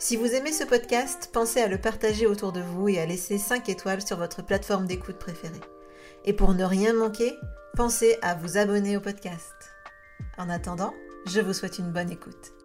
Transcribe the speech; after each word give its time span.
Si 0.00 0.16
vous 0.16 0.32
aimez 0.32 0.52
ce 0.52 0.62
podcast, 0.62 1.28
pensez 1.32 1.60
à 1.60 1.66
le 1.66 1.76
partager 1.76 2.28
autour 2.28 2.52
de 2.52 2.60
vous 2.60 2.88
et 2.88 3.00
à 3.00 3.06
laisser 3.06 3.36
5 3.36 3.68
étoiles 3.68 4.00
sur 4.00 4.16
votre 4.16 4.42
plateforme 4.42 4.86
d'écoute 4.86 5.18
préférée. 5.18 5.60
Et 6.24 6.32
pour 6.32 6.54
ne 6.54 6.62
rien 6.62 6.92
manquer, 6.92 7.34
pensez 7.74 8.16
à 8.22 8.36
vous 8.36 8.58
abonner 8.58 8.96
au 8.96 9.00
podcast. 9.00 9.54
En 10.38 10.48
attendant, 10.50 10.94
je 11.26 11.40
vous 11.40 11.52
souhaite 11.52 11.80
une 11.80 11.90
bonne 11.90 12.12
écoute. 12.12 12.57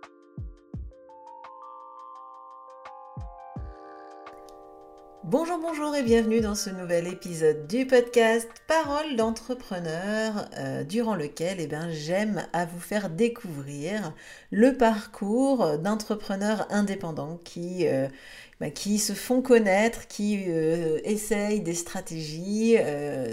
Bonjour, 5.25 5.57
bonjour 5.57 5.95
et 5.95 6.03
bienvenue 6.03 6.41
dans 6.41 6.53
ce 6.53 6.69
nouvel 6.69 7.07
épisode 7.07 7.65
du 7.65 7.87
podcast 7.87 8.49
Parole 8.67 9.15
d'entrepreneur, 9.15 10.49
euh, 10.57 10.83
durant 10.83 11.15
lequel 11.15 11.61
eh 11.61 11.67
ben, 11.67 11.89
j'aime 11.91 12.45
à 12.51 12.65
vous 12.65 12.81
faire 12.81 13.09
découvrir 13.09 14.13
le 14.51 14.75
parcours 14.75 15.77
d'entrepreneurs 15.77 16.67
indépendants 16.71 17.39
qui, 17.45 17.87
euh, 17.87 18.09
bah, 18.59 18.69
qui 18.69 18.99
se 18.99 19.13
font 19.13 19.41
connaître, 19.41 20.07
qui 20.07 20.45
euh, 20.47 20.99
essayent 21.03 21.61
des 21.61 21.73
stratégies 21.73 22.75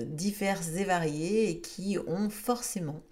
diverses 0.06 0.70
et 0.76 0.84
variées 0.84 1.50
et 1.50 1.60
qui 1.60 1.98
ont 2.06 2.30
forcément 2.30 3.02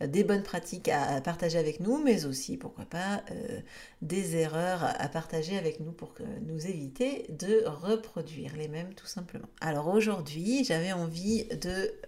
des 0.00 0.24
bonnes 0.24 0.42
pratiques 0.42 0.88
à, 0.88 1.20
partager 1.20 1.56
avec 1.56 1.80
nous, 1.80 2.02
mais 2.02 2.26
aussi, 2.26 2.56
pourquoi 2.56 2.84
pas, 2.84 3.22
euh, 3.30 3.60
des 4.02 4.36
erreurs 4.36 4.84
à 4.84 5.08
partager 5.08 5.56
avec 5.56 5.80
nous 5.80 5.92
pour 5.92 6.14
nous 6.46 6.66
éviter 6.66 7.26
de 7.28 7.62
reproduire 7.64 8.56
les 8.56 8.68
mêmes 8.68 8.92
tout 8.94 9.06
simplement. 9.06 9.48
Alors 9.60 9.88
aujourd'hui, 9.88 10.64
j'avais 10.64 10.92
envie 10.92 11.46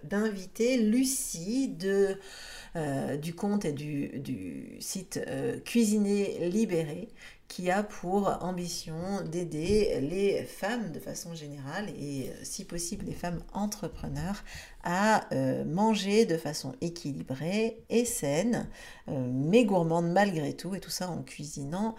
d'inviter 0.03 0.77
Lucie 0.77 1.69
de, 1.69 2.17
euh, 2.77 3.17
du 3.17 3.33
compte 3.33 3.65
et 3.65 3.71
du, 3.71 4.77
site 4.79 5.19
euh, 5.27 5.59
Cuisiner 5.61 6.49
Libéré 6.49 7.07
qui 7.47 7.71
a 7.71 7.81
pour 7.83 8.43
ambition 8.43 9.21
d'aider 9.25 9.99
les 10.01 10.43
femmes 10.43 10.91
de 10.91 10.99
façon 10.99 11.33
générale 11.33 11.89
et 11.97 12.29
euh, 12.29 12.33
si 12.43 12.65
possible 12.65 13.05
les 13.05 13.13
femmes 13.13 13.41
entrepreneurs 13.53 14.43
à 14.83 15.33
euh, 15.33 15.63
manger 15.63 16.25
de 16.25 16.37
façon 16.37 16.75
équilibrée 16.81 17.79
et 17.89 18.05
saine, 18.05 18.67
euh, 19.07 19.29
mais 19.31 19.65
gourmande 19.65 20.11
malgré 20.11 20.53
tout, 20.53 20.75
et 20.75 20.79
tout 20.79 20.89
ça 20.89 21.09
en 21.09 21.23
cuisinant 21.23 21.95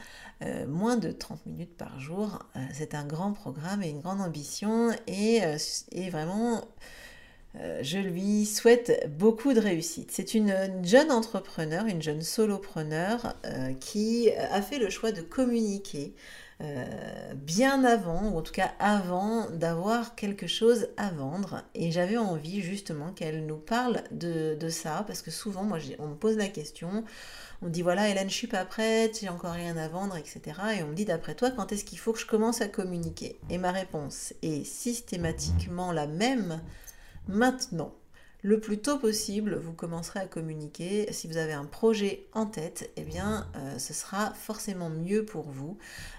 moins 0.69 0.97
de 0.97 1.11
30 1.11 1.47
minutes 1.47 1.77
par 1.77 1.99
jour. 1.99 2.39
C'est 2.73 2.95
un 2.95 3.05
grand 3.05 3.33
programme 3.33 3.83
et 3.83 3.89
une 3.89 4.01
grande 4.01 4.21
ambition 4.21 4.93
et, 5.09 5.41
et 5.91 6.11
vraiment 6.11 6.63
je 7.81 7.99
lui 7.99 8.45
souhaite 8.47 9.09
beaucoup 9.19 9.53
de 9.53 9.61
réussite. 9.61 10.11
C'est 10.13 10.35
une 10.35 10.55
jeune 10.85 11.11
entrepreneur, 11.11 11.87
une 11.87 12.03
jeune 12.03 12.23
solopreneur 12.23 13.35
euh, 13.45 13.73
qui 13.81 14.31
a 14.31 14.63
fait 14.63 14.79
le 14.79 14.91
choix 14.91 15.13
de 15.13 15.23
communiquer 15.23 16.15
euh, 16.61 17.35
bien 17.37 17.85
avant, 17.85 18.31
ou 18.31 18.39
en 18.39 18.43
tout 18.43 18.53
cas 18.53 18.73
avant 18.81 19.49
d'avoir 19.51 20.17
quelque 20.17 20.49
chose 20.49 20.89
à 20.97 21.11
vendre. 21.11 21.63
Et 21.77 21.93
j'avais 21.93 22.17
envie 22.17 22.63
justement 22.63 23.13
qu'elle 23.13 23.47
nous 23.47 23.59
parle 23.59 24.03
de, 24.11 24.57
ça, 24.69 25.05
parce 25.07 25.23
que 25.23 25.31
souvent, 25.31 25.63
moi, 25.63 25.79
on 26.01 26.09
me 26.09 26.15
pose 26.17 26.37
la 26.37 26.49
question, 26.49 27.05
on 27.63 27.69
dit 27.69 27.83
voilà, 27.83 28.09
Hélène, 28.09 28.29
je 28.29 28.35
suis 28.35 28.49
pas 28.49 28.65
prête, 28.65 29.21
j'ai 29.21 29.29
encore 29.29 29.53
rien 29.53 29.77
à 29.77 29.87
vendre, 29.89 30.17
etc. 30.17 30.41
Et 30.79 30.83
on 30.83 30.89
me 30.89 30.95
dit 30.95 31.05
d'après 31.05 31.37
toi, 31.37 31.53
quand 31.53 31.71
est-ce 31.71 31.85
qu'il 31.85 31.99
faut 31.99 32.13
que 32.13 32.21
je 32.21 32.27
commence 32.27 32.61
à 32.61 32.67
communiquer? 32.67 33.39
Et 33.51 33.59
ma 33.59 33.71
réponse 33.71 34.35
est 34.43 34.65
systématiquement 34.65 35.93
la 35.93 36.09
même 36.09 36.61
Maintenant, 37.29 37.95
le 38.43 38.61
plus 38.61 38.79
tôt 38.79 38.99
possible, 38.99 39.57
vous 39.57 39.73
commencerez 39.73 40.21
à 40.21 40.27
communiquer. 40.27 41.13
Si 41.13 41.27
vous 41.27 41.37
avez 41.37 41.53
un 41.53 41.65
projet 41.65 42.27
en 42.33 42.47
tête, 42.47 42.91
eh 42.97 43.03
bien, 43.03 43.47
euh, 43.57 43.79
ce 43.79 43.93
sera 43.93 44.33
forcément 44.33 44.91
mieux 44.91 45.25
pour 45.25 45.51
vous 45.51 45.77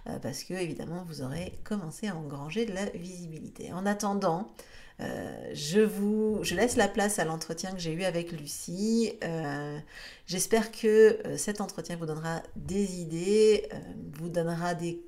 euh, 0.07 0.19
parce 0.19 0.43
que, 0.43 0.53
évidemment, 0.53 1.05
vous 1.07 1.21
aurez 1.21 1.57
commencé 1.63 2.07
à 2.07 2.15
engranger 2.15 2.65
de 2.65 2.73
la 2.73 2.85
visibilité. 2.87 3.71
En 3.71 3.85
attendant, 3.85 4.51
euh, 4.99 5.49
je 5.53 5.79
vous, 5.79 6.39
je 6.43 6.55
laisse 6.55 6.75
la 6.75 6.89
place 6.89 7.19
à 7.19 7.25
l'entretien 7.25 7.71
que 7.71 7.79
j'ai 7.79 7.93
eu 7.93 8.03
avec 8.03 8.33
Lucie. 8.33 9.13
J'espère 10.27 10.71
que 10.71 11.17
cet 11.37 11.61
entretien 11.61 11.95
vous 11.95 12.05
donnera 12.05 12.43
des 12.57 12.99
idées, 12.99 13.67
vous 14.19 14.27
donnera 14.27 14.75
des 14.75 15.01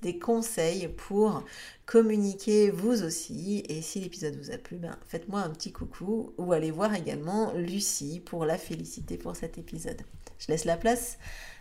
des 0.00 0.18
conseils 0.18 0.88
pour 0.88 1.44
communiquer 1.86 2.70
vous 2.70 3.02
aussi. 3.02 3.62
Et 3.68 3.82
si 3.82 4.00
l'épisode 4.00 4.36
vous 4.36 4.50
a 4.50 4.58
plu, 4.58 4.76
ben, 4.76 4.96
faites-moi 5.06 5.40
un 5.40 5.50
petit 5.50 5.72
coucou 5.72 6.32
ou 6.38 6.52
allez 6.52 6.70
voir 6.70 6.94
également 6.94 7.52
Lucie 7.52 8.20
pour 8.24 8.46
la 8.46 8.56
féliciter 8.56 9.18
pour 9.18 9.36
cet 9.36 9.58
épisode. 9.58 10.00
Je 10.38 10.48
laisse 10.48 10.64
la 10.64 10.76
place 10.76 11.18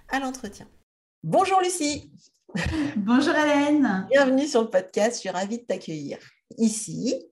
à 0.10 0.20
l'entretien. 0.20 0.68
Bonjour 1.24 1.60
Lucie 1.62 2.12
Bonjour 2.96 3.36
Hélène 3.36 4.08
Bienvenue 4.10 4.48
sur 4.48 4.62
le 4.62 4.70
podcast, 4.70 5.16
je 5.16 5.20
suis 5.22 5.30
ravie 5.30 5.58
de 5.58 5.64
t'accueillir 5.64 6.18
ici. 6.58 7.26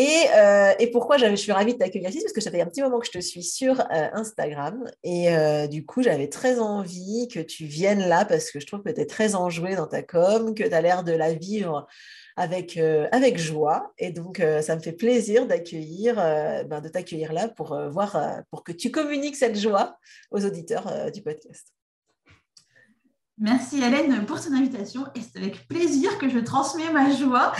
Euh, 0.00 0.72
et, 0.78 0.90
pourquoi 0.90 1.18
je 1.18 1.34
suis 1.36 1.52
ravie 1.52 1.74
de 1.74 1.78
t'accueillir 1.78 2.08
ici 2.08 2.20
Parce 2.22 2.32
que 2.32 2.40
ça 2.40 2.50
fait 2.50 2.62
un 2.62 2.66
petit 2.66 2.80
moment 2.82 2.98
que 2.98 3.06
je 3.06 3.12
te 3.12 3.20
suis 3.20 3.42
sur 3.42 3.80
euh, 3.80 4.08
Instagram. 4.14 4.90
Et 5.04 5.34
euh, 5.34 5.66
du 5.66 5.84
coup, 5.84 6.02
j'avais 6.02 6.28
très 6.28 6.58
envie 6.58 7.28
que 7.28 7.40
tu 7.40 7.64
viennes 7.66 8.08
là 8.08 8.24
parce 8.24 8.50
que 8.50 8.58
je 8.58 8.66
trouve 8.66 8.82
que 8.82 8.90
tu 8.90 9.00
es 9.00 9.06
très 9.06 9.34
enjouée 9.34 9.76
dans 9.76 9.86
ta 9.86 10.02
com, 10.02 10.54
que 10.54 10.64
tu 10.64 10.74
as 10.74 10.80
l'air 10.80 11.04
de 11.04 11.12
la 11.12 11.34
vivre 11.34 11.86
avec, 12.36 12.78
avec 13.12 13.38
joie. 13.38 13.92
Et 13.98 14.10
donc, 14.10 14.42
ça 14.62 14.76
me 14.76 14.80
fait 14.80 14.92
plaisir 14.92 15.46
d'accueillir, 15.46 16.14
ben, 16.16 16.80
de 16.80 16.88
t'accueillir 16.88 17.32
là 17.32 17.48
pour, 17.48 17.78
voir, 17.90 18.42
pour 18.50 18.64
que 18.64 18.72
tu 18.72 18.90
communiques 18.90 19.36
cette 19.36 19.58
joie 19.58 19.98
aux 20.30 20.44
auditeurs 20.44 21.10
du 21.12 21.22
podcast. 21.22 21.72
Merci 23.42 23.82
Hélène 23.82 24.24
pour 24.24 24.40
ton 24.40 24.54
invitation 24.54 25.04
et 25.16 25.20
c'est 25.20 25.36
avec 25.36 25.66
plaisir 25.66 26.16
que 26.18 26.28
je 26.28 26.38
transmets 26.38 26.92
ma 26.92 27.10
joie 27.10 27.52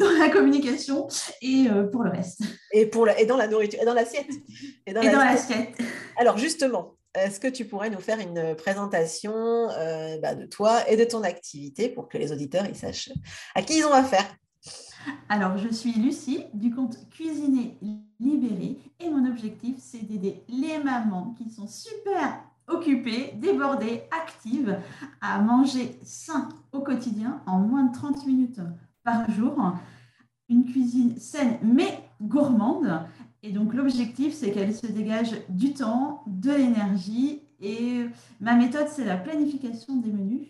dans 0.00 0.10
la 0.18 0.28
communication 0.28 1.06
et 1.40 1.68
euh, 1.70 1.84
pour 1.84 2.02
le 2.02 2.10
reste. 2.10 2.42
Et, 2.72 2.86
pour 2.86 3.08
et 3.08 3.26
dans 3.26 3.36
la 3.36 3.46
nourriture, 3.46 3.80
et 3.80 3.84
dans 3.84 3.94
l'assiette. 3.94 4.28
Et 4.86 4.92
dans 4.92 5.02
l'assiette. 5.02 5.78
Alors 6.16 6.36
justement, 6.36 6.96
est-ce 7.14 7.38
que 7.38 7.46
tu 7.46 7.64
pourrais 7.64 7.90
nous 7.90 8.00
faire 8.00 8.18
une 8.18 8.56
présentation 8.56 9.32
euh, 9.70 10.18
bah, 10.18 10.34
de 10.34 10.46
toi 10.46 10.90
et 10.90 10.96
de 10.96 11.04
ton 11.04 11.22
activité 11.22 11.88
pour 11.88 12.08
que 12.08 12.18
les 12.18 12.32
auditeurs 12.32 12.66
ils 12.66 12.74
sachent 12.74 13.12
à 13.54 13.62
qui 13.62 13.78
ils 13.78 13.84
ont 13.84 13.92
affaire? 13.92 14.26
Alors, 15.28 15.56
je 15.56 15.68
suis 15.68 15.92
Lucie 15.92 16.46
du 16.54 16.74
compte 16.74 17.08
Cuisiner 17.08 17.78
Libéré 18.18 18.78
et 18.98 19.08
mon 19.08 19.30
objectif, 19.30 19.76
c'est 19.78 20.04
d'aider 20.04 20.42
les 20.48 20.78
mamans 20.78 21.34
qui 21.38 21.48
sont 21.48 21.68
super 21.68 22.49
occupée, 22.68 23.32
débordée, 23.36 24.02
active, 24.10 24.78
à 25.20 25.40
manger 25.40 25.98
sain 26.02 26.48
au 26.72 26.80
quotidien 26.80 27.42
en 27.46 27.58
moins 27.58 27.84
de 27.84 27.92
30 27.92 28.26
minutes 28.26 28.60
par 29.02 29.30
jour. 29.30 29.74
Une 30.48 30.64
cuisine 30.64 31.16
saine 31.18 31.58
mais 31.62 32.02
gourmande. 32.20 33.02
Et 33.42 33.52
donc 33.52 33.74
l'objectif, 33.74 34.34
c'est 34.34 34.52
qu'elle 34.52 34.74
se 34.74 34.86
dégage 34.86 35.32
du 35.48 35.72
temps, 35.72 36.24
de 36.26 36.50
l'énergie. 36.50 37.42
Et 37.60 38.06
ma 38.40 38.54
méthode, 38.54 38.88
c'est 38.88 39.04
la 39.04 39.16
planification 39.16 39.96
des 39.96 40.12
menus. 40.12 40.48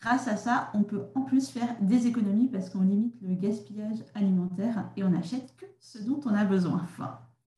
Grâce 0.00 0.26
à 0.26 0.36
ça, 0.36 0.70
on 0.74 0.82
peut 0.82 1.04
en 1.14 1.22
plus 1.22 1.48
faire 1.48 1.76
des 1.80 2.08
économies 2.08 2.48
parce 2.48 2.70
qu'on 2.70 2.80
limite 2.80 3.14
le 3.22 3.34
gaspillage 3.34 3.98
alimentaire 4.14 4.90
et 4.96 5.04
on 5.04 5.10
n'achète 5.10 5.54
que 5.56 5.66
ce 5.78 5.98
dont 5.98 6.20
on 6.24 6.34
a 6.34 6.44
besoin. 6.44 6.84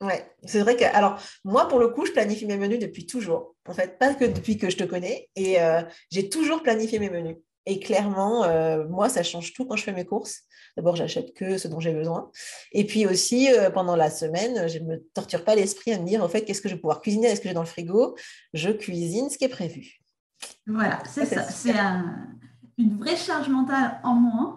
Ouais, 0.02 0.30
c'est 0.44 0.60
vrai 0.60 0.76
que, 0.76 0.84
alors, 0.84 1.18
moi, 1.44 1.68
pour 1.68 1.78
le 1.78 1.88
coup, 1.88 2.04
je 2.04 2.12
planifie 2.12 2.44
mes 2.44 2.58
menus 2.58 2.80
depuis 2.80 3.06
toujours. 3.06 3.53
En 3.66 3.72
fait, 3.72 3.98
pas 3.98 4.14
que 4.14 4.24
depuis 4.24 4.58
que 4.58 4.70
je 4.70 4.76
te 4.76 4.84
connais. 4.84 5.28
Et 5.36 5.60
euh, 5.60 5.82
j'ai 6.10 6.28
toujours 6.28 6.62
planifié 6.62 6.98
mes 6.98 7.10
menus. 7.10 7.36
Et 7.66 7.80
clairement, 7.80 8.44
euh, 8.44 8.86
moi, 8.88 9.08
ça 9.08 9.22
change 9.22 9.54
tout 9.54 9.64
quand 9.64 9.76
je 9.76 9.84
fais 9.84 9.92
mes 9.92 10.04
courses. 10.04 10.42
D'abord, 10.76 10.96
j'achète 10.96 11.32
que 11.34 11.56
ce 11.56 11.68
dont 11.68 11.80
j'ai 11.80 11.94
besoin. 11.94 12.30
Et 12.72 12.84
puis 12.84 13.06
aussi, 13.06 13.50
euh, 13.50 13.70
pendant 13.70 13.96
la 13.96 14.10
semaine, 14.10 14.68
je 14.68 14.78
ne 14.78 14.84
me 14.84 15.02
torture 15.14 15.44
pas 15.44 15.54
l'esprit 15.54 15.92
à 15.92 15.98
me 15.98 16.04
dire, 16.04 16.22
en 16.22 16.28
fait, 16.28 16.42
qu'est-ce 16.42 16.60
que 16.60 16.68
je 16.68 16.74
vais 16.74 16.80
pouvoir 16.80 17.00
cuisiner? 17.00 17.28
Est-ce 17.28 17.40
que 17.40 17.48
j'ai 17.48 17.54
dans 17.54 17.62
le 17.62 17.66
frigo? 17.66 18.16
Je 18.52 18.70
cuisine 18.70 19.30
ce 19.30 19.38
qui 19.38 19.44
est 19.44 19.48
prévu. 19.48 20.00
Voilà, 20.66 21.02
c'est 21.08 21.24
ça. 21.24 21.44
C'est 21.44 21.74
une 22.76 22.98
vraie 22.98 23.16
charge 23.16 23.48
mentale 23.48 23.98
en 24.02 24.14
moins. 24.14 24.56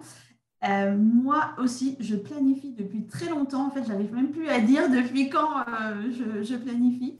Euh, 0.67 0.97
moi 0.97 1.53
aussi, 1.59 1.95
je 1.99 2.15
planifie 2.15 2.73
depuis 2.73 3.05
très 3.05 3.29
longtemps. 3.29 3.67
En 3.67 3.71
fait, 3.71 3.83
j'arrive 3.87 4.13
même 4.13 4.31
plus 4.31 4.49
à 4.49 4.59
dire 4.59 4.89
depuis 4.89 5.29
quand 5.29 5.63
je, 6.11 6.43
je, 6.43 6.55
planifie. 6.55 7.19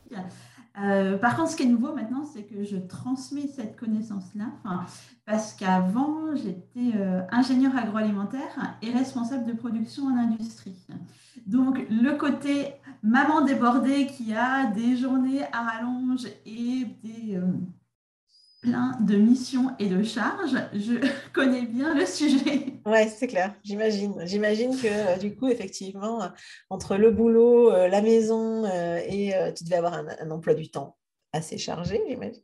Euh, 0.79 1.17
par 1.17 1.35
contre, 1.35 1.51
ce 1.51 1.55
qui 1.55 1.63
est 1.63 1.67
nouveau 1.67 1.93
maintenant, 1.93 2.23
c'est 2.25 2.43
que 2.43 2.63
je 2.63 2.77
transmets 2.77 3.47
cette 3.47 3.75
connaissance-là, 3.77 4.45
parce 5.25 5.53
qu'avant, 5.53 6.35
j'étais 6.35 6.95
euh, 6.95 7.21
ingénieur 7.31 7.75
agroalimentaire 7.75 8.77
et 8.81 8.91
responsable 8.91 9.45
de 9.45 9.53
production 9.53 10.05
en 10.05 10.17
industrie. 10.17 10.77
Donc, 11.47 11.85
le 11.89 12.11
côté 12.17 12.73
maman 13.01 13.41
débordée 13.41 14.07
qui 14.07 14.33
a 14.35 14.67
des 14.67 14.97
journées 14.97 15.43
à 15.51 15.63
rallonge 15.63 16.27
et 16.45 16.85
des, 17.03 17.35
euh, 17.35 17.47
plein 18.67 18.97
de 18.99 19.15
missions 19.15 19.71
et 19.79 19.87
de 19.87 20.03
charges, 20.03 20.57
je 20.73 20.95
connais 21.33 21.63
bien 21.63 21.93
le 21.93 22.05
sujet. 22.05 22.73
Oui, 22.85 23.09
c'est 23.15 23.27
clair, 23.27 23.55
j'imagine. 23.63 24.15
J'imagine 24.25 24.75
que 24.75 24.87
euh, 24.87 25.17
du 25.17 25.35
coup, 25.35 25.47
effectivement, 25.47 26.21
euh, 26.21 26.27
entre 26.69 26.97
le 26.97 27.11
boulot, 27.11 27.71
euh, 27.71 27.87
la 27.87 28.01
maison 28.01 28.65
et 28.65 29.33
tu 29.55 29.63
devais 29.63 29.77
avoir 29.77 29.93
un 29.93 30.31
emploi 30.31 30.53
du 30.53 30.69
temps 30.69 30.97
assez 31.33 31.57
chargé, 31.57 32.01
j'imagine. 32.07 32.41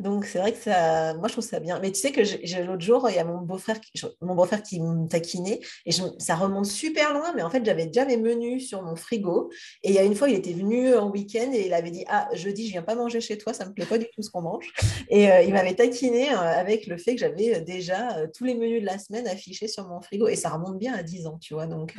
Donc, 0.00 0.24
c'est 0.24 0.38
vrai 0.38 0.52
que 0.52 0.58
ça, 0.58 1.14
moi, 1.14 1.28
je 1.28 1.32
trouve 1.32 1.44
ça 1.44 1.60
bien. 1.60 1.78
Mais 1.80 1.92
tu 1.92 2.00
sais 2.00 2.12
que 2.12 2.20
l'autre 2.64 2.82
jour, 2.82 3.08
il 3.08 3.16
y 3.16 3.18
a 3.18 3.24
mon 3.24 3.40
beau-frère 3.40 3.80
qui, 3.80 3.92
mon 4.20 4.34
beau-frère 4.34 4.62
qui 4.62 4.80
me 4.80 5.06
taquinait 5.06 5.60
et 5.86 5.92
ça 6.18 6.34
remonte 6.34 6.66
super 6.66 7.12
loin. 7.12 7.32
Mais 7.34 7.42
en 7.42 7.50
fait, 7.50 7.64
j'avais 7.64 7.86
déjà 7.86 8.04
mes 8.04 8.16
menus 8.16 8.68
sur 8.68 8.82
mon 8.82 8.96
frigo. 8.96 9.50
Et 9.82 9.90
il 9.90 9.94
y 9.94 9.98
a 9.98 10.02
une 10.02 10.14
fois, 10.14 10.28
il 10.28 10.34
était 10.34 10.52
venu 10.52 10.94
en 10.94 11.10
week-end 11.10 11.50
et 11.52 11.66
il 11.66 11.74
avait 11.74 11.90
dit 11.90 12.04
Ah, 12.08 12.28
jeudi, 12.32 12.66
je 12.66 12.72
viens 12.72 12.82
pas 12.82 12.94
manger 12.94 13.20
chez 13.20 13.38
toi, 13.38 13.54
ça 13.54 13.66
me 13.66 13.72
plaît 13.72 13.86
pas 13.86 13.98
du 13.98 14.06
tout 14.14 14.22
ce 14.22 14.30
qu'on 14.30 14.42
mange. 14.42 14.72
Et 15.08 15.30
euh, 15.30 15.42
il 15.42 15.52
m'avait 15.52 15.74
taquiné 15.74 16.32
euh, 16.32 16.38
avec 16.38 16.86
le 16.86 16.96
fait 16.96 17.14
que 17.14 17.20
j'avais 17.20 17.56
euh, 17.56 17.60
déjà 17.60 18.26
tous 18.36 18.44
les 18.44 18.54
menus 18.54 18.80
de 18.80 18.86
la 18.86 18.98
semaine 18.98 19.26
affichés 19.28 19.68
sur 19.68 19.86
mon 19.86 20.00
frigo. 20.00 20.28
Et 20.28 20.36
ça 20.36 20.50
remonte 20.50 20.78
bien 20.78 20.94
à 20.94 21.02
10 21.02 21.26
ans, 21.26 21.38
tu 21.40 21.54
vois. 21.54 21.66
Donc, 21.66 21.96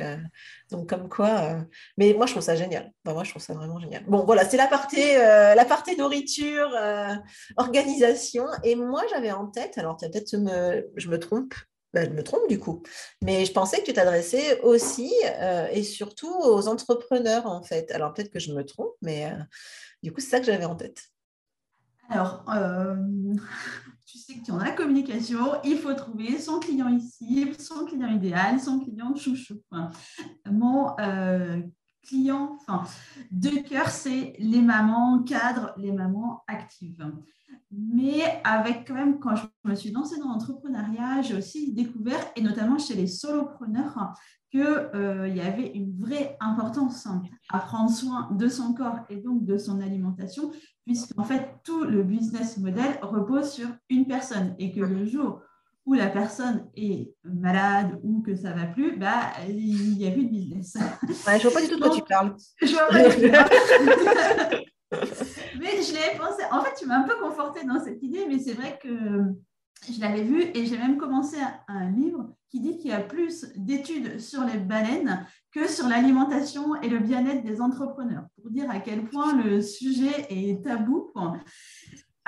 donc 0.70 0.88
comme 0.88 1.08
quoi. 1.08 1.56
Mais 1.96 2.12
moi, 2.14 2.26
je 2.26 2.32
trouve 2.32 2.42
ça 2.42 2.56
génial. 2.56 2.92
moi, 3.04 3.24
je 3.24 3.30
trouve 3.30 3.42
ça 3.42 3.54
vraiment 3.54 3.80
génial. 3.80 4.04
Bon, 4.06 4.24
voilà, 4.24 4.44
c'est 4.44 4.56
la 4.56 4.66
partie, 4.66 5.14
la 5.14 5.64
partie 5.64 5.96
nourriture, 5.96 6.70
organisation 7.56 8.46
et 8.64 8.74
moi, 8.76 9.02
j'avais 9.10 9.32
en 9.32 9.46
tête, 9.46 9.78
alors 9.78 9.96
peut-être 9.96 10.36
me, 10.36 10.88
je 10.96 11.08
me 11.08 11.18
trompe, 11.18 11.54
ben, 11.94 12.08
je 12.10 12.14
me 12.14 12.22
trompe 12.22 12.48
du 12.48 12.58
coup, 12.58 12.82
mais 13.22 13.44
je 13.44 13.52
pensais 13.52 13.80
que 13.80 13.86
tu 13.86 13.92
t'adressais 13.92 14.60
aussi 14.60 15.12
euh, 15.40 15.66
et 15.72 15.82
surtout 15.82 16.30
aux 16.30 16.68
entrepreneurs 16.68 17.46
en 17.46 17.62
fait. 17.62 17.90
Alors 17.90 18.12
peut-être 18.12 18.30
que 18.30 18.38
je 18.38 18.52
me 18.52 18.64
trompe, 18.64 18.92
mais 19.00 19.26
euh, 19.26 19.42
du 20.02 20.12
coup, 20.12 20.20
c'est 20.20 20.30
ça 20.30 20.40
que 20.40 20.46
j'avais 20.46 20.66
en 20.66 20.76
tête. 20.76 21.02
Alors, 22.08 22.44
euh, 22.54 22.96
tu 24.06 24.18
sais 24.18 24.34
que 24.34 24.46
dans 24.46 24.58
la 24.58 24.72
communication, 24.72 25.60
il 25.64 25.78
faut 25.78 25.94
trouver 25.94 26.38
son 26.38 26.60
client 26.60 26.88
ici, 26.88 27.50
son 27.58 27.84
client 27.86 28.08
idéal, 28.08 28.60
son 28.60 28.78
client 28.80 29.14
chouchou. 29.14 29.62
Mon 30.50 30.94
client 32.06 32.56
enfin, 32.60 32.82
de 33.30 33.50
cœur, 33.68 33.88
c'est 33.88 34.34
les 34.38 34.62
mamans 34.62 35.22
cadres, 35.22 35.72
les 35.76 35.92
mamans 35.92 36.44
actives. 36.46 37.12
Mais 37.70 38.40
avec 38.44 38.86
quand 38.86 38.94
même, 38.94 39.18
quand 39.18 39.34
je 39.36 39.44
me 39.64 39.74
suis 39.74 39.90
lancée 39.90 40.18
dans 40.18 40.28
l'entrepreneuriat, 40.28 41.22
j'ai 41.22 41.36
aussi 41.36 41.72
découvert, 41.72 42.20
et 42.36 42.40
notamment 42.40 42.78
chez 42.78 42.94
les 42.94 43.06
solopreneurs, 43.06 44.14
qu'il 44.50 44.60
euh, 44.60 45.28
y 45.28 45.40
avait 45.40 45.72
une 45.72 45.98
vraie 45.98 46.36
importance 46.40 47.08
à 47.50 47.58
prendre 47.58 47.90
soin 47.90 48.30
de 48.32 48.48
son 48.48 48.72
corps 48.74 49.00
et 49.08 49.16
donc 49.16 49.44
de 49.44 49.58
son 49.58 49.80
alimentation, 49.80 50.52
puisqu'en 50.84 51.24
fait, 51.24 51.56
tout 51.64 51.84
le 51.84 52.04
business 52.04 52.58
model 52.58 52.98
repose 53.02 53.50
sur 53.50 53.68
une 53.90 54.06
personne 54.06 54.54
et 54.58 54.72
que 54.72 54.80
le 54.80 55.04
jour 55.04 55.42
où 55.86 55.94
la 55.94 56.08
personne 56.08 56.68
est 56.76 57.14
malade 57.24 57.98
ou 58.02 58.20
que 58.20 58.34
ça 58.34 58.50
ne 58.50 58.60
va 58.60 58.66
plus, 58.66 58.98
bah, 58.98 59.32
il 59.48 59.96
n'y 59.96 60.06
a 60.06 60.10
plus 60.10 60.24
de 60.24 60.30
business. 60.30 60.76
Ouais, 61.26 61.38
je 61.38 61.46
ne 61.46 61.50
vois 61.50 61.52
pas 61.52 61.62
du 61.62 61.68
tout 61.68 61.76
de 61.76 61.80
quoi 61.80 61.90
tu 61.90 62.02
parles. 62.02 62.36
Je 62.60 62.72
vois 62.72 62.88
pas 62.88 64.60
mais 65.58 65.82
je 65.82 65.92
l'ai 65.92 66.18
pensé. 66.18 66.42
En 66.52 66.62
fait, 66.62 66.74
tu 66.78 66.86
m'as 66.86 66.98
un 66.98 67.02
peu 67.02 67.16
confortée 67.20 67.64
dans 67.64 67.82
cette 67.82 68.02
idée, 68.02 68.26
mais 68.28 68.38
c'est 68.38 68.52
vrai 68.52 68.78
que 68.80 68.88
je 69.90 70.00
l'avais 70.00 70.22
vu 70.22 70.42
et 70.54 70.66
j'ai 70.66 70.78
même 70.78 70.96
commencé 70.96 71.36
un 71.68 71.90
livre 71.90 72.34
qui 72.50 72.60
dit 72.60 72.78
qu'il 72.78 72.90
y 72.90 72.94
a 72.94 73.00
plus 73.00 73.46
d'études 73.56 74.20
sur 74.20 74.44
les 74.44 74.58
baleines 74.58 75.26
que 75.52 75.68
sur 75.68 75.88
l'alimentation 75.88 76.80
et 76.82 76.88
le 76.88 76.98
bien-être 76.98 77.44
des 77.44 77.60
entrepreneurs, 77.60 78.24
pour 78.36 78.50
dire 78.50 78.70
à 78.70 78.78
quel 78.78 79.04
point 79.04 79.36
le 79.42 79.60
sujet 79.60 80.26
est 80.30 80.64
tabou. 80.64 81.12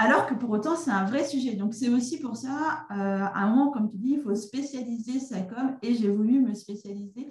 Alors 0.01 0.27
que 0.29 0.35
pour 0.35 0.51
autant, 0.51 0.77
c'est 0.77 0.93
un 0.93 1.05
vrai 1.05 1.25
sujet. 1.25 1.57
Donc, 1.57 1.75
c'est 1.75 1.89
aussi 1.89 2.21
pour 2.21 2.37
ça, 2.37 2.87
euh, 2.93 2.95
à 2.95 3.41
un 3.41 3.49
moment, 3.51 3.73
comme 3.73 3.91
tu 3.91 3.97
dis, 3.99 4.13
il 4.13 4.23
faut 4.23 4.35
spécialiser 4.37 5.19
sa 5.19 5.41
com. 5.41 5.77
Et 5.83 5.97
j'ai 5.97 6.09
voulu 6.09 6.41
me 6.41 6.55
spécialiser 6.55 7.31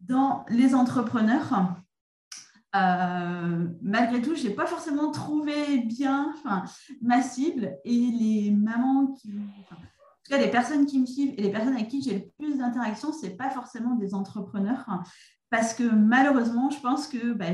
dans 0.00 0.44
les 0.48 0.76
entrepreneurs 0.76 1.74
euh, 2.76 3.68
malgré 3.82 4.20
tout, 4.20 4.34
je 4.34 4.48
n'ai 4.48 4.54
pas 4.54 4.66
forcément 4.66 5.12
trouvé 5.12 5.78
bien 5.78 6.34
ma 7.00 7.22
cible 7.22 7.78
et 7.84 8.10
les 8.10 8.50
mamans 8.50 9.12
qui. 9.12 9.30
en 9.30 9.76
tout 9.76 10.30
cas, 10.30 10.38
les 10.38 10.50
personnes 10.50 10.84
qui 10.84 10.98
me 10.98 11.06
suivent 11.06 11.34
et 11.36 11.42
les 11.42 11.52
personnes 11.52 11.74
avec 11.74 11.86
qui 11.86 12.02
j'ai 12.02 12.14
le 12.18 12.24
plus 12.36 12.58
d'interactions, 12.58 13.12
ce 13.12 13.26
n'est 13.26 13.36
pas 13.36 13.50
forcément 13.50 13.94
des 13.94 14.12
entrepreneurs. 14.12 14.86
Parce 15.50 15.74
que 15.74 15.84
malheureusement, 15.84 16.70
je 16.70 16.80
pense 16.80 17.06
que 17.06 17.32
bah, 17.32 17.46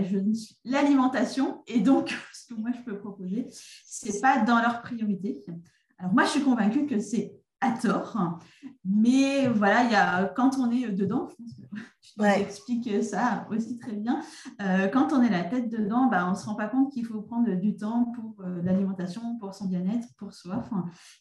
l'alimentation 0.64 1.62
et 1.66 1.80
donc 1.80 2.16
ce 2.32 2.46
que 2.52 2.58
moi 2.58 2.70
je 2.72 2.82
peux 2.82 2.98
proposer, 2.98 3.46
ce 3.84 4.10
n'est 4.10 4.20
pas 4.20 4.38
dans 4.44 4.60
leur 4.60 4.82
priorité. 4.82 5.44
Alors 5.98 6.12
moi, 6.12 6.24
je 6.24 6.30
suis 6.30 6.42
convaincue 6.42 6.86
que 6.86 6.98
c'est 6.98 7.34
à 7.60 7.72
tort. 7.72 8.16
Mais 8.84 9.48
voilà, 9.48 9.84
il 9.84 9.92
y 9.92 9.94
a, 9.94 10.32
quand 10.34 10.58
on 10.58 10.70
est 10.70 10.88
dedans, 10.90 11.28
je 11.28 11.36
pense 11.36 11.54
que 11.54 11.76
tu 12.02 12.24
expliques 12.24 13.04
ça 13.04 13.46
aussi 13.50 13.78
très 13.78 13.92
bien. 13.92 14.20
Euh, 14.60 14.88
quand 14.88 15.12
on 15.12 15.22
est 15.22 15.30
la 15.30 15.44
tête 15.44 15.68
dedans, 15.68 16.06
bah, 16.10 16.26
on 16.26 16.30
ne 16.30 16.36
se 16.36 16.46
rend 16.46 16.54
pas 16.54 16.68
compte 16.68 16.92
qu'il 16.92 17.04
faut 17.04 17.20
prendre 17.20 17.50
du 17.54 17.76
temps 17.76 18.12
pour 18.14 18.44
euh, 18.44 18.60
l'alimentation, 18.62 19.38
pour 19.38 19.54
son 19.54 19.66
bien-être, 19.66 20.06
pour 20.18 20.32
soi. 20.32 20.64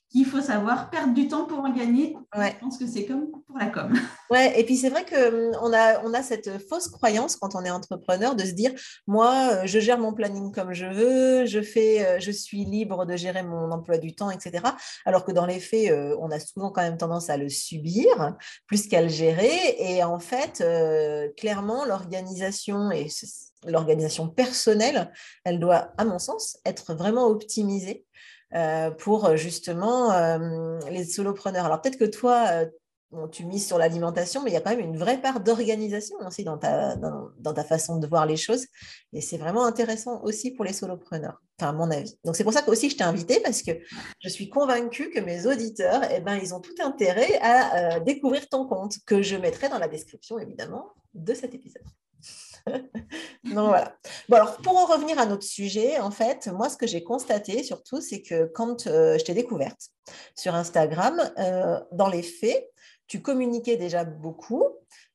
qu'il 0.10 0.26
faut 0.26 0.42
savoir 0.42 0.90
perdre 0.90 1.14
du 1.14 1.28
temps 1.28 1.46
pour 1.46 1.60
en 1.60 1.72
gagner. 1.72 2.16
Je 2.36 2.60
pense 2.60 2.78
que 2.78 2.88
c'est 2.88 3.06
comme 3.06 3.30
pour 3.48 3.58
la 3.58 3.68
com. 3.68 3.94
Ouais, 4.32 4.60
et 4.60 4.64
puis 4.64 4.78
c'est 4.78 4.90
vrai 4.90 5.06
qu'on 5.06 5.66
hum, 5.66 5.74
a, 5.74 6.02
on 6.06 6.14
a 6.14 6.22
cette 6.22 6.62
fausse 6.70 6.88
croyance 6.88 7.36
quand 7.36 7.56
on 7.56 7.64
est 7.64 7.72
entrepreneur 7.72 8.36
de 8.36 8.44
se 8.44 8.52
dire 8.52 8.72
moi, 9.08 9.50
euh, 9.52 9.62
je 9.66 9.80
gère 9.80 9.98
mon 9.98 10.14
planning 10.14 10.52
comme 10.52 10.72
je 10.72 10.86
veux, 10.86 11.46
je, 11.48 11.62
fais, 11.62 12.20
je 12.22 12.30
suis 12.30 12.64
libre 12.64 13.08
de 13.08 13.16
gérer 13.16 13.42
mon 13.42 13.72
emploi 13.72 13.98
du 13.98 14.14
temps, 14.14 14.30
etc. 14.30 14.64
Alors 15.04 15.26
que 15.26 15.32
dans 15.32 15.48
les 15.48 15.60
faits, 15.60 15.92
on 16.20 16.30
a 16.30 16.40
souvent 16.40 16.70
quand 16.70 16.84
même 16.84 16.98
tendance 16.98 17.30
à 17.32 17.38
le 17.38 17.50
subir 17.50 18.36
plus 18.68 18.88
qu'à 18.88 19.02
le 19.02 19.08
gérer. 19.08 19.76
Et 19.80 20.04
en 20.04 20.20
fait, 20.20 20.64
euh, 20.70 21.30
clairement, 21.38 21.86
l'organisation 21.86 22.92
et 22.92 23.08
l'organisation 23.66 24.28
personnelle, 24.30 25.12
elle 25.44 25.60
doit, 25.60 25.94
à 25.98 26.06
mon 26.06 26.20
sens, 26.20 26.58
être 26.66 26.94
vraiment 26.94 27.28
optimisée 27.28 28.06
euh, 28.56 28.92
pour 28.92 29.36
justement 29.36 30.12
euh, 30.12 30.80
les 30.90 31.06
solopreneurs. 31.06 31.66
Alors 31.66 31.82
peut-être 31.82 32.00
que 32.00 32.06
toi, 32.06 32.66
tu 33.32 33.46
mises 33.46 33.66
sur 33.66 33.78
l'alimentation, 33.78 34.44
mais 34.44 34.52
il 34.52 34.54
y 34.54 34.58
a 34.58 34.62
quand 34.62 34.70
même 34.70 34.80
une 34.80 34.98
vraie 34.98 35.20
part 35.20 35.40
d'organisation 35.40 36.16
aussi 36.26 36.44
dans 36.44 36.58
ta, 36.58 36.96
dans, 36.96 37.54
ta 37.54 37.64
façon 37.64 37.98
de 37.98 38.08
voir 38.08 38.26
les 38.26 38.38
choses. 38.38 38.66
Et 39.14 39.22
c'est 39.22 39.38
vraiment 39.38 39.66
intéressant 39.66 40.22
aussi 40.24 40.52
pour 40.52 40.64
les 40.64 40.74
solopreneurs, 40.74 41.42
enfin 41.60 41.70
à 41.70 41.74
mon 41.74 41.90
avis. 41.90 42.18
Donc 42.24 42.36
c'est 42.36 42.44
pour 42.44 42.54
ça 42.54 42.62
que 42.62 42.70
aussi 42.70 42.90
je 42.90 42.98
t'ai 42.98 43.04
invité 43.04 43.40
parce 43.40 43.64
que 43.64 43.72
je 44.22 44.30
suis 44.30 44.50
convaincue 44.50 45.10
que 45.10 45.20
mes 45.20 45.48
auditeurs, 45.48 46.02
eh 46.12 46.22
ben, 46.22 46.36
ils 46.36 46.54
ont 46.54 46.60
tout 46.60 46.76
intérêt 46.84 47.40
à 47.42 47.96
euh, 47.96 48.00
découvrir 48.00 48.48
ton 48.48 48.68
compte, 48.68 48.96
que 49.06 49.22
je 49.22 49.36
mettrai 49.36 49.70
dans 49.70 49.80
la 49.80 49.88
description 49.88 50.38
évidemment 50.38 50.94
de 51.16 51.34
cet 51.34 51.56
épisode. 51.56 51.84
Donc 53.44 53.70
voilà. 53.70 53.96
Bon 54.28 54.36
alors 54.36 54.58
pour 54.58 54.78
en 54.78 54.86
revenir 54.86 55.18
à 55.18 55.26
notre 55.26 55.44
sujet, 55.44 56.00
en 56.00 56.12
fait, 56.12 56.48
moi 56.48 56.70
ce 56.70 56.78
que 56.78 56.86
j'ai 56.86 57.04
constaté 57.04 57.64
surtout, 57.64 58.02
c'est 58.02 58.22
que 58.22 58.46
quand 58.54 58.86
euh, 58.88 59.18
je 59.18 59.24
t'ai 59.24 59.34
découverte 59.34 59.90
sur 60.36 60.54
Instagram, 60.54 61.20
euh, 61.40 61.80
dans 61.92 62.10
les 62.10 62.24
faits, 62.24 62.70
tu 63.10 63.22
communiquais 63.22 63.76
déjà 63.76 64.06
beaucoup, 64.06 64.64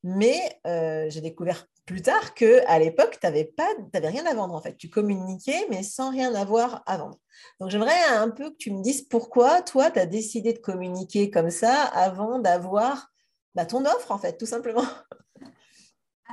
mais 0.02 0.60
euh, 0.66 1.06
j'ai 1.08 1.22
découvert 1.22 1.66
plus 1.86 2.02
tard 2.02 2.34
que 2.34 2.66
à 2.66 2.78
l'époque, 2.78 3.18
tu 3.20 3.26
n'avais 3.26 4.08
rien 4.08 4.26
à 4.26 4.34
vendre 4.34 4.54
en 4.54 4.60
fait. 4.60 4.76
Tu 4.76 4.90
communiquais, 4.90 5.66
mais 5.70 5.82
sans 5.82 6.10
rien 6.10 6.34
avoir 6.34 6.82
à 6.86 6.96
vendre. 6.98 7.18
Donc 7.60 7.70
j'aimerais 7.70 8.02
un 8.10 8.30
peu 8.30 8.50
que 8.50 8.56
tu 8.56 8.72
me 8.72 8.82
dises 8.82 9.02
pourquoi 9.02 9.62
toi, 9.62 9.90
tu 9.90 10.00
as 10.00 10.06
décidé 10.06 10.52
de 10.52 10.58
communiquer 10.58 11.30
comme 11.30 11.50
ça 11.50 11.82
avant 11.82 12.40
d'avoir 12.40 13.12
bah, 13.54 13.64
ton 13.64 13.84
offre 13.84 14.10
en 14.10 14.18
fait, 14.18 14.36
tout 14.38 14.46
simplement. 14.46 14.84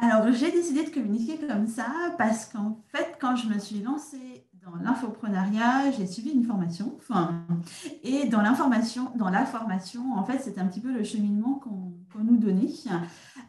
Alors 0.02 0.32
j'ai 0.32 0.52
décidé 0.52 0.84
de 0.84 0.90
communiquer 0.90 1.38
comme 1.46 1.68
ça 1.68 2.16
parce 2.18 2.46
qu'en 2.46 2.82
fait, 2.92 3.18
quand 3.20 3.36
je 3.36 3.48
me 3.48 3.60
suis 3.60 3.82
lancée 3.82 4.48
dans 4.64 4.76
l'infoprenariat, 4.76 5.92
j'ai 5.98 6.06
suivi 6.06 6.32
une 6.32 6.44
formation. 6.44 6.98
Et 8.04 8.28
dans 8.28 8.42
l'information, 8.42 9.12
dans 9.16 9.30
la 9.30 9.46
formation, 9.46 10.14
en 10.16 10.24
fait, 10.24 10.40
c'était 10.40 10.62
un 10.62 10.68
petit 10.68 10.82
peu 10.82 10.92
le 10.92 11.04
cheminement 11.04 11.56
qu'on 11.56 12.24
nous 12.24 12.38
donnait. 12.38 12.70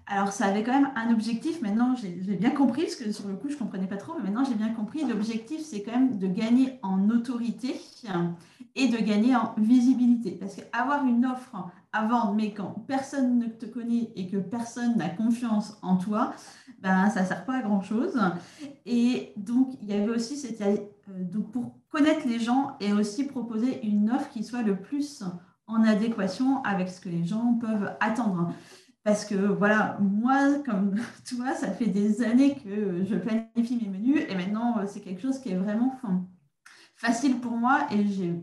Alors, 0.06 0.32
ça 0.32 0.46
avait 0.46 0.62
quand 0.62 0.72
même 0.72 0.90
un 0.96 1.12
objectif. 1.12 1.60
Maintenant, 1.60 1.94
j'ai 1.96 2.36
bien 2.36 2.50
compris, 2.50 2.82
parce 2.82 2.96
que 2.96 3.12
sur 3.12 3.28
le 3.28 3.34
coup, 3.34 3.48
je 3.48 3.54
ne 3.54 3.58
comprenais 3.58 3.86
pas 3.86 3.96
trop, 3.96 4.14
mais 4.16 4.30
maintenant, 4.30 4.44
j'ai 4.44 4.54
bien 4.54 4.70
compris. 4.70 5.04
L'objectif, 5.04 5.60
c'est 5.60 5.82
quand 5.82 5.92
même 5.92 6.18
de 6.18 6.26
gagner 6.26 6.78
en 6.82 7.08
autorité 7.10 7.78
et 8.74 8.88
de 8.88 8.96
gagner 8.96 9.36
en 9.36 9.54
visibilité. 9.58 10.30
Parce 10.32 10.56
qu'avoir 10.56 11.04
une 11.04 11.26
offre 11.26 11.70
à 11.92 12.06
vendre, 12.06 12.32
mais 12.32 12.54
quand 12.54 12.84
personne 12.86 13.38
ne 13.38 13.46
te 13.46 13.66
connaît 13.66 14.12
et 14.16 14.28
que 14.28 14.38
personne 14.38 14.96
n'a 14.96 15.10
confiance 15.10 15.76
en 15.82 15.98
toi, 15.98 16.32
ben, 16.80 17.10
ça 17.10 17.20
ne 17.20 17.26
sert 17.26 17.44
pas 17.44 17.58
à 17.58 17.62
grand-chose. 17.62 18.18
Et 18.86 19.34
donc, 19.36 19.74
il 19.82 19.88
y 19.88 19.92
avait 19.92 20.08
aussi 20.08 20.38
cette... 20.38 20.62
Euh, 21.08 21.24
donc, 21.24 21.52
pour 21.52 21.78
connaître 21.88 22.26
les 22.26 22.38
gens 22.38 22.76
et 22.80 22.92
aussi 22.92 23.24
proposer 23.24 23.84
une 23.86 24.10
offre 24.10 24.28
qui 24.30 24.44
soit 24.44 24.62
le 24.62 24.80
plus 24.80 25.24
en 25.66 25.82
adéquation 25.84 26.62
avec 26.64 26.88
ce 26.88 27.00
que 27.00 27.08
les 27.08 27.24
gens 27.24 27.58
peuvent 27.60 27.94
attendre. 28.00 28.52
Parce 29.04 29.24
que 29.24 29.34
voilà, 29.34 29.98
moi, 30.00 30.58
comme 30.64 30.94
toi, 31.28 31.54
ça 31.54 31.70
fait 31.70 31.86
des 31.86 32.22
années 32.22 32.56
que 32.56 33.04
je 33.04 33.16
planifie 33.16 33.76
mes 33.76 33.88
menus 33.88 34.22
et 34.28 34.34
maintenant, 34.34 34.86
c'est 34.86 35.00
quelque 35.00 35.22
chose 35.22 35.38
qui 35.38 35.50
est 35.50 35.56
vraiment 35.56 35.98
facile 36.94 37.40
pour 37.40 37.52
moi 37.52 37.86
et 37.90 38.06
j'ai 38.06 38.42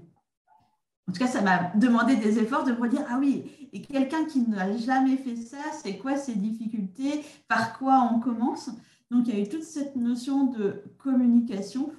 en 1.09 1.11
tout 1.11 1.17
cas, 1.17 1.27
ça 1.27 1.41
m'a 1.41 1.71
demandé 1.75 2.17
des 2.17 2.37
efforts 2.37 2.65
de 2.65 2.71
me 2.71 2.87
dire, 2.87 3.03
ah 3.09 3.17
oui, 3.17 3.69
et 3.73 3.81
quelqu'un 3.81 4.25
qui 4.25 4.47
n'a 4.47 4.77
jamais 4.77 5.17
fait 5.17 5.35
ça, 5.35 5.57
c'est 5.81 5.97
quoi 5.97 6.15
ses 6.15 6.35
difficultés, 6.35 7.23
par 7.47 7.79
quoi 7.79 8.07
on 8.13 8.19
commence? 8.19 8.69
Donc, 9.09 9.27
il 9.27 9.33
y 9.33 9.37
a 9.37 9.41
eu 9.41 9.49
toute 9.49 9.63
cette 9.63 9.95
notion 9.95 10.45
de 10.45 10.83
communication 10.99 11.89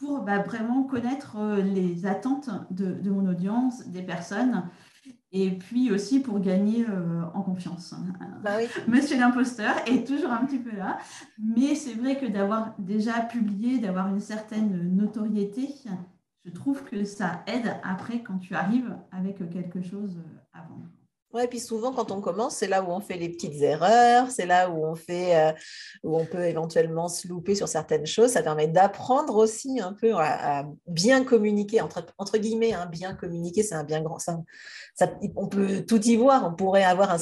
pour 0.00 0.22
bah, 0.22 0.38
vraiment 0.38 0.82
connaître 0.82 1.36
euh, 1.36 1.62
les 1.62 2.06
attentes 2.06 2.50
de, 2.70 3.10
mon 3.10 3.28
audience, 3.28 3.86
des 3.86 4.02
personnes, 4.02 4.64
et 5.30 5.50
puis 5.52 5.92
aussi 5.92 6.20
pour 6.20 6.40
gagner 6.40 6.86
euh, 6.88 7.22
en 7.34 7.42
confiance. 7.42 7.94
Bah 8.42 8.56
Monsieur 8.88 9.18
l'imposteur 9.18 9.76
est 9.86 10.06
toujours 10.06 10.30
un 10.32 10.44
petit 10.44 10.58
peu 10.58 10.74
là, 10.74 10.98
mais 11.38 11.74
c'est 11.74 11.94
vrai 11.94 12.18
que 12.18 12.26
d'avoir 12.26 12.74
déjà 12.78 13.20
publié, 13.20 13.78
d'avoir 13.78 14.08
une 14.08 14.20
certaine 14.20 14.94
notoriété, 14.96 15.68
je 16.44 16.50
trouve 16.50 16.82
que 16.84 17.04
ça 17.04 17.42
aide 17.46 17.76
après 17.84 18.22
quand 18.22 18.38
tu 18.38 18.54
arrives 18.54 18.96
avec 19.12 19.36
quelque 19.50 19.82
chose 19.82 20.18
à 20.54 20.62
vendre. 20.62 20.88
Ouais, 21.32 21.46
puis 21.46 21.60
souvent 21.60 21.92
quand 21.92 22.10
on 22.10 22.20
commence, 22.20 22.56
c'est 22.56 22.66
là 22.66 22.82
où 22.82 22.90
on 22.90 23.00
fait 23.00 23.16
les 23.16 23.28
petites 23.28 23.62
erreurs, 23.62 24.32
c'est 24.32 24.46
là 24.46 24.68
où 24.68 24.84
on 24.84 24.96
fait, 24.96 25.36
euh, 25.36 25.52
où 26.02 26.18
on 26.18 26.26
peut 26.26 26.44
éventuellement 26.46 27.06
se 27.06 27.28
louper 27.28 27.54
sur 27.54 27.68
certaines 27.68 28.04
choses. 28.04 28.32
Ça 28.32 28.42
permet 28.42 28.66
d'apprendre 28.66 29.36
aussi 29.36 29.80
un 29.80 29.92
peu 29.92 30.12
à, 30.16 30.64
bien 30.88 31.22
communiquer 31.22 31.82
entre, 31.82 32.04
entre 32.18 32.36
guillemets. 32.38 32.72
Hein, 32.72 32.86
bien 32.86 33.14
communiquer, 33.14 33.62
c'est 33.62 33.76
un 33.76 33.84
bien 33.84 34.02
grand. 34.02 34.18
Ça, 34.18 34.40
on 35.36 35.46
peut 35.46 35.86
tout 35.86 36.02
y 36.02 36.16
voir. 36.16 36.44
On 36.44 36.52
pourrait 36.52 36.82
avoir 36.82 37.16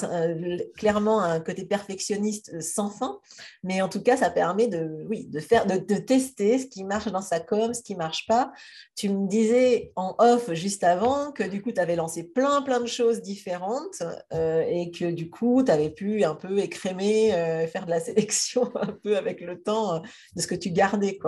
clairement 0.78 1.20
un 1.20 1.40
côté 1.40 1.66
perfectionniste 1.66 2.62
sans 2.62 2.88
fin, 2.88 3.18
mais 3.62 3.82
en 3.82 3.90
tout 3.90 4.02
cas, 4.02 4.16
ça 4.16 4.30
permet 4.30 4.68
de, 4.68 5.04
oui, 5.10 5.26
de 5.26 5.38
faire, 5.38 5.66
de, 5.66 5.76
tester 5.98 6.58
ce 6.58 6.66
qui 6.66 6.82
marche 6.84 7.08
dans 7.08 7.20
sa 7.20 7.40
com, 7.40 7.74
ce 7.74 7.82
qui 7.82 7.94
marche 7.94 8.26
pas. 8.26 8.52
Tu 8.96 9.10
me 9.10 9.28
disais 9.28 9.92
en 9.96 10.14
off 10.18 10.50
juste 10.54 10.82
avant 10.82 11.30
que 11.30 11.42
du 11.42 11.60
coup, 11.60 11.72
tu 11.72 11.80
avais 11.80 11.96
lancé 11.96 12.24
plein 12.24 12.62
plein 12.62 12.80
de 12.80 12.86
choses 12.86 13.20
différentes 13.20 13.97
euh, 14.02 14.64
et 14.68 14.90
que 14.90 15.10
du 15.10 15.30
coup, 15.30 15.62
tu 15.64 15.70
avais 15.70 15.90
pu 15.90 16.24
un 16.24 16.34
peu 16.34 16.58
écrémer, 16.58 17.34
euh, 17.34 17.66
faire 17.66 17.86
de 17.86 17.90
la 17.90 18.00
sélection 18.00 18.70
un 18.76 18.92
peu 18.92 19.16
avec 19.16 19.40
le 19.40 19.60
temps 19.62 19.96
euh, 19.96 20.00
de 20.36 20.40
ce 20.40 20.46
que 20.46 20.54
tu 20.54 20.70
gardais. 20.70 21.18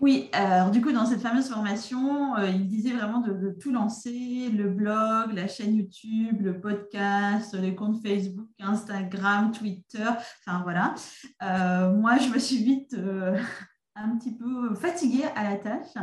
Oui, 0.00 0.28
alors 0.32 0.70
du 0.70 0.80
coup, 0.80 0.92
dans 0.92 1.06
cette 1.06 1.20
fameuse 1.20 1.48
formation, 1.48 2.36
il 2.38 2.66
disait 2.66 2.92
vraiment 2.92 3.20
de, 3.20 3.56
tout 3.58 3.70
lancer, 3.70 4.50
le 4.50 4.68
blog, 4.68 5.32
la 5.32 5.46
chaîne 5.46 5.76
YouTube, 5.76 6.42
le 6.42 6.60
podcast, 6.60 7.54
les 7.54 7.74
comptes 7.74 8.02
Facebook, 8.02 8.48
Instagram, 8.58 9.52
Twitter, 9.52 10.04
enfin 10.44 10.62
voilà. 10.64 10.94
moi, 11.92 12.18
je 12.18 12.28
me 12.28 12.38
suis 12.38 12.62
vite 12.64 12.96
un 13.94 14.16
petit 14.16 14.36
peu 14.36 14.74
fatiguée 14.74 15.24
à 15.36 15.44
la 15.44 15.56
tâche. 15.56 15.94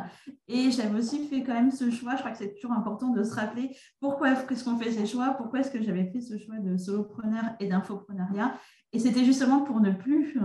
Et 0.47 0.71
j'avais 0.71 0.97
aussi 0.97 1.27
fait 1.27 1.43
quand 1.43 1.53
même 1.53 1.71
ce 1.71 1.91
choix. 1.91 2.15
Je 2.15 2.19
crois 2.19 2.31
que 2.31 2.37
c'est 2.37 2.53
toujours 2.53 2.71
important 2.71 3.09
de 3.09 3.23
se 3.23 3.33
rappeler 3.33 3.75
pourquoi 3.99 4.31
est-ce 4.31 4.63
qu'on 4.63 4.77
fait 4.77 4.91
ces 4.91 5.05
choix, 5.05 5.31
pourquoi 5.37 5.59
est-ce 5.59 5.71
que 5.71 5.81
j'avais 5.81 6.09
fait 6.11 6.21
ce 6.21 6.37
choix 6.37 6.57
de 6.57 6.77
solopreneur 6.77 7.43
et 7.59 7.67
d'infoprenariat. 7.67 8.53
Et 8.93 8.99
c'était 8.99 9.25
justement 9.25 9.61
pour 9.61 9.79
ne 9.79 9.91
plus 9.91 10.37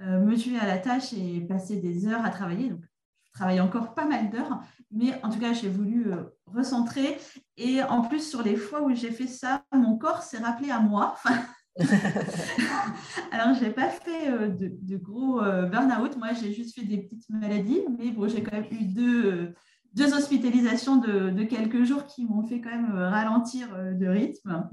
euh, 0.00 0.20
me 0.20 0.36
tuer 0.36 0.58
à 0.58 0.66
la 0.66 0.78
tâche 0.78 1.12
et 1.12 1.40
passer 1.42 1.76
des 1.76 2.06
heures 2.06 2.24
à 2.24 2.30
travailler. 2.30 2.70
Donc, 2.70 2.82
je 3.24 3.32
travaille 3.32 3.60
encore 3.60 3.94
pas 3.94 4.04
mal 4.04 4.30
d'heures, 4.30 4.60
mais 4.90 5.18
en 5.22 5.30
tout 5.30 5.38
cas, 5.38 5.54
j'ai 5.54 5.68
voulu 5.68 6.12
euh, 6.12 6.24
recentrer. 6.46 7.18
Et 7.56 7.82
en 7.82 8.02
plus, 8.02 8.28
sur 8.28 8.42
les 8.42 8.56
fois 8.56 8.82
où 8.82 8.94
j'ai 8.94 9.10
fait 9.10 9.26
ça, 9.26 9.64
mon 9.72 9.96
corps 9.96 10.22
s'est 10.22 10.38
rappelé 10.38 10.70
à 10.70 10.80
moi. 10.80 11.16
Alors, 13.32 13.54
je 13.54 13.64
n'ai 13.64 13.70
pas 13.70 13.88
fait 13.88 14.30
euh, 14.30 14.48
de, 14.48 14.96
gros 14.96 15.40
euh, 15.40 15.66
burn-out. 15.66 16.16
Moi, 16.16 16.28
j'ai 16.34 16.52
juste 16.52 16.74
fait 16.74 16.84
des 16.84 16.98
petites 16.98 17.30
maladies, 17.30 17.80
mais 17.98 18.10
bon, 18.10 18.28
j'ai 18.28 18.42
quand 18.42 18.52
même 18.52 18.70
eu 18.70 18.84
deux, 18.84 19.26
euh, 19.26 19.54
deux 19.94 20.12
hospitalisations 20.12 20.96
de, 20.96 21.42
quelques 21.44 21.84
jours 21.84 22.06
qui 22.06 22.26
m'ont 22.26 22.44
fait 22.46 22.60
quand 22.60 22.70
même 22.70 22.92
ralentir 22.92 23.68
de 23.94 24.06
rythme. 24.06 24.68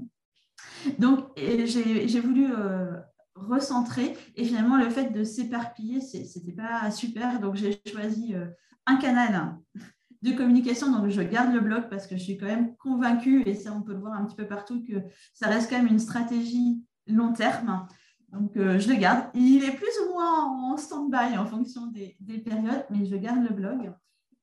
Donc, 0.98 1.26
j'ai 1.36 2.20
voulu 2.20 2.48
recentrer 3.34 4.14
et 4.36 4.44
finalement, 4.44 4.76
le 4.76 4.90
fait 4.90 5.10
de 5.10 5.24
s'éparpiller, 5.24 6.00
ce 6.00 6.18
n'était 6.18 6.52
pas 6.52 6.90
super. 6.90 7.40
Donc, 7.40 7.56
j'ai 7.56 7.80
choisi 7.86 8.34
un 8.86 8.96
canal 8.96 9.56
de 10.22 10.32
communication. 10.32 10.90
Donc, 10.90 11.08
je 11.08 11.22
garde 11.22 11.52
le 11.54 11.60
blog 11.60 11.88
parce 11.88 12.06
que 12.06 12.16
je 12.16 12.22
suis 12.22 12.36
quand 12.36 12.46
même 12.46 12.76
convaincue, 12.76 13.42
et 13.46 13.54
ça, 13.54 13.72
on 13.72 13.80
peut 13.82 13.92
le 13.92 14.00
voir 14.00 14.12
un 14.12 14.24
petit 14.26 14.36
peu 14.36 14.46
partout, 14.46 14.84
que 14.84 15.02
ça 15.32 15.48
reste 15.48 15.70
quand 15.70 15.78
même 15.78 15.86
une 15.86 15.98
stratégie 15.98 16.82
long 17.14 17.32
terme. 17.32 17.86
Donc, 18.32 18.56
euh, 18.56 18.78
je 18.78 18.88
le 18.88 18.96
garde. 18.96 19.24
Il 19.34 19.64
est 19.64 19.72
plus 19.72 19.92
ou 20.04 20.12
moins 20.12 20.44
en 20.44 20.76
stand-by 20.76 21.36
en 21.36 21.46
fonction 21.46 21.86
des, 21.86 22.16
périodes, 22.38 22.86
mais 22.90 23.04
je 23.04 23.16
garde 23.16 23.42
le 23.42 23.54
blog. 23.54 23.92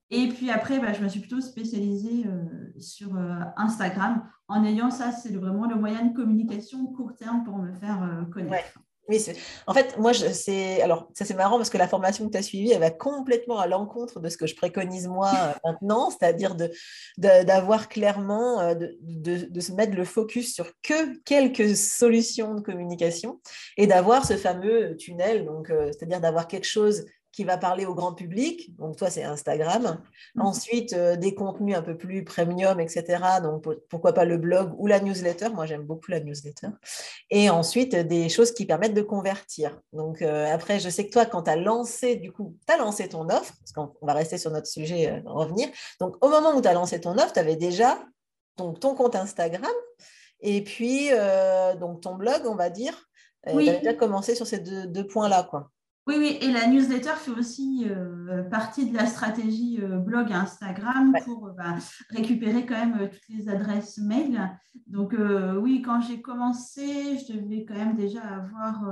Et 0.10 0.30
puis 0.30 0.50
après, 0.50 0.80
bah, 0.80 0.94
je 0.94 1.04
me 1.04 1.10
suis 1.10 1.20
plutôt 1.20 1.42
spécialisée 1.42 2.26
euh, 2.28 2.80
sur 2.80 3.16
euh, 3.16 3.40
Instagram 3.58 4.30
en 4.48 4.64
ayant 4.64 4.90
ça, 4.90 5.12
c'est 5.12 5.36
vraiment 5.36 5.68
le 5.68 5.76
moyen 5.76 6.06
de 6.06 6.16
communication 6.16 6.86
court 6.88 7.14
terme 7.16 7.44
pour 7.44 7.58
me 7.58 7.74
faire 7.74 8.26
connaître. 8.32 8.80
Oui, 9.10 9.24
en 9.68 9.74
fait, 9.74 9.98
moi, 9.98 10.14
c'est 10.14 10.82
alors 10.82 11.10
ça 11.14 11.24
c'est 11.24 11.34
marrant 11.34 11.56
parce 11.56 11.70
que 11.70 11.78
la 11.78 11.88
formation 11.88 12.26
que 12.26 12.32
tu 12.32 12.38
as 12.38 12.42
suivie, 12.42 12.72
elle 12.72 12.82
va 12.82 12.92
complètement 12.92 13.58
à 13.58 13.66
l'encontre 13.66 14.20
de 14.20 14.28
ce 14.28 14.36
que 14.36 14.48
je 14.48 14.56
préconise 14.56 15.08
moi 15.08 15.32
euh, 15.34 15.54
maintenant, 15.66 16.10
c'est-à-dire 16.10 16.56
de, 16.56 16.70
d'avoir 17.18 17.88
clairement 17.88 18.60
euh, 18.60 18.76
de, 18.76 19.48
de, 19.50 19.60
se 19.62 19.72
mettre 19.72 19.96
le 19.96 20.04
focus 20.04 20.54
sur 20.54 20.68
que 20.84 21.18
quelques 21.24 21.78
solutions 21.78 22.56
de 22.56 22.62
communication 22.62 23.40
et 23.78 23.88
d'avoir 23.88 24.26
ce 24.26 24.36
fameux 24.36 24.98
tunnel, 24.98 25.46
donc 25.46 25.70
euh, 25.70 25.90
c'est-à-dire 25.94 26.20
d'avoir 26.20 26.48
quelque 26.48 26.68
chose 26.68 27.06
qui 27.38 27.44
va 27.44 27.60
parler 27.60 27.86
au 27.86 27.94
grand 27.94 28.14
public. 28.14 28.76
Donc, 28.80 28.98
toi, 28.98 29.12
c'est 29.12 29.24
Instagram. 29.24 30.02
Mm. 30.34 30.42
Ensuite, 30.42 30.94
euh, 30.94 31.16
des 31.18 31.36
contenus 31.36 31.78
un 31.78 31.84
peu 31.84 31.96
plus 31.96 32.24
premium, 32.24 32.80
etc. 32.80 33.24
Donc, 33.44 33.64
pourquoi 33.90 34.12
pas 34.12 34.26
le 34.26 34.40
blog 34.40 34.74
ou 34.80 34.88
la 34.88 35.00
newsletter. 35.00 35.50
Moi, 35.50 35.68
j'aime 35.68 35.84
beaucoup 35.84 36.10
la 36.10 36.20
newsletter. 36.20 36.70
Et 37.30 37.52
ensuite, 37.52 37.96
des 37.96 38.28
choses 38.30 38.56
qui 38.56 38.66
permettent 38.66 38.96
de 38.96 39.04
convertir. 39.04 39.80
Donc, 39.94 40.24
euh, 40.24 40.52
après, 40.52 40.80
je 40.80 40.90
sais 40.90 41.06
que 41.06 41.12
toi, 41.12 41.28
quand 41.28 41.44
tu 41.44 41.52
as 41.52 41.56
lancé, 41.56 42.16
du 42.16 42.32
coup, 42.32 42.58
tu 42.68 42.74
as 42.74 42.78
lancé 42.78 43.08
ton 43.08 43.30
offre, 43.30 43.54
parce 43.60 43.72
qu'on 43.72 44.08
va 44.08 44.14
rester 44.14 44.40
sur 44.40 44.50
notre 44.50 44.66
sujet, 44.66 45.12
euh, 45.12 45.22
revenir. 45.26 45.68
Donc, 46.00 46.16
au 46.26 46.30
moment 46.30 46.56
où 46.56 46.62
tu 46.62 46.68
as 46.68 46.74
lancé 46.74 47.00
ton 47.00 47.20
offre, 47.20 47.34
tu 47.34 47.40
avais 47.40 47.56
déjà 47.56 48.04
donc, 48.58 48.80
ton 48.80 48.96
compte 48.96 49.16
Instagram 49.16 49.70
et 50.40 50.64
puis 50.64 51.10
donc 51.80 52.02
ton 52.02 52.16
blog, 52.16 52.42
on 52.46 52.56
va 52.56 52.72
dire. 52.72 53.08
Oui. 53.54 53.66
Tu 53.66 53.70
as 53.70 53.78
déjà 53.78 53.94
commencé 53.94 54.34
sur 54.34 54.48
ces 54.48 54.60
deux, 54.60 54.88
deux 54.88 55.06
points-là, 55.06 55.44
quoi. 55.44 55.70
Oui, 56.08 56.16
oui, 56.18 56.38
et 56.40 56.52
la 56.54 56.68
newsletter 56.68 57.16
fait 57.18 57.32
aussi 57.32 57.86
euh, 57.90 58.42
partie 58.44 58.90
de 58.90 58.96
la 58.96 59.06
stratégie 59.08 59.80
euh, 59.82 59.98
blog 59.98 60.32
et 60.32 60.34
Instagram 60.34 61.14
pour 61.26 61.48
euh, 61.48 61.52
bah, 61.52 61.76
récupérer 62.12 62.66
quand 62.66 62.76
même 62.76 63.10
toutes 63.10 63.28
les 63.28 63.50
adresses 63.50 63.98
mail. 63.98 64.58
Donc 64.86 65.14
oui, 65.60 65.82
quand 65.82 66.00
j'ai 66.00 66.22
commencé, 66.22 67.18
je 67.18 67.34
devais 67.34 67.66
quand 67.66 67.76
même 67.76 67.98
déjà 67.98 68.22
avoir 68.22 68.86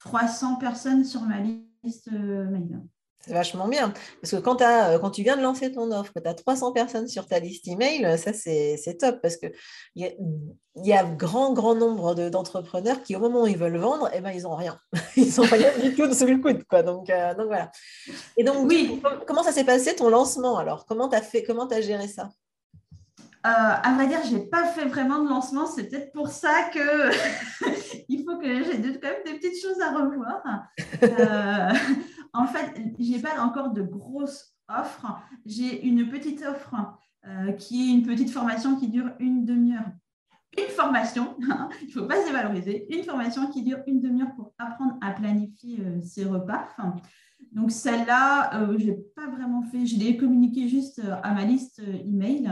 300 0.00 0.56
personnes 0.56 1.04
sur 1.04 1.22
ma 1.22 1.38
liste 1.38 2.10
mail. 2.10 2.82
C'est 3.24 3.34
vachement 3.34 3.68
bien. 3.68 3.92
Parce 4.20 4.32
que 4.32 4.36
quand, 4.38 4.60
as, 4.62 4.98
quand 4.98 5.10
tu 5.10 5.22
viens 5.22 5.36
de 5.36 5.42
lancer 5.42 5.70
ton 5.70 5.92
offre, 5.92 6.12
que 6.12 6.18
tu 6.20 6.28
as 6.28 6.34
300 6.34 6.72
personnes 6.72 7.06
sur 7.06 7.26
ta 7.26 7.38
liste 7.38 7.68
email, 7.68 8.18
ça 8.18 8.32
c'est 8.32 8.96
top 8.98 9.20
parce 9.22 9.36
qu'il 9.36 9.52
y, 9.94 10.04
a, 10.04 10.10
y 10.76 10.92
a 10.92 11.04
grand, 11.04 11.52
grand 11.52 11.76
nombre 11.76 12.14
d'entrepreneurs 12.30 13.02
qui, 13.02 13.14
au 13.14 13.20
moment 13.20 13.42
où 13.42 13.46
ils 13.46 13.56
veulent 13.56 13.76
vendre, 13.76 14.10
eh 14.12 14.20
ben, 14.20 14.32
ils 14.32 14.42
n'ont 14.42 14.56
rien. 14.56 14.76
Ils 15.16 15.32
n'ont 15.36 15.46
rien 15.46 15.70
du 15.78 15.94
tout 15.94 16.12
sous 16.12 16.26
le 16.26 16.38
coude. 16.38 16.64
Quoi. 16.64 16.82
Donc, 16.82 17.10
euh, 17.10 17.34
donc 17.34 17.46
voilà. 17.46 17.70
Et 18.36 18.42
donc, 18.42 18.68
oui. 18.68 19.00
comment 19.26 19.42
ça 19.42 19.52
s'est 19.52 19.64
passé 19.64 19.94
ton 19.94 20.08
lancement 20.08 20.58
alors? 20.58 20.84
Comment 20.86 21.08
tu 21.08 21.16
as, 21.16 21.22
fait, 21.22 21.44
comment 21.44 21.68
as 21.68 21.80
géré 21.80 22.08
ça? 22.08 22.30
Euh, 23.44 23.50
à 23.50 23.94
vrai 23.94 24.06
dire, 24.06 24.20
je 24.24 24.36
n'ai 24.36 24.46
pas 24.46 24.66
fait 24.66 24.84
vraiment 24.84 25.18
de 25.18 25.28
lancement. 25.28 25.66
C'est 25.66 25.88
peut-être 25.88 26.12
pour 26.12 26.28
ça 26.28 26.70
que 26.72 27.10
il 28.08 28.24
faut 28.24 28.38
que 28.38 28.62
j'ai 28.62 28.80
quand 29.00 29.08
même 29.08 29.24
des 29.24 29.34
petites 29.34 29.60
choses 29.60 29.80
à 29.80 29.90
revoir. 29.90 30.42
Euh, 31.02 31.72
En 32.32 32.46
fait, 32.46 32.80
je 32.98 33.10
n'ai 33.10 33.18
pas 33.20 33.42
encore 33.42 33.70
de 33.70 33.82
grosses 33.82 34.54
offres. 34.68 35.18
J'ai 35.44 35.84
une 35.86 36.08
petite 36.08 36.42
offre 36.42 36.74
euh, 37.26 37.52
qui 37.52 37.82
est 37.82 37.94
une 37.94 38.02
petite 38.02 38.30
formation 38.30 38.76
qui 38.76 38.88
dure 38.88 39.10
une 39.18 39.44
demi-heure. 39.44 39.90
Une 40.58 40.74
formation, 40.74 41.36
hein, 41.48 41.68
il 41.82 41.88
ne 41.88 41.92
faut 41.92 42.06
pas 42.06 42.20
se 42.20 42.26
dévaloriser, 42.26 42.86
une 42.94 43.04
formation 43.04 43.46
qui 43.50 43.62
dure 43.62 43.78
une 43.86 44.00
demi-heure 44.00 44.34
pour 44.34 44.52
apprendre 44.58 44.96
à 45.00 45.12
planifier 45.12 45.80
euh, 45.80 46.00
ses 46.02 46.24
repas. 46.24 46.68
donc 47.52 47.70
celle-là, 47.70 48.60
euh, 48.60 48.76
je 48.78 48.86
n'ai 48.86 48.98
pas 49.14 49.28
vraiment 49.28 49.62
fait, 49.62 49.86
je 49.86 49.96
l'ai 49.98 50.16
communiqué 50.16 50.68
juste 50.68 51.00
à 51.22 51.32
ma 51.32 51.44
liste 51.44 51.80
email. 52.04 52.50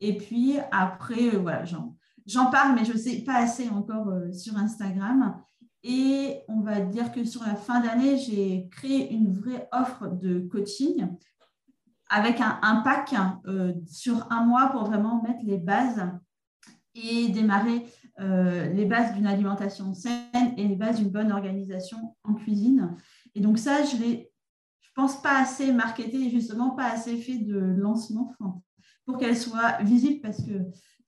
Et 0.00 0.16
puis 0.16 0.56
après, 0.72 1.30
voilà, 1.36 1.64
j'en 1.64 2.50
parle, 2.50 2.74
mais 2.74 2.84
je 2.84 2.94
ne 2.94 2.98
sais 2.98 3.22
pas 3.22 3.36
assez 3.36 3.68
encore 3.68 4.12
sur 4.32 4.56
Instagram. 4.56 5.36
Et 5.82 6.40
on 6.48 6.60
va 6.60 6.80
dire 6.80 7.12
que 7.12 7.24
sur 7.24 7.42
la 7.42 7.54
fin 7.54 7.80
d'année, 7.80 8.18
j'ai 8.18 8.68
créé 8.70 9.12
une 9.12 9.32
vraie 9.32 9.68
offre 9.72 10.08
de 10.08 10.40
coaching 10.40 11.06
avec 12.08 12.40
un, 12.40 12.76
pack 12.82 13.14
euh, 13.46 13.72
sur 13.86 14.30
un 14.30 14.44
mois 14.44 14.68
pour 14.68 14.84
vraiment 14.84 15.22
mettre 15.22 15.40
les 15.44 15.58
bases 15.58 16.08
et 16.94 17.28
démarrer 17.28 17.84
euh, 18.20 18.72
les 18.72 18.86
bases 18.86 19.14
d'une 19.14 19.26
alimentation 19.26 19.92
saine 19.92 20.54
et 20.56 20.66
les 20.66 20.76
bases 20.76 20.98
d'une 20.98 21.10
bonne 21.10 21.32
organisation 21.32 22.16
en 22.24 22.34
cuisine. 22.34 22.96
Et 23.34 23.40
donc 23.40 23.58
ça, 23.58 23.84
je 23.84 23.96
ne 23.96 24.16
je 24.80 25.02
pense 25.02 25.20
pas 25.20 25.38
assez 25.38 25.72
marketé 25.72 26.16
et 26.16 26.30
justement 26.30 26.70
pas 26.70 26.90
assez 26.90 27.18
fait 27.18 27.38
de 27.38 27.58
lancement 27.58 28.32
pour 29.04 29.18
qu'elle 29.18 29.36
soit 29.36 29.82
visible 29.82 30.20
parce 30.22 30.42
que 30.42 30.52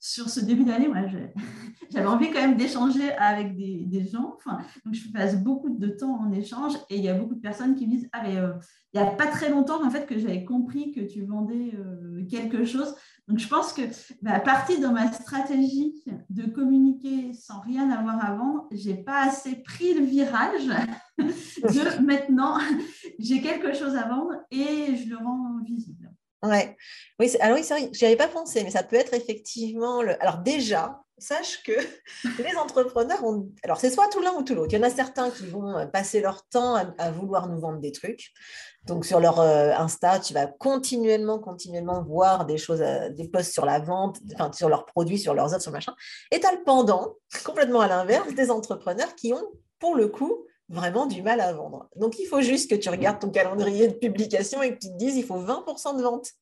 sur 0.01 0.29
ce 0.29 0.41
début 0.41 0.65
d'année, 0.65 0.89
moi, 0.89 0.99
j'avais 1.91 2.07
envie 2.07 2.31
quand 2.31 2.41
même 2.41 2.57
d'échanger 2.57 3.11
avec 3.13 3.57
des, 3.57 4.05
gens. 4.05 4.35
Enfin, 4.37 4.59
donc, 4.85 4.95
je 4.95 5.11
passe 5.13 5.43
beaucoup 5.43 5.71
de 5.71 5.89
temps 5.89 6.21
en 6.21 6.33
échange 6.33 6.75
et 6.89 6.97
il 6.97 7.05
y 7.05 7.09
a 7.09 7.15
beaucoup 7.15 7.35
de 7.35 7.41
personnes 7.41 7.75
qui 7.75 7.87
me 7.87 7.93
disent 7.93 8.09
Ah, 8.13 8.23
mais 8.23 8.37
euh, 8.37 8.53
il 8.95 9.01
n'y 9.01 9.07
a 9.07 9.11
pas 9.11 9.27
très 9.27 9.51
longtemps 9.51 9.85
en 9.85 9.91
fait, 9.91 10.07
que 10.07 10.19
j'avais 10.19 10.45
compris 10.45 10.93
que 10.93 11.01
tu 11.01 11.25
vendais 11.25 11.73
euh, 11.75 12.25
quelque 12.31 12.65
chose. 12.65 12.95
Donc, 13.27 13.39
je 13.39 13.49
pense 13.49 13.73
que 13.73 13.83
bah, 14.23 14.35
à 14.35 14.41
partir 14.41 14.81
de 14.81 14.87
ma 14.87 15.13
stratégie 15.13 16.03
de 16.31 16.45
communiquer 16.45 17.33
sans 17.35 17.61
rien 17.61 17.91
avoir 17.91 18.25
à 18.25 18.35
vendre, 18.35 18.69
je 18.71 18.91
n'ai 18.91 19.03
pas 19.03 19.27
assez 19.27 19.57
pris 19.57 19.95
le 19.95 20.05
virage 20.05 20.67
de 21.19 22.03
maintenant, 22.07 22.59
j'ai 23.19 23.41
quelque 23.41 23.75
chose 23.75 23.97
à 23.97 24.09
vendre 24.09 24.33
et 24.51 24.97
je 24.97 25.09
le 25.09 25.17
rends 25.17 25.59
visible. 25.65 25.98
Ouais. 26.43 26.77
Oui, 27.19 27.35
alors 27.41 27.57
oui, 27.59 27.65
c'est 27.65 27.75
vrai, 27.75 27.91
j'y 27.93 28.07
avais 28.07 28.17
pas 28.17 28.29
pensé, 28.29 28.63
mais 28.63 28.71
ça 28.71 28.83
peut 28.83 28.97
être 28.97 29.15
effectivement 29.15 30.03
le. 30.03 30.21
Alors 30.23 30.39
déjà, 30.39 31.03
sache 31.19 31.63
que 31.63 31.73
les 32.43 32.57
entrepreneurs 32.57 33.25
ont. 33.25 33.51
Alors 33.63 33.79
c'est 33.79 33.91
soit 33.91 34.09
tout 34.09 34.21
l'un 34.21 34.33
ou 34.33 34.43
tout 34.43 34.55
l'autre. 34.55 34.73
Il 34.73 34.77
y 34.77 34.79
en 34.79 34.87
a 34.87 34.91
certains 34.91 35.31
qui 35.31 35.47
vont 35.47 35.77
euh, 35.77 35.87
passer 35.87 36.21
leur 36.21 36.47
temps 36.49 36.75
à, 36.77 37.11
vouloir 37.11 37.49
nous 37.49 37.61
vendre 37.61 37.81
des 37.81 37.93
trucs. 37.93 38.33
Donc 38.87 39.05
sur 39.05 39.21
leur 39.21 39.41
euh, 39.41 39.73
Insta, 39.77 40.19
tu 40.19 40.33
vas 40.35 40.47
continuellement, 40.47 41.39
continuellement 41.39 42.03
voir 42.03 42.47
des 42.47 42.59
choses, 42.59 42.83
euh, 42.83 43.11
des 43.11 43.29
posts 43.29 43.53
sur 43.53 43.67
la 43.67 43.81
vente, 43.81 44.19
sur 44.53 44.69
leurs 44.69 44.87
produits, 44.87 45.19
sur 45.19 45.35
leurs 45.35 45.53
offres, 45.53 45.63
sur 45.63 45.73
machin. 45.73 45.95
Et 46.31 46.41
tu 46.41 46.47
as 46.47 46.53
le 46.53 46.63
pendant, 46.65 47.15
complètement 47.45 47.81
à 47.81 47.89
l'inverse, 47.89 48.33
des 48.35 48.51
entrepreneurs 48.51 49.15
qui 49.15 49.33
ont, 49.33 49.45
pour 49.79 49.95
le 49.95 50.09
coup, 50.09 50.47
vraiment 50.69 51.07
du 51.07 51.23
mal 51.23 51.41
à 51.41 51.53
vendre. 51.53 51.89
Donc, 51.97 52.19
il 52.19 52.27
faut 52.27 52.41
juste 52.41 52.71
que 52.71 52.77
tu 52.77 52.89
regardes 52.89 53.21
ton 53.21 53.31
calendrier 53.31 53.89
de 53.89 53.95
publication 53.95 54.63
et 54.63 54.75
que 54.75 54.79
tu 54.79 54.89
te 54.89 54.97
dises, 54.97 55.17
il 55.17 55.25
faut 55.25 55.41
20% 55.41 55.97
de 55.97 56.03
vente. 56.03 56.33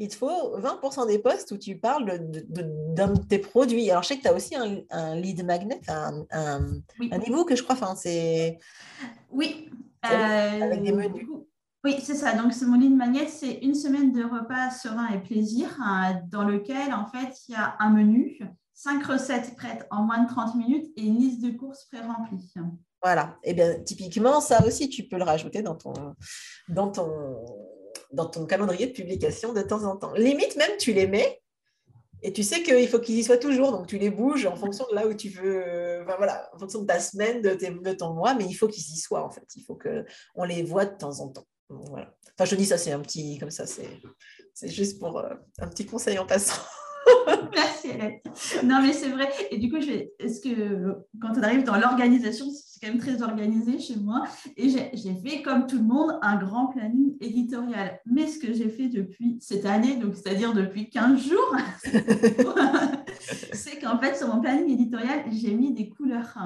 Il 0.00 0.08
te 0.08 0.14
faut 0.14 0.58
20% 0.58 1.08
des 1.08 1.18
postes 1.18 1.50
où 1.50 1.58
tu 1.58 1.76
parles 1.76 2.20
d'un 2.48 3.08
de, 3.08 3.20
tes 3.26 3.38
produits. 3.38 3.90
Alors, 3.90 4.02
je 4.02 4.08
sais 4.08 4.16
que 4.16 4.22
tu 4.22 4.28
as 4.28 4.34
aussi 4.34 4.54
un, 4.54 5.14
lead 5.16 5.44
magnet, 5.44 5.80
un, 5.88 6.24
un, 6.30 7.18
niveau 7.18 7.44
que 7.44 7.56
je 7.56 7.62
crois, 7.62 7.74
enfin, 7.74 7.94
c'est... 7.96 8.58
Oui. 9.30 9.70
avec 10.02 10.82
des 10.82 10.92
euh, 10.92 10.96
menus. 10.96 11.28
Oui, 11.84 11.96
c'est 12.02 12.14
ça. 12.14 12.34
Donc, 12.34 12.52
mon 12.62 12.78
lead 12.78 12.94
magnet, 12.94 13.26
c'est 13.28 13.54
une 13.62 13.74
semaine 13.74 14.12
de 14.12 14.22
repas 14.22 14.70
serein 14.70 15.08
et 15.08 15.20
plaisir 15.20 15.76
hein, 15.80 16.20
dans 16.28 16.44
lequel, 16.44 16.92
en 16.92 17.06
fait, 17.06 17.34
il 17.48 17.52
y 17.52 17.56
a 17.56 17.76
un 17.80 17.90
menu, 17.90 18.40
cinq 18.74 19.04
recettes 19.04 19.56
prêtes 19.56 19.86
en 19.90 20.02
moins 20.02 20.22
de 20.22 20.28
30 20.28 20.54
minutes 20.54 20.86
et 20.96 21.02
une 21.02 21.16
liste 21.16 21.42
de 21.42 21.50
courses 21.50 21.84
pré-remplie. 21.86 22.52
Voilà. 23.02 23.38
Et 23.44 23.50
eh 23.50 23.54
bien, 23.54 23.78
typiquement, 23.80 24.40
ça 24.40 24.64
aussi, 24.66 24.88
tu 24.88 25.04
peux 25.04 25.16
le 25.16 25.24
rajouter 25.24 25.62
dans 25.62 25.76
ton, 25.76 25.92
dans 26.68 26.90
ton, 26.90 28.46
calendrier 28.46 28.88
de 28.88 28.92
publication 28.92 29.52
de 29.52 29.62
temps 29.62 29.84
en 29.84 29.96
temps. 29.96 30.12
Limite, 30.14 30.56
même, 30.56 30.76
tu 30.78 30.92
les 30.92 31.06
mets 31.06 31.40
et 32.22 32.32
tu 32.32 32.42
sais 32.42 32.62
qu'il 32.64 32.88
faut 32.88 32.98
qu'ils 32.98 33.18
y 33.18 33.24
soient 33.24 33.38
toujours. 33.38 33.70
Donc, 33.70 33.86
tu 33.86 33.98
les 33.98 34.10
bouges 34.10 34.46
en 34.46 34.56
fonction 34.56 34.84
de 34.90 34.96
là 34.96 35.06
où 35.06 35.14
tu 35.14 35.28
veux, 35.28 36.02
voilà, 36.04 36.50
en 36.52 36.58
fonction 36.58 36.82
de 36.82 36.86
ta 36.86 36.98
semaine, 36.98 37.40
de, 37.40 37.92
ton 37.92 38.14
mois, 38.14 38.34
mais 38.34 38.44
il 38.44 38.54
faut 38.54 38.66
qu'ils 38.66 38.92
y 38.92 38.96
soient, 38.96 39.24
en 39.24 39.30
fait. 39.30 39.46
Il 39.54 39.62
faut 39.62 39.76
qu'on 39.76 40.44
les 40.44 40.62
voit 40.64 40.86
de 40.86 40.96
temps 40.96 41.20
en 41.20 41.28
temps. 41.28 41.46
Voilà. 41.68 42.12
Enfin, 42.34 42.46
je 42.46 42.56
dis 42.56 42.66
ça, 42.66 42.78
c'est 42.78 42.92
un 42.92 43.00
petit, 43.00 43.38
comme 43.38 43.50
ça, 43.50 43.66
c'est 43.66 43.88
juste 44.68 44.98
pour 44.98 45.18
euh, 45.18 45.34
un 45.58 45.68
petit 45.68 45.86
conseil 45.86 46.18
en 46.18 46.26
passant. 46.26 46.62
Merci 47.54 47.88
Non, 48.64 48.80
mais 48.82 48.92
c'est 48.92 49.08
vrai. 49.08 49.28
Et 49.50 49.58
du 49.58 49.70
coup, 49.70 49.80
je 49.80 50.08
est-ce 50.18 50.40
que 50.40 50.94
quand 51.20 51.32
on 51.36 51.42
arrive 51.42 51.64
dans 51.64 51.76
l'organisation, 51.76 52.46
c'est 52.50 52.80
quand 52.80 52.92
même 52.92 53.00
très 53.00 53.22
organisé 53.22 53.78
chez 53.78 53.96
moi. 53.96 54.24
Et 54.56 54.68
j'ai 54.68 55.14
fait, 55.14 55.42
comme 55.42 55.66
tout 55.66 55.76
le 55.76 55.84
monde, 55.84 56.18
un 56.22 56.36
grand 56.36 56.68
planning 56.68 57.16
éditorial. 57.20 58.00
Mais 58.06 58.26
ce 58.26 58.38
que 58.38 58.52
j'ai 58.52 58.68
fait 58.68 58.88
depuis 58.88 59.38
cette 59.40 59.66
année, 59.66 59.96
donc 59.96 60.14
c'est-à-dire 60.16 60.52
depuis 60.52 60.90
15 60.90 61.20
jours, 61.20 61.56
c'est 63.52 63.78
qu'en 63.78 63.98
fait, 63.98 64.16
sur 64.16 64.34
mon 64.34 64.40
planning 64.40 64.70
éditorial, 64.70 65.24
j'ai 65.30 65.54
mis 65.54 65.72
des 65.72 65.88
couleurs 65.88 66.38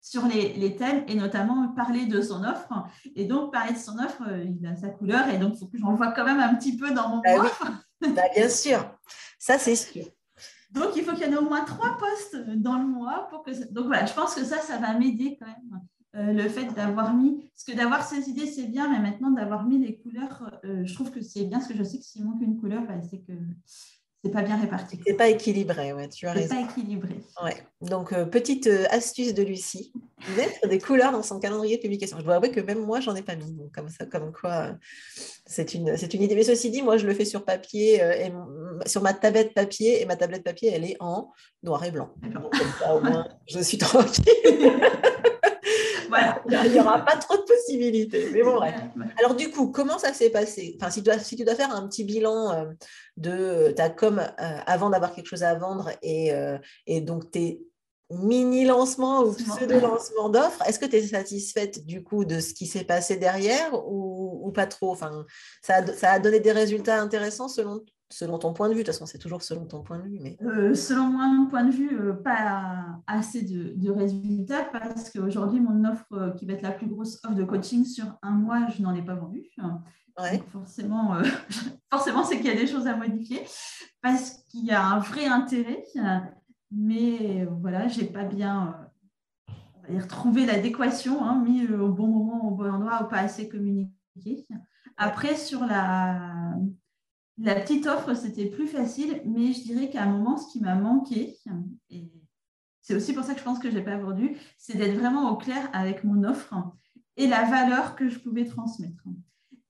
sur 0.00 0.26
les, 0.26 0.76
thèmes 0.76 1.04
et 1.06 1.14
notamment 1.14 1.68
parler 1.68 2.06
de 2.06 2.20
son 2.20 2.42
offre. 2.42 2.68
Et 3.14 3.24
donc, 3.24 3.52
parler 3.52 3.72
de 3.72 3.78
son 3.78 3.98
offre, 3.98 4.22
il 4.44 4.66
a 4.66 4.74
sa 4.76 4.88
couleur 4.88 5.28
et 5.28 5.38
donc 5.38 5.54
il 5.54 5.58
faut 5.60 5.66
que 5.66 5.78
j'en 5.78 5.94
vois 5.94 6.12
quand 6.12 6.24
même 6.24 6.40
un 6.40 6.54
petit 6.54 6.76
peu 6.76 6.90
dans 6.92 7.08
mon 7.08 7.22
offre. 7.38 7.70
Bah, 8.02 8.22
bien 8.34 8.48
sûr. 8.48 8.98
Ça, 9.38 9.58
c'est 9.58 9.76
sûr. 9.76 10.04
Donc, 10.70 10.96
il 10.96 11.04
faut 11.04 11.12
qu'il 11.12 11.26
y 11.26 11.28
en 11.28 11.32
ait 11.32 11.36
au 11.36 11.48
moins 11.48 11.64
trois 11.64 11.96
postes 11.98 12.36
dans 12.56 12.78
le 12.78 12.86
mois. 12.86 13.28
Pour 13.30 13.42
que 13.42 13.50
Donc, 13.72 13.86
voilà, 13.86 14.06
je 14.06 14.14
pense 14.14 14.34
que 14.34 14.44
ça, 14.44 14.58
ça 14.58 14.78
va 14.78 14.94
m'aider 14.98 15.36
quand 15.38 15.46
même. 15.46 15.80
Euh, 16.14 16.32
le 16.34 16.46
fait 16.48 16.66
d'avoir 16.74 17.14
mis, 17.14 17.50
parce 17.54 17.64
que 17.64 17.74
d'avoir 17.74 18.06
ces 18.06 18.28
idées, 18.28 18.46
c'est 18.46 18.66
bien, 18.66 18.90
mais 18.90 18.98
maintenant 18.98 19.30
d'avoir 19.30 19.64
mis 19.64 19.78
les 19.78 19.98
couleurs, 19.98 20.50
euh, 20.64 20.84
je 20.84 20.92
trouve 20.92 21.10
que 21.10 21.22
c'est 21.22 21.44
bien, 21.44 21.58
parce 21.58 21.70
que 21.70 21.76
je 21.76 21.82
sais 21.82 21.98
que 21.98 22.04
s'il 22.04 22.24
manque 22.24 22.42
une 22.42 22.58
couleur, 22.60 22.82
bah, 22.86 23.00
c'est 23.00 23.20
que 23.20 23.32
c'est 24.24 24.30
pas 24.30 24.42
bien 24.42 24.60
réparti. 24.60 25.00
C'est 25.04 25.14
pas 25.14 25.28
équilibré, 25.28 25.92
ouais, 25.92 26.08
tu 26.08 26.26
as 26.26 26.32
raison. 26.32 26.48
C'est 26.48 26.54
pas 26.54 26.70
équilibré. 26.70 27.16
Ouais. 27.42 27.56
Donc, 27.80 28.12
euh, 28.12 28.24
petite 28.24 28.68
astuce 28.90 29.34
de 29.34 29.42
Lucie, 29.42 29.92
mettre 30.36 30.68
des 30.68 30.78
couleurs 30.78 31.10
dans 31.10 31.22
son 31.22 31.40
calendrier 31.40 31.78
de 31.78 31.82
publication. 31.82 32.18
Je 32.18 32.24
dois 32.24 32.36
avouer 32.36 32.52
que 32.52 32.60
même 32.60 32.78
moi, 32.78 33.00
j'en 33.00 33.16
ai 33.16 33.22
pas 33.22 33.34
mis. 33.34 33.70
comme 33.74 33.88
ça, 33.88 34.06
comme 34.06 34.32
quoi, 34.32 34.76
c'est 35.44 35.74
une, 35.74 35.96
c'est 35.96 36.14
une 36.14 36.22
idée. 36.22 36.36
Mais 36.36 36.44
ceci 36.44 36.70
dit, 36.70 36.82
moi, 36.82 36.98
je 36.98 37.06
le 37.06 37.14
fais 37.14 37.24
sur 37.24 37.44
papier, 37.44 37.96
et 37.96 38.32
sur 38.86 39.02
ma 39.02 39.12
tablette 39.12 39.54
papier, 39.54 40.00
et 40.00 40.06
ma 40.06 40.14
tablette 40.16 40.44
papier, 40.44 40.70
elle 40.72 40.84
est 40.84 40.96
en 41.00 41.32
noir 41.62 41.82
et 41.84 41.90
blanc. 41.90 42.10
Donc, 42.22 42.52
comme 42.56 42.72
ça, 42.78 42.94
au 42.94 43.00
moins, 43.00 43.26
je 43.48 43.60
suis 43.60 43.78
tranquille. 43.78 44.24
Il 46.64 46.72
n'y 46.72 46.80
aura 46.80 47.04
pas 47.04 47.16
trop 47.16 47.36
de 47.36 47.42
possibilités. 47.42 48.30
Mais 48.32 48.42
bon, 48.42 48.56
bref. 48.56 48.74
Alors, 49.18 49.34
du 49.34 49.50
coup, 49.50 49.70
comment 49.70 49.98
ça 49.98 50.12
s'est 50.12 50.30
passé? 50.30 50.76
Enfin, 50.80 50.90
si, 50.90 51.00
tu 51.00 51.04
dois, 51.04 51.18
si 51.18 51.36
tu 51.36 51.44
dois 51.44 51.54
faire 51.54 51.74
un 51.74 51.86
petit 51.88 52.04
bilan 52.04 52.52
euh, 52.52 52.64
de 53.16 53.72
ta 53.76 53.90
com 53.90 54.18
euh, 54.18 54.58
avant 54.66 54.90
d'avoir 54.90 55.14
quelque 55.14 55.26
chose 55.26 55.42
à 55.42 55.54
vendre 55.54 55.90
et, 56.02 56.32
euh, 56.32 56.58
et 56.86 57.00
donc 57.00 57.30
tes 57.30 57.62
mini-lancements 58.10 59.22
ou 59.22 59.32
pseudo-lancements 59.32 60.28
d'offres, 60.28 60.62
est-ce 60.66 60.78
que 60.78 60.84
tu 60.84 60.96
es 60.96 61.06
satisfaite 61.06 61.86
du 61.86 62.02
coup 62.02 62.24
de 62.24 62.40
ce 62.40 62.52
qui 62.52 62.66
s'est 62.66 62.84
passé 62.84 63.16
derrière 63.16 63.72
ou, 63.88 64.46
ou 64.46 64.52
pas 64.52 64.66
trop? 64.66 64.90
Enfin, 64.90 65.24
ça, 65.62 65.76
a, 65.76 65.86
ça 65.86 66.10
a 66.12 66.18
donné 66.18 66.40
des 66.40 66.52
résultats 66.52 67.00
intéressants 67.00 67.48
selon 67.48 67.82
selon 68.12 68.38
ton 68.38 68.52
point 68.52 68.68
de 68.68 68.74
vue, 68.74 68.80
de 68.80 68.84
toute 68.84 68.94
façon, 68.94 69.06
c'est 69.06 69.18
toujours 69.18 69.42
selon 69.42 69.64
ton 69.64 69.82
point 69.82 69.98
de 69.98 70.02
vue. 70.04 70.18
Mais... 70.20 70.36
Euh, 70.42 70.74
selon 70.74 71.06
mon 71.06 71.46
point 71.46 71.64
de 71.64 71.70
vue, 71.70 71.98
euh, 71.98 72.12
pas 72.12 73.00
assez 73.06 73.42
de, 73.42 73.90
résultats 73.90 74.64
parce 74.64 75.10
qu'aujourd'hui, 75.10 75.60
mon 75.60 75.84
offre 75.84 76.12
euh, 76.12 76.30
qui 76.30 76.46
va 76.46 76.52
être 76.52 76.62
la 76.62 76.72
plus 76.72 76.86
grosse 76.86 77.18
offre 77.24 77.34
de 77.34 77.44
coaching 77.44 77.84
sur 77.84 78.06
un 78.22 78.32
mois, 78.32 78.68
je 78.68 78.82
n'en 78.82 78.94
ai 78.94 79.02
pas 79.02 79.14
vendu. 79.14 79.42
forcément, 80.52 81.16
forcément 81.90 82.24
c'est 82.24 82.36
qu'il 82.36 82.46
y 82.46 82.50
a 82.50 82.56
des 82.56 82.66
choses 82.66 82.86
à 82.86 82.96
modifier 82.96 83.42
parce 84.02 84.42
qu'il 84.50 84.64
y 84.64 84.72
a 84.72 84.84
un 84.84 84.98
vrai 84.98 85.26
intérêt. 85.26 85.84
Mais 86.70 87.46
voilà, 87.60 87.88
je 87.88 88.00
n'ai 88.00 88.06
pas 88.06 88.24
bien 88.24 88.74
on 89.88 89.98
va 89.98 90.06
trouvé 90.06 90.46
l'adéquation, 90.46 91.24
hein, 91.24 91.42
mis 91.44 91.66
au 91.66 91.88
bon 91.88 92.06
moment, 92.06 92.46
au 92.46 92.50
bon 92.52 92.70
endroit, 92.70 93.02
ou 93.02 93.08
pas 93.08 93.18
assez 93.18 93.48
communiqué. 93.48 94.46
Après, 94.96 95.34
sur 95.34 95.66
la 95.66 96.54
la 97.38 97.54
petite 97.54 97.86
offre, 97.86 98.14
c'était 98.14 98.46
plus 98.46 98.66
facile, 98.66 99.22
mais 99.24 99.52
je 99.52 99.62
dirais 99.62 99.90
qu'à 99.90 100.04
un 100.04 100.10
moment, 100.10 100.36
ce 100.36 100.52
qui 100.52 100.60
m'a 100.60 100.74
manqué, 100.74 101.38
et 101.90 102.10
c'est 102.80 102.94
aussi 102.94 103.12
pour 103.12 103.24
ça 103.24 103.32
que 103.32 103.40
je 103.40 103.44
pense 103.44 103.58
que 103.58 103.70
je 103.70 103.76
n'ai 103.76 103.84
pas 103.84 103.96
vendu, 103.96 104.36
c'est 104.58 104.76
d'être 104.76 104.98
vraiment 104.98 105.30
au 105.30 105.36
clair 105.36 105.70
avec 105.72 106.04
mon 106.04 106.24
offre 106.24 106.54
et 107.16 107.26
la 107.26 107.44
valeur 107.44 107.96
que 107.96 108.08
je 108.08 108.18
pouvais 108.18 108.44
transmettre. 108.44 109.04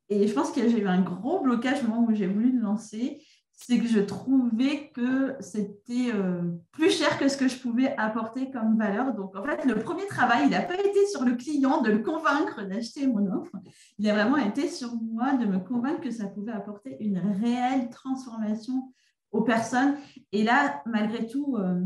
Et 0.09 0.27
je 0.27 0.33
pense 0.33 0.51
que 0.51 0.69
j'ai 0.69 0.81
eu 0.81 0.87
un 0.87 1.01
gros 1.01 1.41
blocage 1.41 1.83
au 1.83 1.89
moment 1.89 2.07
où 2.07 2.15
j'ai 2.15 2.27
voulu 2.27 2.53
le 2.53 2.61
lancer, 2.61 3.23
c'est 3.55 3.79
que 3.79 3.87
je 3.87 4.01
trouvais 4.01 4.91
que 4.95 5.37
c'était 5.41 6.11
euh, 6.13 6.43
plus 6.73 6.91
cher 6.91 7.19
que 7.19 7.29
ce 7.29 7.37
que 7.37 7.49
je 7.49 7.57
pouvais 7.59 7.95
apporter 7.97 8.51
comme 8.51 8.77
valeur. 8.77 9.15
Donc, 9.15 9.37
en 9.37 9.45
fait, 9.45 9.65
le 9.65 9.79
premier 9.79 10.07
travail, 10.07 10.45
il 10.45 10.51
n'a 10.51 10.63
pas 10.63 10.75
été 10.75 11.07
sur 11.07 11.25
le 11.25 11.37
client 11.37 11.81
de 11.81 11.91
le 11.91 12.01
convaincre 12.01 12.63
d'acheter 12.63 13.07
mon 13.07 13.27
offre. 13.33 13.53
Il 13.99 14.09
a 14.11 14.15
vraiment 14.15 14.37
été 14.37 14.69
sur 14.69 14.95
moi 14.97 15.35
de 15.35 15.47
me 15.47 15.59
convaincre 15.59 16.01
que 16.01 16.11
ça 16.11 16.27
pouvait 16.27 16.53
apporter 16.53 16.97
une 17.01 17.19
réelle 17.19 17.89
transformation 17.91 18.93
aux 19.31 19.43
personnes. 19.43 19.97
Et 20.33 20.43
là, 20.43 20.83
malgré 20.87 21.27
tout, 21.27 21.57
euh, 21.57 21.81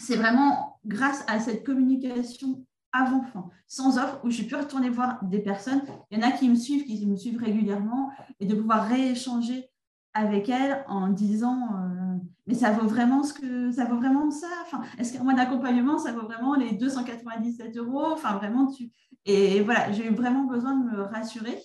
c'est 0.00 0.16
vraiment 0.16 0.78
grâce 0.86 1.24
à 1.26 1.40
cette 1.40 1.64
communication 1.64 2.64
avant-fin, 2.92 3.50
sans 3.66 3.98
offre, 3.98 4.20
où 4.24 4.30
j'ai 4.30 4.44
pu 4.44 4.54
retourner 4.54 4.88
voir 4.88 5.22
des 5.24 5.40
personnes. 5.40 5.82
Il 6.10 6.18
y 6.18 6.24
en 6.24 6.26
a 6.26 6.32
qui 6.32 6.48
me 6.48 6.54
suivent, 6.54 6.84
qui 6.84 7.06
me 7.06 7.16
suivent 7.16 7.38
régulièrement, 7.38 8.10
et 8.40 8.46
de 8.46 8.54
pouvoir 8.54 8.88
rééchanger 8.88 9.68
avec 10.14 10.48
elles 10.48 10.84
en 10.88 11.08
disant 11.08 11.58
euh, 11.74 12.16
mais 12.46 12.54
ça 12.54 12.70
vaut 12.72 12.86
vraiment 12.86 13.22
ce 13.22 13.34
que 13.34 13.70
ça 13.72 13.84
vaut 13.84 13.96
vraiment 13.96 14.30
ça? 14.30 14.48
Enfin 14.62 14.82
est-ce 14.98 15.12
qu'un 15.12 15.24
mois 15.24 15.34
d'accompagnement 15.34 15.98
ça 15.98 16.12
vaut 16.12 16.26
vraiment 16.26 16.54
les 16.54 16.72
297 16.72 17.76
euros? 17.76 18.12
Enfin 18.12 18.36
vraiment 18.36 18.66
tu 18.66 18.90
et 19.24 19.60
voilà 19.62 19.92
j'ai 19.92 20.06
eu 20.06 20.14
vraiment 20.14 20.44
besoin 20.44 20.76
de 20.76 20.90
me 20.90 21.02
rassurer 21.02 21.58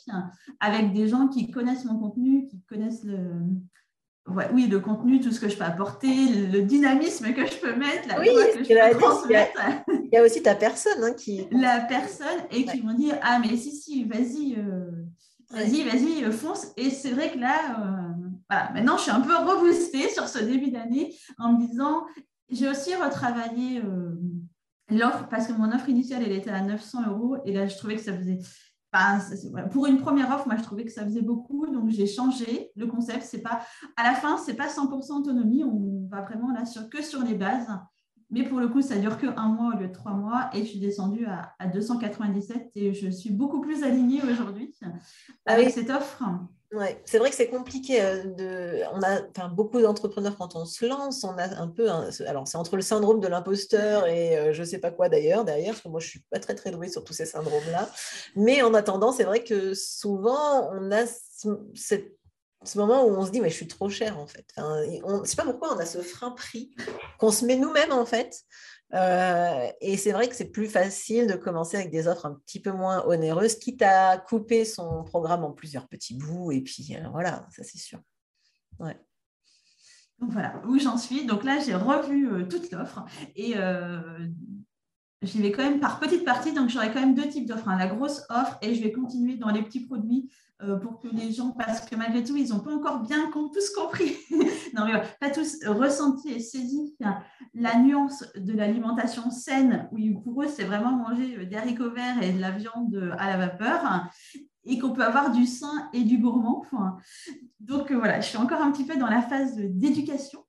avec 0.59 0.93
des 0.93 1.07
gens 1.07 1.27
qui 1.27 1.49
connaissent 1.51 1.85
mon 1.85 1.97
contenu 1.97 2.47
qui 2.47 2.61
connaissent 2.63 3.03
le 3.03 3.19
oui, 4.27 4.67
le 4.67 4.79
contenu, 4.79 5.19
tout 5.19 5.31
ce 5.31 5.39
que 5.39 5.49
je 5.49 5.57
peux 5.57 5.65
apporter, 5.65 6.07
le 6.07 6.61
dynamisme 6.61 7.33
que 7.33 7.45
je 7.45 7.57
peux 7.57 7.75
mettre, 7.75 8.07
la 8.07 8.19
oui, 8.19 8.27
que 8.57 8.63
je 8.63 8.91
peux 8.91 8.99
transmettre. 8.99 9.61
Il 9.89 10.09
y, 10.13 10.17
a, 10.17 10.23
aussi 10.23 10.41
ta 10.41 10.55
personne 10.55 11.03
hein, 11.03 11.13
qui. 11.13 11.45
La 11.51 11.81
personne, 11.81 12.39
et 12.51 12.65
qui 12.65 12.79
vont 12.81 12.93
dire 12.93 13.17
Ah, 13.21 13.39
mais 13.39 13.57
si, 13.57 13.71
si, 13.71 14.05
vas-y, 14.05 14.55
euh, 14.57 14.91
vas-y, 15.51 15.83
vas-y, 15.83 16.31
fonce. 16.31 16.71
Et 16.77 16.89
c'est 16.89 17.11
vrai 17.11 17.31
que 17.31 17.39
là, 17.39 17.79
euh, 17.79 18.12
voilà, 18.53 18.71
maintenant, 18.73 18.97
je 18.97 19.03
suis 19.03 19.11
un 19.11 19.21
peu 19.21 19.35
reboostée 19.35 20.09
sur 20.09 20.27
ce 20.27 20.39
début 20.39 20.71
d'année 20.71 21.15
en 21.39 21.53
me 21.53 21.67
disant 21.67 22.05
J'ai 22.49 22.69
aussi 22.69 22.93
retravaillé 22.95 23.79
euh, 23.79 24.15
l'offre 24.89 25.27
parce 25.29 25.47
que 25.47 25.53
mon 25.53 25.71
offre 25.71 25.89
initiale, 25.89 26.23
elle 26.25 26.33
était 26.33 26.51
à 26.51 26.61
900 26.61 27.09
euros. 27.09 27.37
Et 27.45 27.53
là, 27.53 27.67
je 27.67 27.75
trouvais 27.77 27.95
que 27.95 28.01
ça 28.01 28.15
faisait 28.15 28.39
pour 29.71 29.87
une 29.87 29.97
première 29.97 30.29
offre, 30.29 30.45
moi, 30.45 30.55
je 30.55 30.61
trouvais 30.61 30.85
que 30.85 30.91
ça 30.91 31.03
faisait 31.03 31.23
beaucoup, 31.23 31.65
donc 31.65 31.89
j'ai 31.89 32.05
changé 32.05 32.71
le 32.75 32.85
concept. 32.85 33.23
C'est 33.23 33.41
pas 33.41 33.61
à 33.97 34.03
la 34.03 34.13
fin, 34.13 34.37
c'est 34.37 34.53
pas 34.53 34.67
100% 34.67 35.13
autonomie. 35.13 35.63
On 35.63 36.07
va 36.11 36.21
vraiment 36.21 36.51
là 36.51 36.65
sur 36.65 36.89
que 36.89 37.01
sur 37.01 37.23
les 37.23 37.33
bases. 37.33 37.67
Mais 38.29 38.43
pour 38.43 38.59
le 38.59 38.67
coup, 38.67 38.81
ça 38.83 38.97
dure 38.97 39.17
que 39.17 39.27
un 39.35 39.47
mois 39.47 39.73
au 39.73 39.79
lieu 39.79 39.87
de 39.87 39.93
trois 39.93 40.13
mois 40.13 40.49
et 40.53 40.59
je 40.59 40.69
suis 40.69 40.79
descendue 40.79 41.25
à, 41.25 41.67
297 41.67 42.71
et 42.75 42.93
je 42.93 43.09
suis 43.09 43.31
beaucoup 43.31 43.61
plus 43.61 43.83
alignée 43.83 44.21
aujourd'hui 44.23 44.75
ah 44.83 44.89
avec 45.45 45.71
cette 45.71 45.89
offre. 45.89 46.23
Ouais, 46.73 46.99
c'est 47.05 47.19
vrai 47.19 47.29
que 47.29 47.35
c'est 47.35 47.49
compliqué. 47.49 48.01
Euh, 48.01 48.23
de, 48.23 48.81
on 48.93 49.01
a, 49.03 49.21
enfin, 49.29 49.47
beaucoup 49.47 49.79
d'entrepreneurs 49.79 50.35
quand 50.35 50.55
on 50.55 50.65
se 50.65 50.85
lance, 50.85 51.23
on 51.23 51.37
a 51.37 51.55
un 51.61 51.67
peu, 51.67 51.87
alors 52.25 52.47
c'est 52.47 52.57
entre 52.57 52.75
le 52.75 52.81
syndrome 52.81 53.19
de 53.19 53.27
l'imposteur 53.27 54.07
et 54.07 54.37
euh, 54.37 54.53
je 54.53 54.61
ne 54.61 54.65
sais 54.65 54.79
pas 54.79 54.89
quoi 54.89 55.07
d'ailleurs 55.07 55.45
derrière, 55.45 55.73
parce 55.73 55.83
que 55.83 55.89
moi 55.89 55.99
je 55.99 56.07
suis 56.07 56.23
pas 56.31 56.39
très 56.39 56.55
très 56.55 56.71
douée 56.71 56.89
sur 56.89 57.03
tous 57.03 57.13
ces 57.13 57.27
syndromes-là. 57.27 57.87
Mais 58.35 58.63
en 58.63 58.73
attendant, 58.73 59.11
c'est 59.11 59.23
vrai 59.23 59.43
que 59.43 59.75
souvent 59.75 60.71
on 60.73 60.91
a 60.91 61.05
ce 61.05 62.77
moment 62.77 63.05
où 63.05 63.09
on 63.09 63.25
se 63.25 63.31
dit 63.31 63.39
mais 63.39 63.49
je 63.49 63.55
suis 63.55 63.67
trop 63.67 63.89
cher 63.89 64.17
en 64.17 64.25
fait. 64.25 64.45
Enfin, 64.57 64.81
on, 65.03 65.19
ne 65.19 65.25
sais 65.25 65.35
pas 65.35 65.43
pourquoi 65.43 65.75
on 65.75 65.79
a 65.79 65.85
ce 65.85 65.99
frein 65.99 66.31
pris 66.31 66.71
qu'on 67.19 67.31
se 67.31 67.45
met 67.45 67.55
nous-mêmes 67.55 67.91
en 67.91 68.05
fait 68.05 68.41
euh, 68.93 69.67
et 69.81 69.97
c'est 69.97 70.11
vrai 70.11 70.27
que 70.27 70.35
c'est 70.35 70.51
plus 70.51 70.67
facile 70.67 71.27
de 71.27 71.33
commencer 71.33 71.77
avec 71.77 71.91
des 71.91 72.07
offres 72.07 72.27
un 72.27 72.35
petit 72.45 72.59
peu 72.59 72.71
moins 72.71 73.03
onéreuses, 73.05 73.55
quitte 73.55 73.81
à 73.81 74.17
couper 74.17 74.65
son 74.65 75.03
programme 75.03 75.43
en 75.43 75.51
plusieurs 75.51 75.87
petits 75.87 76.15
bouts. 76.15 76.51
Et 76.51 76.61
puis 76.61 76.95
euh, 76.95 77.09
voilà, 77.11 77.47
ça 77.51 77.63
c'est 77.63 77.79
sûr. 77.79 77.99
Ouais. 78.79 78.99
Donc 80.19 80.31
voilà, 80.31 80.61
où 80.67 80.77
j'en 80.77 80.97
suis. 80.97 81.25
Donc 81.25 81.43
là, 81.43 81.59
j'ai 81.59 81.73
revu 81.73 82.31
euh, 82.31 82.45
toute 82.45 82.71
l'offre 82.71 83.03
et 83.35 83.55
j'y 85.23 85.41
vais 85.41 85.51
quand 85.51 85.63
même 85.63 85.79
par 85.79 85.99
petite 85.99 86.25
partie. 86.25 86.53
Donc 86.53 86.69
j'aurai 86.69 86.91
quand 86.91 86.99
même 86.99 87.15
deux 87.15 87.27
types 87.27 87.47
d'offres. 87.47 87.67
Hein. 87.67 87.77
la 87.77 87.87
grosse 87.87 88.23
offre 88.29 88.57
et 88.61 88.75
je 88.75 88.83
vais 88.83 88.91
continuer 88.91 89.35
dans 89.35 89.49
les 89.49 89.63
petits 89.63 89.85
produits 89.85 90.29
pour 90.81 90.99
que 90.99 91.07
les 91.07 91.31
gens, 91.31 91.51
parce 91.51 91.81
que 91.81 91.95
malgré 91.95 92.23
tout, 92.23 92.37
ils 92.37 92.49
n'ont 92.49 92.59
pas 92.59 92.73
encore 92.73 93.01
bien 93.01 93.29
tous 93.33 93.69
compris, 93.71 94.15
non 94.73 94.85
mais 94.85 95.01
pas 95.19 95.29
tous 95.29 95.57
ressenti 95.65 96.29
et 96.31 96.39
saisi 96.39 96.95
la 97.53 97.79
nuance 97.79 98.23
de 98.35 98.53
l'alimentation 98.53 99.29
saine, 99.29 99.89
où 99.91 100.21
pour 100.21 100.43
eux, 100.43 100.47
c'est 100.47 100.63
vraiment 100.63 100.91
manger 100.91 101.45
des 101.45 101.55
haricots 101.55 101.91
verts 101.91 102.21
et 102.21 102.31
de 102.31 102.39
la 102.39 102.51
viande 102.51 103.13
à 103.17 103.29
la 103.29 103.47
vapeur, 103.47 104.09
et 104.65 104.79
qu'on 104.79 104.91
peut 104.91 105.03
avoir 105.03 105.31
du 105.31 105.45
sain 105.45 105.89
et 105.93 106.03
du 106.03 106.17
gourmand. 106.17 106.65
donc 107.59 107.91
euh, 107.91 107.97
voilà, 107.97 108.21
je 108.21 108.27
suis 108.27 108.37
encore 108.37 108.61
un 108.61 108.71
petit 108.71 108.85
peu 108.85 108.97
dans 108.97 109.09
la 109.09 109.21
phase 109.21 109.55
d'éducation. 109.57 110.45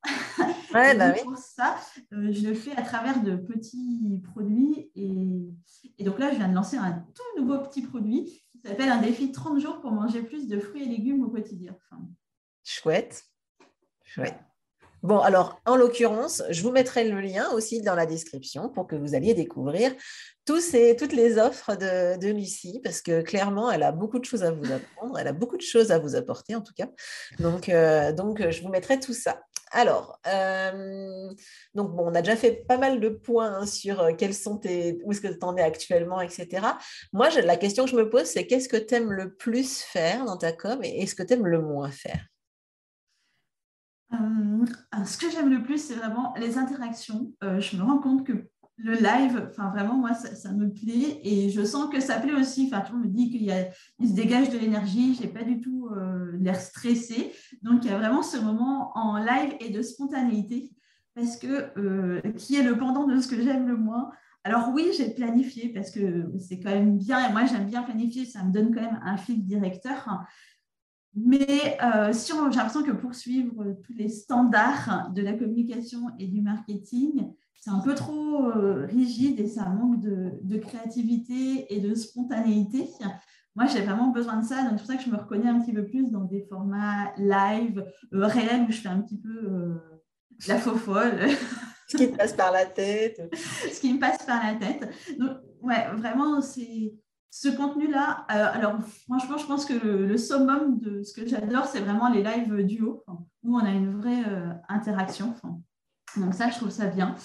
Ouais, 0.75 0.97
bah 0.97 1.13
Pour 1.23 1.37
ça, 1.39 1.77
euh, 2.13 2.33
je 2.33 2.49
le 2.49 2.55
fais 2.55 2.77
à 2.77 2.83
travers 2.83 3.23
de 3.23 3.37
petits 3.37 4.21
produits. 4.25 4.91
Et, 4.97 5.55
et, 5.99 6.05
donc 6.05 6.19
là, 6.19 6.33
je 6.33 6.37
viens 6.37 6.49
de 6.49 6.55
lancer 6.55 6.77
un 6.77 7.05
tout 7.15 7.41
nouveau 7.41 7.59
petit 7.61 7.83
produit 7.83 8.25
qui 8.25 8.61
s'appelle 8.65 8.89
un 8.89 9.01
défi 9.01 9.31
30 9.31 9.61
jours 9.61 9.81
pour 9.81 9.93
manger 9.93 10.23
plus 10.23 10.49
de 10.49 10.59
fruits 10.59 10.83
et 10.83 10.87
légumes 10.87 11.23
au 11.23 11.29
quotidien. 11.29 11.77
Chouette. 12.65 13.25
Chouette. 14.03 14.39
Bon, 15.05 15.19
alors, 15.19 15.61
en 15.67 15.77
l'occurrence, 15.77 16.43
je 16.49 16.63
vous 16.63 16.71
mettrai 16.71 17.05
le 17.07 17.21
lien 17.21 17.51
aussi 17.51 17.83
dans 17.83 17.95
la 17.95 18.07
description 18.07 18.71
pour 18.71 18.87
que 18.87 18.97
vous 18.97 19.15
alliez 19.15 19.35
découvrir 19.35 19.93
tous 20.47 20.75
toutes 20.99 21.13
les 21.13 21.37
offres 21.37 21.77
de, 21.77 22.33
Lucie, 22.33 22.81
parce 22.83 23.03
que 23.03 23.21
clairement, 23.21 23.71
elle 23.71 23.83
a 23.83 23.93
beaucoup 23.93 24.19
de 24.19 24.25
choses 24.25 24.43
à 24.43 24.51
vous 24.51 24.73
apprendre, 24.73 25.19
elle 25.19 25.29
a 25.29 25.35
beaucoup 25.35 25.59
de 25.59 25.63
choses 25.63 25.93
à 25.93 25.99
vous 25.99 26.17
apporter 26.17 26.55
en 26.55 26.63
tout 26.63 26.73
cas. 26.75 26.89
Donc, 27.39 27.69
euh, 27.69 28.15
je 28.17 28.63
vous 28.63 28.71
mettrai 28.71 28.99
tout 28.99 29.13
ça. 29.13 29.43
Alors, 29.73 30.19
euh, 30.27 31.29
donc 31.75 31.95
bon, 31.95 32.05
on 32.07 32.15
a 32.15 32.23
déjà 32.23 32.37
fait 32.37 32.65
pas 32.67 32.79
mal 32.79 32.99
de 32.99 33.11
points 33.11 33.59
hein, 33.59 33.67
sur 33.67 34.01
euh, 34.01 34.13
quels 34.17 34.33
sont 34.33 34.57
tes, 34.57 35.01
où 35.05 35.13
est-ce 35.13 35.21
que 35.21 35.29
tu 35.29 35.45
en 35.45 35.55
es 35.59 35.63
actuellement, 35.63 36.23
etc. 36.23 36.67
Moi, 37.13 37.29
la 37.29 37.59
question 37.59 37.85
que 37.85 37.91
je 37.91 37.97
me 37.97 38.09
pose, 38.09 38.25
c'est 38.25 38.47
qu'est-ce 38.47 38.71
que 38.71 38.79
tu 38.79 38.95
aimes 38.95 39.13
le 39.13 39.35
plus 39.35 39.83
faire 39.83 40.25
dans 40.25 40.39
ta 40.39 40.53
com 40.53 40.81
et 40.83 41.03
est-ce 41.03 41.15
que 41.15 41.23
tu 41.23 41.35
aimes 41.35 41.47
le 41.47 41.61
moins 41.61 41.91
faire? 41.91 42.25
Ce 45.05 45.19
que 45.19 45.31
j'aime 45.31 45.51
le 45.51 45.63
plus, 45.63 45.79
c'est 45.79 45.95
vraiment 45.95 46.35
les 46.39 46.59
interactions. 46.59 47.33
Euh, 47.43 47.61
je 47.61 47.77
me 47.77 47.83
rends 47.83 47.99
compte 47.99 48.27
que 48.27 48.33
le 48.77 48.95
live, 48.95 49.49
enfin 49.51 49.71
vraiment, 49.71 49.95
moi, 49.95 50.15
ça, 50.15 50.53
me 50.53 50.73
plaît 50.73 51.21
et 51.23 51.49
je 51.51 51.65
sens 51.65 51.89
que 51.89 52.01
ça 52.01 52.19
plaît 52.19 52.35
aussi. 52.35 52.67
Enfin, 52.67 52.81
tout 52.81 52.93
le 52.93 52.99
monde 52.99 53.09
me 53.09 53.15
dit 53.15 53.31
qu'il 53.31 53.53
il 54.01 54.09
se 54.09 54.15
dégage 54.15 54.51
de 54.51 54.59
l'énergie, 54.59 55.15
je 55.15 55.23
n'ai 55.23 55.29
pas 55.29 55.45
du 55.45 55.61
tout 55.61 55.89
euh, 55.93 56.33
l'air 56.41 56.61
stressé. 56.61 57.33
Donc, 57.63 57.85
il 57.85 57.91
y 57.91 57.95
a 57.95 57.99
vraiment 57.99 58.23
ce 58.23 58.37
moment 58.37 58.91
en 58.97 59.19
live 59.19 59.55
et 59.61 59.71
de 59.71 59.83
spontanéité 59.83 60.71
parce 61.15 61.37
que 61.37 62.27
qui 62.33 62.57
est 62.57 62.65
le 62.65 62.77
pendant 62.77 63.07
de 63.07 63.21
ce 63.21 63.29
que 63.29 63.41
j'aime 63.41 63.69
le 63.69 63.77
moins. 63.77 64.11
Alors 64.47 64.71
oui, 64.75 64.91
j'ai 64.97 65.09
planifié 65.09 65.71
parce 65.71 65.91
que 65.91 66.27
c'est 66.39 66.61
quand 66.61 66.71
même 66.71 66.99
bien 66.99 67.29
et 67.29 67.33
moi 67.33 67.47
j'aime 67.47 67.65
bien 67.65 67.83
planifier, 67.83 68.27
ça 68.27 68.45
me 68.45 68.53
donne 68.53 68.75
quand 68.75 68.83
même 68.83 69.01
un 69.03 69.17
fil 69.17 69.43
directeur. 69.43 70.07
Mais 71.17 71.79
euh, 71.83 72.13
si 72.13 72.33
j'ai 72.33 72.57
l'impression 72.57 72.83
que 72.83 72.91
poursuivre 72.91 73.77
tous 73.85 73.93
les 73.93 74.09
standards 74.09 75.11
de 75.15 75.23
la 75.23 75.33
communication 75.33 76.09
et 76.19 76.27
du 76.27 76.43
marketing, 76.43 77.33
c'est 77.61 77.71
un 77.71 77.81
peu 77.81 77.95
trop 77.95 78.51
euh, 78.51 78.85
rigide 78.87 79.39
et 79.39 79.47
ça 79.47 79.69
manque 79.69 80.01
de, 80.01 80.57
créativité 80.59 81.73
et 81.73 81.81
de 81.81 81.95
spontanéité. 81.95 82.89
Moi, 83.55 83.67
j'ai 83.67 83.83
vraiment 83.83 84.09
besoin 84.09 84.41
de 84.41 84.45
ça, 84.45 84.63
donc 84.63 84.73
c'est 84.73 84.79
pour 84.79 84.87
ça 84.87 84.97
que 84.97 85.05
je 85.05 85.11
me 85.11 85.17
reconnais 85.17 85.49
un 85.49 85.61
petit 85.61 85.73
peu 85.73 85.85
plus 85.85 86.11
dans 86.11 86.25
des 86.25 86.45
formats 86.49 87.13
live, 87.17 87.87
euh, 88.13 88.27
réels, 88.27 88.67
où 88.69 88.73
je 88.73 88.81
fais 88.81 88.89
un 88.89 89.01
petit 89.01 89.19
peu 89.19 89.81
la 90.49 90.59
faux 90.59 90.77
folle. 90.77 91.21
Ce 91.87 91.99
qui 91.99 92.09
me 92.09 92.17
passe 92.17 92.33
par 92.33 92.51
la 92.51 92.65
tête. 92.65 93.21
Ce 93.35 93.81
qui 93.81 93.93
me 93.93 94.01
passe 94.01 94.25
par 94.25 94.43
la 94.43 94.55
tête. 94.55 94.89
Donc, 95.19 95.37
ouais, 95.61 95.87
vraiment, 95.95 96.41
c'est 96.41 96.93
ce 97.35 97.49
contenu-là, 97.49 98.27
euh, 98.31 98.47
alors 98.53 98.79
franchement, 99.07 99.39
je 99.39 99.47
pense 99.47 99.65
que 99.65 99.73
le, 99.75 100.17
summum 100.17 100.79
de 100.79 101.03
ce 101.03 101.13
que 101.13 101.27
j'adore, 101.27 101.67
c'est 101.67 101.81
vraiment 101.81 102.09
les 102.09 102.23
lives 102.23 102.65
duo, 102.65 103.03
où 103.43 103.57
on 103.57 103.65
a 103.65 103.73
une 103.73 103.91
vraie 103.91 104.23
euh, 104.29 104.53
interaction. 104.69 105.35
donc 106.17 106.33
ça, 106.33 106.51
je 106.51 106.59
trouve 106.59 106.71
ça 106.71 106.87
bien. 106.87 107.17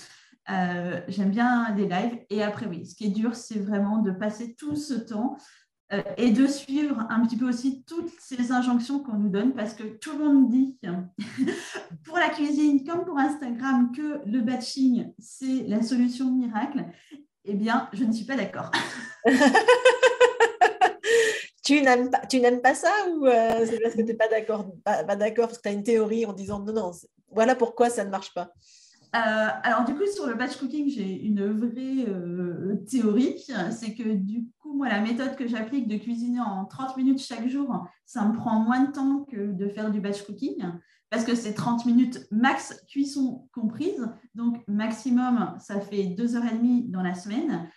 Euh, 0.50 1.00
j'aime 1.10 1.30
bien 1.30 1.76
les 1.76 1.88
lives. 1.88 2.18
Et 2.32 2.42
après, 2.42 2.66
oui, 2.66 2.88
ce 2.88 2.96
qui 2.96 3.06
est 3.06 3.12
dur, 3.12 3.36
c'est 3.36 3.60
vraiment 3.60 4.00
de 4.00 4.10
passer 4.10 4.56
tout 4.56 4.76
ce 4.76 4.96
temps 4.96 5.38
et 6.18 6.32
de 6.32 6.46
suivre 6.46 7.06
un 7.10 7.26
petit 7.26 7.38
peu 7.38 7.48
aussi 7.48 7.84
toutes 7.84 8.12
ces 8.20 8.52
injonctions 8.52 9.00
qu'on 9.00 9.18
nous 9.18 9.30
donne, 9.30 9.54
parce 9.54 9.74
que 9.76 9.84
tout 9.84 10.18
le 10.18 10.26
monde 10.26 10.50
dit, 10.50 10.80
pour 12.04 12.18
la 12.18 12.30
cuisine 12.30 12.84
comme 12.84 13.06
pour 13.06 13.18
Instagram, 13.20 13.92
que 13.92 14.28
le 14.28 14.42
batching, 14.42 15.14
c'est 15.20 15.68
la 15.68 15.84
solution 15.84 16.32
miracle. 16.32 16.86
Eh 17.52 17.56
bien, 17.56 17.90
je 17.94 18.04
ne 18.04 18.12
suis 18.12 18.26
pas 18.26 18.36
d'accord. 18.36 18.70
tu 21.64 21.82
n'aimes 21.82 22.12
pas, 22.12 22.20
tu 22.28 22.40
n'aimes 22.40 22.62
pas 22.62 22.76
ça 22.76 22.92
ou 23.10 23.26
euh, 23.26 23.66
c'est 23.66 23.80
parce 23.80 23.96
que 23.96 24.02
tu 24.02 24.06
n'es 24.06 24.14
pas 24.14 24.28
d'accord, 24.28 24.68
pas, 24.84 25.04
d'accord 25.16 25.48
parce 25.48 25.58
que 25.58 25.64
tu 25.64 25.70
as 25.70 25.72
une 25.72 25.82
théorie 25.84 26.28
en 26.28 26.34
disant 26.34 26.60
non, 26.60 26.74
non, 26.74 26.92
voilà 27.32 27.56
pourquoi 27.56 27.90
ça 27.90 28.06
ne 28.06 28.12
marche 28.12 28.36
pas 28.36 28.52
euh, 29.16 29.48
alors 29.64 29.86
du 29.86 29.96
coup, 29.96 30.06
sur 30.06 30.28
le 30.28 30.36
batch 30.36 30.58
cooking, 30.58 30.88
j'ai 30.88 31.26
une 31.26 31.44
vraie 31.52 32.06
euh, 32.08 32.76
théorie. 32.88 33.44
C'est 33.72 33.96
que 33.96 34.04
du 34.04 34.46
coup, 34.60 34.78
moi, 34.78 34.88
la 34.88 35.02
méthode 35.02 35.36
que 35.36 35.48
j'applique 35.48 35.88
de 35.88 35.98
cuisiner 35.98 36.40
en 36.40 36.66
30 36.66 36.96
minutes 36.96 37.20
chaque 37.20 37.48
jour, 37.48 37.88
ça 38.06 38.24
me 38.26 38.36
prend 38.36 38.60
moins 38.60 38.82
de 38.82 38.92
temps 38.92 39.26
que 39.32 39.52
de 39.52 39.68
faire 39.68 39.90
du 39.90 40.00
batch 40.00 40.22
cooking. 40.22 40.64
Parce 41.10 41.24
que 41.24 41.36
c'est 41.36 41.54
30 41.54 41.86
minutes 41.86 42.28
max 42.32 42.84
cuisson 42.88 43.48
comprise. 43.54 44.08
Donc, 44.36 44.64
maximum, 44.68 45.56
ça 45.60 45.80
fait 45.80 46.04
2h30 46.04 46.92
dans 46.92 47.02
la 47.02 47.16
semaine. 47.16 47.70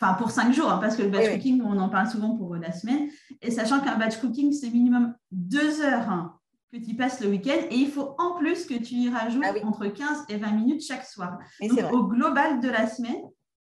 Enfin, 0.00 0.14
pour 0.14 0.30
5 0.30 0.52
jours, 0.52 0.70
hein, 0.70 0.78
parce 0.78 0.96
que 0.96 1.02
le 1.02 1.10
batch 1.10 1.30
cooking, 1.30 1.62
on 1.62 1.78
en 1.78 1.88
parle 1.88 2.08
souvent 2.08 2.36
pour 2.36 2.56
la 2.56 2.72
semaine. 2.72 3.08
Et 3.42 3.50
sachant 3.50 3.80
qu'un 3.80 3.96
batch 3.96 4.16
cooking, 4.16 4.52
c'est 4.52 4.70
minimum 4.70 5.14
2 5.30 5.82
heures 5.82 6.08
hein, 6.08 6.38
que 6.72 6.78
tu 6.78 6.94
passes 6.94 7.20
le 7.20 7.28
week-end. 7.28 7.66
Et 7.70 7.76
il 7.76 7.90
faut 7.90 8.14
en 8.18 8.36
plus 8.36 8.64
que 8.64 8.74
tu 8.74 8.94
y 8.94 9.08
rajoutes 9.10 9.44
ah 9.44 9.66
entre 9.66 9.86
15 9.86 10.24
et 10.28 10.38
20 10.38 10.52
minutes 10.52 10.82
chaque 10.82 11.04
soir. 11.04 11.38
Donc, 11.60 11.92
au 11.92 12.04
global 12.04 12.60
de 12.60 12.68
la 12.68 12.88
semaine, 12.88 13.22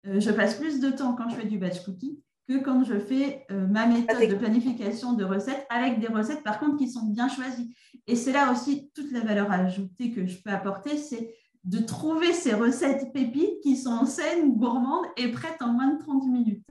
euh, 0.07 0.19
je 0.19 0.31
passe 0.31 0.55
plus 0.55 0.79
de 0.79 0.89
temps 0.89 1.15
quand 1.15 1.29
je 1.29 1.35
fais 1.35 1.45
du 1.45 1.57
batch 1.57 1.85
cooking 1.85 2.17
que 2.47 2.57
quand 2.57 2.83
je 2.83 2.99
fais 2.99 3.45
euh, 3.51 3.67
ma 3.67 3.85
méthode 3.85 4.29
de 4.29 4.35
planification 4.35 5.13
de 5.13 5.23
recettes 5.23 5.65
avec 5.69 5.99
des 5.99 6.07
recettes 6.07 6.43
par 6.43 6.59
contre 6.59 6.77
qui 6.77 6.89
sont 6.89 7.05
bien 7.07 7.29
choisies. 7.29 7.75
Et 8.07 8.15
c'est 8.15 8.33
là 8.33 8.51
aussi 8.51 8.91
toute 8.93 9.11
la 9.11 9.21
valeur 9.21 9.51
ajoutée 9.51 10.11
que 10.11 10.25
je 10.25 10.41
peux 10.41 10.51
apporter, 10.51 10.97
c'est 10.97 11.33
de 11.63 11.79
trouver 11.79 12.33
ces 12.33 12.53
recettes 12.53 13.13
pépites 13.13 13.61
qui 13.61 13.77
sont 13.77 14.05
saines, 14.05 14.55
gourmandes 14.55 15.05
et 15.15 15.29
prêtes 15.29 15.61
en 15.61 15.71
moins 15.71 15.93
de 15.93 15.99
30 15.99 16.27
minutes. 16.27 16.65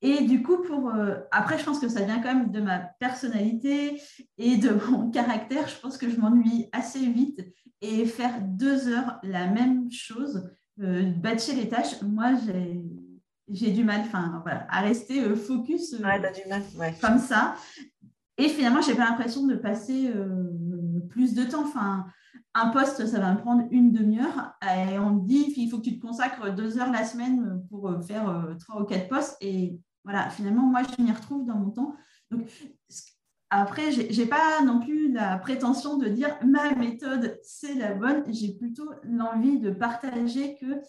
Et 0.00 0.22
du 0.24 0.42
coup, 0.42 0.58
pour, 0.58 0.90
euh, 0.90 1.16
après, 1.30 1.58
je 1.58 1.64
pense 1.64 1.78
que 1.78 1.88
ça 1.88 2.04
vient 2.04 2.20
quand 2.20 2.34
même 2.34 2.50
de 2.50 2.60
ma 2.60 2.78
personnalité 2.78 4.00
et 4.38 4.56
de 4.56 4.70
mon 4.90 5.10
caractère. 5.10 5.68
Je 5.68 5.78
pense 5.80 5.98
que 5.98 6.10
je 6.10 6.18
m'ennuie 6.18 6.68
assez 6.72 7.06
vite 7.06 7.40
et 7.80 8.06
faire 8.06 8.40
deux 8.42 8.88
heures 8.88 9.18
la 9.22 9.46
même 9.46 9.90
chose, 9.90 10.50
euh, 10.80 11.10
batcher 11.12 11.54
les 11.54 11.68
tâches, 11.68 12.00
moi, 12.02 12.32
j'ai 12.34 12.82
j'ai 13.48 13.72
du 13.72 13.84
mal 13.84 14.00
enfin, 14.00 14.40
voilà, 14.42 14.66
à 14.70 14.80
rester 14.80 15.22
euh, 15.22 15.36
focus 15.36 15.94
euh, 15.94 16.90
comme 17.00 17.18
ça. 17.18 17.54
Et 18.36 18.48
finalement, 18.48 18.80
je 18.80 18.90
n'ai 18.90 18.96
pas 18.96 19.04
l'impression 19.04 19.46
de 19.46 19.54
passer 19.54 20.08
euh, 20.08 21.00
plus 21.08 21.34
de 21.34 21.44
temps. 21.44 21.62
Enfin, 21.62 22.06
un 22.54 22.70
poste, 22.70 23.06
ça 23.06 23.20
va 23.20 23.32
me 23.32 23.38
prendre 23.38 23.64
une 23.70 23.92
demi-heure. 23.92 24.54
Et 24.62 24.98
on 24.98 25.10
me 25.10 25.26
dit, 25.26 25.52
il 25.56 25.70
faut 25.70 25.78
que 25.78 25.84
tu 25.84 25.98
te 25.98 26.04
consacres 26.04 26.52
deux 26.54 26.78
heures 26.78 26.90
la 26.90 27.04
semaine 27.04 27.62
pour 27.70 27.92
faire 28.04 28.48
trois 28.60 28.82
ou 28.82 28.84
quatre 28.84 29.08
postes. 29.08 29.36
Et 29.40 29.78
voilà, 30.04 30.30
finalement, 30.30 30.62
moi, 30.62 30.82
je 30.82 31.02
m'y 31.02 31.12
retrouve 31.12 31.46
dans 31.46 31.56
mon 31.56 31.70
temps. 31.70 31.94
Donc, 32.30 32.48
après, 33.50 33.92
je 33.92 34.20
n'ai 34.20 34.26
pas 34.26 34.62
non 34.64 34.80
plus 34.80 35.12
la 35.12 35.38
prétention 35.38 35.96
de 35.96 36.08
dire 36.08 36.36
ma 36.44 36.74
méthode, 36.74 37.38
c'est 37.44 37.74
la 37.74 37.94
bonne. 37.94 38.24
J'ai 38.32 38.56
plutôt 38.56 38.90
l'envie 39.04 39.60
de 39.60 39.70
partager 39.70 40.56
que 40.60 40.80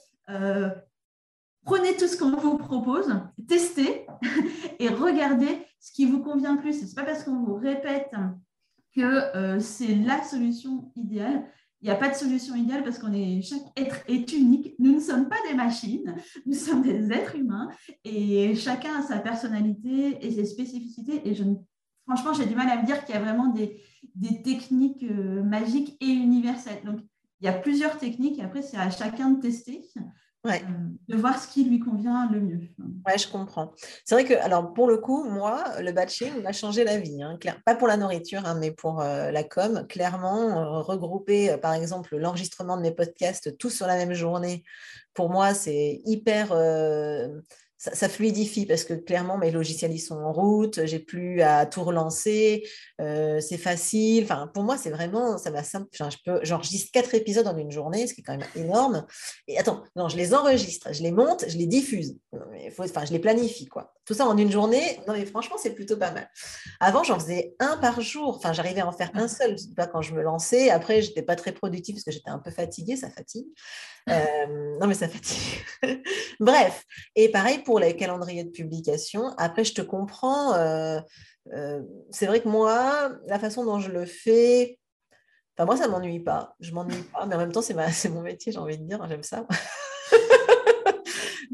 Prenez 1.65 1.97
tout 1.97 2.07
ce 2.07 2.15
qu'on 2.15 2.35
vous 2.37 2.57
propose, 2.57 3.11
testez 3.47 4.05
et 4.79 4.87
regardez 4.87 5.57
ce 5.79 5.91
qui 5.91 6.05
vous 6.05 6.21
convient 6.21 6.57
plus. 6.57 6.79
Ce 6.79 6.85
n'est 6.85 6.93
pas 6.93 7.03
parce 7.03 7.23
qu'on 7.23 7.43
vous 7.43 7.55
répète 7.55 8.11
que 8.95 9.01
euh, 9.35 9.59
c'est 9.59 9.95
la 9.95 10.23
solution 10.23 10.91
idéale. 10.95 11.43
Il 11.81 11.89
n'y 11.89 11.91
a 11.91 11.95
pas 11.95 12.09
de 12.09 12.15
solution 12.15 12.55
idéale 12.55 12.83
parce 12.83 12.99
qu'on 12.99 13.13
est 13.13 13.41
chaque 13.41 13.61
être 13.75 13.97
est 14.07 14.31
unique. 14.33 14.75
Nous 14.77 14.93
ne 14.93 14.99
sommes 14.99 15.27
pas 15.27 15.37
des 15.49 15.55
machines, 15.55 16.15
nous 16.45 16.53
sommes 16.53 16.83
des 16.83 17.11
êtres 17.11 17.35
humains 17.35 17.69
et 18.03 18.55
chacun 18.55 18.99
a 18.99 19.01
sa 19.01 19.17
personnalité 19.17 20.17
et 20.21 20.31
ses 20.31 20.45
spécificités. 20.45 21.27
Et 21.27 21.35
franchement, 22.05 22.33
j'ai 22.33 22.45
du 22.45 22.55
mal 22.55 22.69
à 22.69 22.81
me 22.81 22.85
dire 22.85 23.03
qu'il 23.03 23.15
y 23.15 23.17
a 23.17 23.21
vraiment 23.21 23.47
des, 23.47 23.81
techniques 24.43 25.03
euh, 25.03 25.43
magiques 25.43 25.97
et 25.99 26.09
universelles. 26.09 26.83
Donc, 26.85 26.99
il 27.41 27.45
y 27.45 27.49
a 27.49 27.53
plusieurs 27.53 27.97
techniques 27.97 28.39
et 28.39 28.43
après, 28.43 28.61
c'est 28.61 28.77
à 28.77 28.89
chacun 28.91 29.31
de 29.31 29.41
tester. 29.41 29.81
Euh, 30.45 30.51
de 31.07 31.15
voir 31.15 31.41
ce 31.41 31.47
qui 31.47 31.63
lui 31.63 31.79
convient 31.79 32.29
le 32.31 32.39
mieux. 32.39 32.59
Ouais, 33.05 33.17
je 33.17 33.27
comprends. 33.27 33.71
C'est 34.03 34.15
vrai 34.15 34.25
que, 34.25 34.33
alors 34.35 34.73
pour 34.73 34.87
le 34.87 34.97
coup, 34.97 35.23
moi, 35.23 35.63
le 35.81 35.91
batching 35.91 36.41
m'a 36.41 36.51
changé 36.51 36.83
la 36.83 36.97
vie. 36.97 37.21
Hein, 37.21 37.37
pas 37.65 37.75
pour 37.75 37.87
la 37.87 37.97
nourriture, 37.97 38.45
hein, 38.45 38.57
mais 38.59 38.71
pour 38.71 39.01
euh, 39.01 39.31
la 39.31 39.43
com. 39.43 39.85
Clairement, 39.87 40.59
euh, 40.59 40.81
regrouper, 40.81 41.57
par 41.57 41.73
exemple, 41.73 42.17
l'enregistrement 42.17 42.77
de 42.77 42.81
mes 42.81 42.91
podcasts 42.91 43.57
tous 43.57 43.69
sur 43.69 43.87
la 43.87 43.95
même 43.95 44.13
journée, 44.13 44.63
pour 45.13 45.29
moi, 45.29 45.53
c'est 45.53 46.01
hyper 46.05 46.51
ça, 47.77 48.09
fluidifie 48.09 48.65
parce 48.65 48.83
que 48.83 48.93
clairement 48.93 49.37
mes 49.37 49.51
logiciels 49.51 49.91
ils 49.91 49.99
sont 49.99 50.15
en 50.15 50.31
route, 50.31 50.85
j'ai 50.85 50.99
plus 50.99 51.41
à 51.41 51.65
tout 51.65 51.83
relancer, 51.83 52.67
euh, 53.01 53.39
c'est 53.39 53.57
facile. 53.57 54.23
Enfin, 54.23 54.49
pour 54.53 54.63
moi, 54.63 54.77
c'est 54.77 54.89
vraiment, 54.89 55.37
ça 55.37 55.51
va 55.51 55.63
simple. 55.63 55.87
Je 55.91 56.17
peux, 56.25 56.39
j'enregistre 56.43 56.91
quatre 56.91 57.13
épisodes 57.13 57.47
en 57.47 57.57
une 57.57 57.71
journée, 57.71 58.07
ce 58.07 58.13
qui 58.13 58.21
est 58.21 58.23
quand 58.23 58.37
même 58.37 58.47
énorme. 58.55 59.05
Et 59.47 59.57
attends, 59.57 59.83
non, 59.95 60.09
je 60.09 60.17
les 60.17 60.33
enregistre, 60.33 60.93
je 60.93 61.03
les 61.03 61.11
monte, 61.11 61.45
je 61.47 61.57
les 61.57 61.67
diffuse. 61.67 62.17
faut, 62.75 62.83
enfin, 62.83 63.05
je 63.05 63.11
les 63.11 63.19
planifie 63.19 63.67
quoi. 63.67 63.93
Tout 64.05 64.13
ça 64.13 64.27
en 64.27 64.37
une 64.37 64.51
journée. 64.51 64.99
Non, 65.07 65.13
mais 65.13 65.25
franchement, 65.25 65.55
c'est 65.59 65.73
plutôt 65.73 65.97
pas 65.97 66.11
mal. 66.11 66.29
Avant, 66.79 67.03
j'en 67.03 67.19
faisais 67.19 67.55
un 67.59 67.77
par 67.77 68.01
jour. 68.01 68.35
Enfin, 68.37 68.53
j'arrivais 68.53 68.81
à 68.81 68.87
en 68.87 68.91
faire 68.91 69.09
un 69.15 69.27
seul. 69.27 69.55
pas 69.75 69.87
quand 69.87 70.03
je 70.03 70.13
me 70.13 70.21
lançais. 70.21 70.69
Après, 70.69 71.01
j'étais 71.01 71.23
pas 71.23 71.35
très 71.35 71.51
productive 71.51 71.95
parce 71.95 72.03
que 72.03 72.11
j'étais 72.11 72.29
un 72.29 72.37
peu 72.37 72.51
fatiguée. 72.51 72.97
Ça 72.97 73.09
fatigue. 73.09 73.47
Euh, 74.07 74.77
non, 74.79 74.85
mais 74.85 74.93
ça 74.93 75.07
fatigue. 75.07 75.63
Bref. 76.39 76.83
Et 77.15 77.29
pareil 77.29 77.63
pour 77.65 77.79
les 77.79 77.95
calendriers 77.95 78.45
de 78.45 78.51
publication. 78.51 79.33
Après, 79.37 79.65
je 79.65 79.73
te 79.73 79.81
comprends. 79.81 80.53
Euh, 80.53 81.01
euh, 81.53 81.81
c'est 82.11 82.27
vrai 82.27 82.41
que 82.41 82.47
moi, 82.47 83.11
la 83.27 83.39
façon 83.39 83.65
dont 83.65 83.79
je 83.79 83.91
le 83.91 84.05
fais, 84.05 84.79
enfin, 85.57 85.65
moi, 85.65 85.75
ça 85.75 85.87
ne 85.87 85.91
m'ennuie 85.91 86.21
pas. 86.21 86.55
Je 86.61 86.71
m'ennuie 86.71 87.03
pas, 87.11 87.25
mais 87.25 87.35
en 87.35 87.39
même 87.39 87.51
temps, 87.51 87.61
c'est, 87.61 87.75
c'est 87.91 88.09
mon 88.09 88.21
métier, 88.21 88.51
j'ai 88.51 88.59
envie 88.59 88.77
de 88.77 88.83
dire. 88.83 89.05
J'aime 89.09 89.23
ça. 89.23 89.45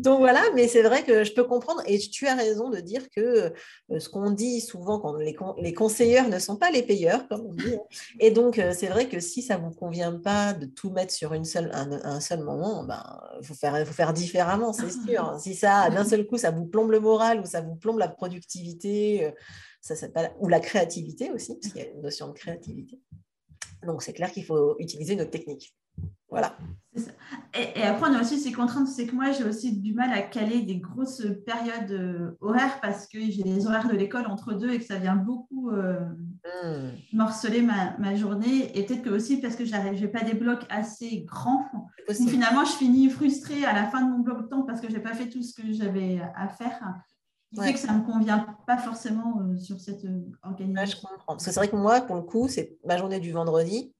Donc 0.01 0.17
voilà, 0.17 0.41
mais 0.55 0.67
c'est 0.67 0.81
vrai 0.81 1.03
que 1.03 1.23
je 1.23 1.31
peux 1.31 1.43
comprendre 1.43 1.83
et 1.85 1.99
tu 1.99 2.25
as 2.25 2.33
raison 2.33 2.71
de 2.71 2.79
dire 2.79 3.07
que 3.15 3.53
euh, 3.91 3.99
ce 3.99 4.09
qu'on 4.09 4.31
dit 4.31 4.59
souvent 4.59 4.99
quand 4.99 5.15
les, 5.15 5.35
les, 5.59 5.73
conseilleurs 5.75 6.27
ne 6.27 6.39
sont 6.39 6.55
pas 6.55 6.71
les 6.71 6.81
payeurs, 6.81 7.27
comme 7.27 7.45
on 7.45 7.53
dit. 7.53 7.75
Hein. 7.75 7.81
Et 8.19 8.31
donc 8.31 8.57
euh, 8.57 8.73
c'est 8.75 8.87
vrai 8.87 9.07
que 9.07 9.19
si 9.19 9.43
ça 9.43 9.59
ne 9.59 9.63
vous 9.63 9.69
convient 9.69 10.13
pas 10.17 10.53
de 10.53 10.65
tout 10.65 10.89
mettre 10.89 11.13
sur 11.13 11.33
une 11.33 11.45
seule, 11.45 11.69
un, 11.71 12.19
seul 12.19 12.43
moment, 12.43 12.83
ben, 12.83 13.03
il 13.39 13.45
faut 13.45 13.53
faire, 13.53 13.85
faut 13.85 13.93
faire 13.93 14.11
différemment, 14.11 14.73
c'est 14.73 14.89
sûr. 14.89 15.37
Si 15.39 15.53
ça, 15.53 15.87
d'un 15.91 16.05
seul 16.05 16.25
coup, 16.25 16.37
ça 16.37 16.49
vous 16.49 16.65
plombe 16.65 16.89
le 16.89 16.99
moral 16.99 17.39
ou 17.39 17.45
ça 17.45 17.61
vous 17.61 17.75
plombe 17.75 17.99
la 17.99 18.07
productivité, 18.07 19.25
euh, 19.25 19.31
ça, 19.81 19.93
ou 20.39 20.47
la 20.47 20.59
créativité 20.59 21.29
aussi, 21.29 21.59
parce 21.59 21.71
qu'il 21.71 21.83
y 21.83 21.85
a 21.85 21.89
une 21.89 22.01
notion 22.01 22.27
de 22.27 22.33
créativité. 22.33 22.99
Donc 23.85 24.01
c'est 24.01 24.13
clair 24.13 24.31
qu'il 24.31 24.45
faut 24.45 24.77
utiliser 24.79 25.15
notre 25.15 25.31
technique. 25.31 25.75
Voilà. 26.31 26.55
Et, 27.53 27.83
après, 27.83 28.09
on 28.09 28.13
a 28.13 28.21
aussi 28.21 28.39
ces 28.39 28.51
contraintes, 28.51 28.87
c'est 28.87 29.05
que 29.05 29.15
moi, 29.15 29.31
j'ai 29.31 29.43
aussi 29.43 29.77
du 29.77 29.93
mal 29.93 30.11
à 30.11 30.21
caler 30.21 30.61
des 30.61 30.77
grosses 30.77 31.25
périodes 31.45 31.91
euh, 31.91 32.37
horaires 32.41 32.79
parce 32.81 33.07
que 33.07 33.19
j'ai 33.19 33.43
les 33.43 33.65
horaires 33.65 33.87
de 33.87 33.95
l'école 33.95 34.27
entre 34.27 34.53
deux 34.53 34.71
et 34.71 34.79
que 34.79 34.85
ça 34.85 34.97
vient 34.97 35.15
beaucoup 35.15 35.71
euh, 35.71 35.99
hmm. 36.63 36.91
morceler 37.13 37.61
ma, 37.61 38.15
journée. 38.15 38.77
Et 38.77 38.85
peut-être 38.85 39.03
que 39.03 39.09
aussi 39.09 39.37
parce 39.41 39.55
que 39.55 39.65
je 39.65 39.75
n'ai 39.75 40.07
pas 40.07 40.23
des 40.23 40.33
blocs 40.33 40.65
assez 40.69 41.21
grands. 41.21 41.65
finalement, 42.09 42.65
je 42.65 42.73
finis 42.73 43.09
frustrée 43.09 43.65
à 43.65 43.73
la 43.73 43.85
fin 43.87 44.01
de 44.01 44.11
mon 44.11 44.19
bloc 44.19 44.43
de 44.43 44.47
temps 44.47 44.63
parce 44.63 44.81
que 44.81 44.89
je 44.89 44.93
n'ai 44.93 45.03
pas 45.03 45.13
fait 45.13 45.29
tout 45.29 45.43
ce 45.43 45.53
que 45.53 45.71
j'avais 45.71 46.21
à 46.35 46.47
faire. 46.47 46.79
Qui 47.53 47.61
fait 47.61 47.73
que 47.73 47.79
ça 47.79 47.91
ne 47.91 47.99
me 47.99 48.05
convient 48.05 48.47
pas 48.65 48.77
forcément 48.77 49.41
euh, 49.41 49.57
sur 49.57 49.77
cette 49.81 50.05
organisation. 50.41 50.99
je 50.99 51.05
comprends. 51.05 51.33
Parce 51.33 51.45
que 51.45 51.51
c'est 51.51 51.59
vrai 51.59 51.67
que 51.67 51.75
moi, 51.75 51.99
pour 51.99 52.15
le 52.15 52.21
coup, 52.21 52.47
c'est 52.47 52.77
ma 52.85 52.97
journée 52.97 53.19
du 53.19 53.33
vendredi 53.33 53.93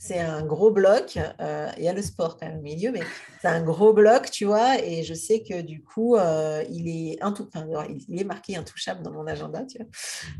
c'est 0.00 0.18
un 0.18 0.42
gros 0.42 0.70
bloc. 0.70 1.18
Euh, 1.40 1.68
il 1.76 1.84
y 1.84 1.88
a 1.88 1.92
le 1.92 2.00
sport 2.00 2.38
quand 2.38 2.46
même 2.46 2.60
au 2.60 2.62
milieu, 2.62 2.90
mais 2.90 3.02
c'est 3.42 3.48
un 3.48 3.62
gros 3.62 3.92
bloc, 3.92 4.30
tu 4.30 4.46
vois. 4.46 4.82
Et 4.82 5.02
je 5.02 5.12
sais 5.12 5.42
que 5.42 5.60
du 5.60 5.82
coup, 5.82 6.16
euh, 6.16 6.64
il, 6.70 6.88
est 6.88 7.18
il 8.08 8.20
est 8.20 8.24
marqué 8.24 8.56
intouchable 8.56 9.02
dans 9.02 9.12
mon 9.12 9.26
agenda, 9.26 9.62
tu 9.66 9.76
vois. 9.76 9.86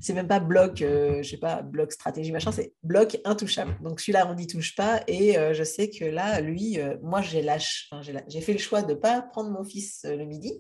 C'est 0.01 0.15
même 0.15 0.29
pas 0.29 0.41
bloc, 0.41 0.81
euh, 0.81 1.23
je 1.23 1.31
sais 1.31 1.37
pas, 1.37 1.61
bloc 1.61 1.93
stratégie, 1.93 2.33
machin, 2.33 2.53
c'est 2.53 2.73
bloc 2.83 3.21
intouchable. 3.27 3.77
Donc 3.83 4.01
celui-là, 4.01 4.27
on 4.31 4.35
n'y 4.35 4.47
touche 4.47 4.75
pas. 4.75 5.03
Et 5.07 5.35
je 5.53 5.63
sais 5.63 5.91
que 5.91 6.07
là, 6.07 6.41
lui, 6.41 6.79
moi, 7.03 7.21
j'ai 7.21 7.43
lâche, 7.43 7.91
j'ai 8.29 8.41
fait 8.41 8.55
le 8.55 8.59
choix 8.59 8.81
de 8.81 8.95
ne 8.95 8.99
pas 8.99 9.21
prendre 9.21 9.51
mon 9.51 9.63
fils 9.63 10.07
le 10.09 10.25
midi. 10.25 10.59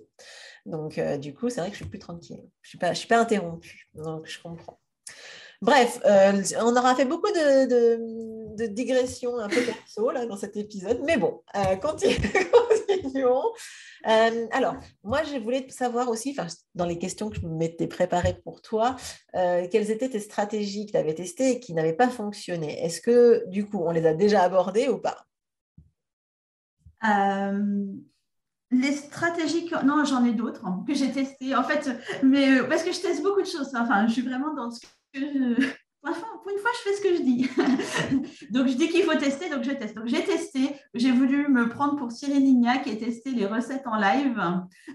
Donc, 0.66 1.00
du 1.18 1.32
coup, 1.32 1.48
c'est 1.48 1.60
vrai 1.60 1.70
que 1.70 1.74
je 1.74 1.80
suis 1.80 1.88
plus 1.88 1.98
tranquille. 1.98 2.44
Je 2.60 2.68
suis, 2.68 2.78
suis 2.96 3.08
pas 3.08 3.18
interrompue. 3.18 3.88
Donc, 3.94 4.26
je 4.26 4.38
comprends. 4.42 4.78
Bref, 5.62 6.00
euh, 6.06 6.42
on 6.60 6.74
aura 6.74 6.94
fait 6.94 7.04
beaucoup 7.04 7.30
de, 7.30 8.29
digressions 8.66 9.38
un 9.38 9.48
peu 9.48 9.60
perso 9.62 10.10
là, 10.10 10.26
dans 10.26 10.36
cet 10.36 10.56
épisode, 10.56 11.00
mais 11.04 11.16
bon, 11.16 11.42
euh, 11.56 11.76
continuons. 11.76 13.44
Euh, 14.06 14.46
alors, 14.52 14.76
moi, 15.02 15.22
je 15.24 15.38
voulais 15.38 15.66
savoir 15.70 16.08
aussi, 16.08 16.36
dans 16.74 16.86
les 16.86 16.98
questions 16.98 17.30
que 17.30 17.36
je 17.36 17.46
m'étais 17.46 17.86
préparées 17.86 18.40
pour 18.44 18.62
toi, 18.62 18.96
quelles 19.32 19.90
étaient 19.90 20.08
tes 20.08 20.20
stratégies 20.20 20.86
que 20.86 20.92
tu 20.92 20.96
avais 20.96 21.14
testées 21.14 21.52
et 21.52 21.60
qui 21.60 21.74
n'avaient 21.74 21.92
pas 21.92 22.08
fonctionné? 22.08 22.82
Est-ce 22.84 23.00
que, 23.00 23.44
du 23.48 23.66
coup, 23.66 23.78
on 23.84 23.90
les 23.90 24.06
a 24.06 24.14
déjà 24.14 24.42
abordées 24.42 24.88
ou 24.88 24.98
pas? 24.98 25.26
Les 28.72 28.92
stratégies, 28.92 29.68
non, 29.84 30.04
j'en 30.04 30.24
ai 30.24 30.32
d'autres 30.32 30.64
hein, 30.64 30.84
que 30.86 30.94
j'ai 30.94 31.10
testées. 31.10 31.56
En 31.56 31.64
fait, 31.64 31.90
mais 32.22 32.62
parce 32.68 32.84
que 32.84 32.92
je 32.92 33.00
teste 33.00 33.22
beaucoup 33.22 33.42
de 33.42 33.46
choses. 33.46 33.74
Enfin, 33.74 34.06
je 34.06 34.12
suis 34.12 34.22
vraiment 34.22 34.54
dans 34.54 34.70
ce 34.70 34.80
pour 36.02 36.50
une 36.50 36.58
fois, 36.58 36.70
je 36.74 36.90
fais 36.90 36.96
ce 36.96 37.02
que 37.02 37.16
je 37.16 37.22
dis. 37.22 38.46
donc, 38.50 38.68
je 38.68 38.74
dis 38.74 38.88
qu'il 38.88 39.02
faut 39.02 39.16
tester, 39.18 39.50
donc 39.50 39.64
je 39.64 39.72
teste. 39.72 39.94
Donc, 39.94 40.06
j'ai 40.06 40.24
testé, 40.24 40.74
j'ai 40.94 41.12
voulu 41.12 41.48
me 41.48 41.68
prendre 41.68 41.96
pour 41.96 42.10
Cyril 42.10 42.42
Lignac 42.42 42.86
et 42.86 42.98
tester 42.98 43.32
les 43.32 43.46
recettes 43.46 43.86
en 43.86 43.96
live 43.96 44.40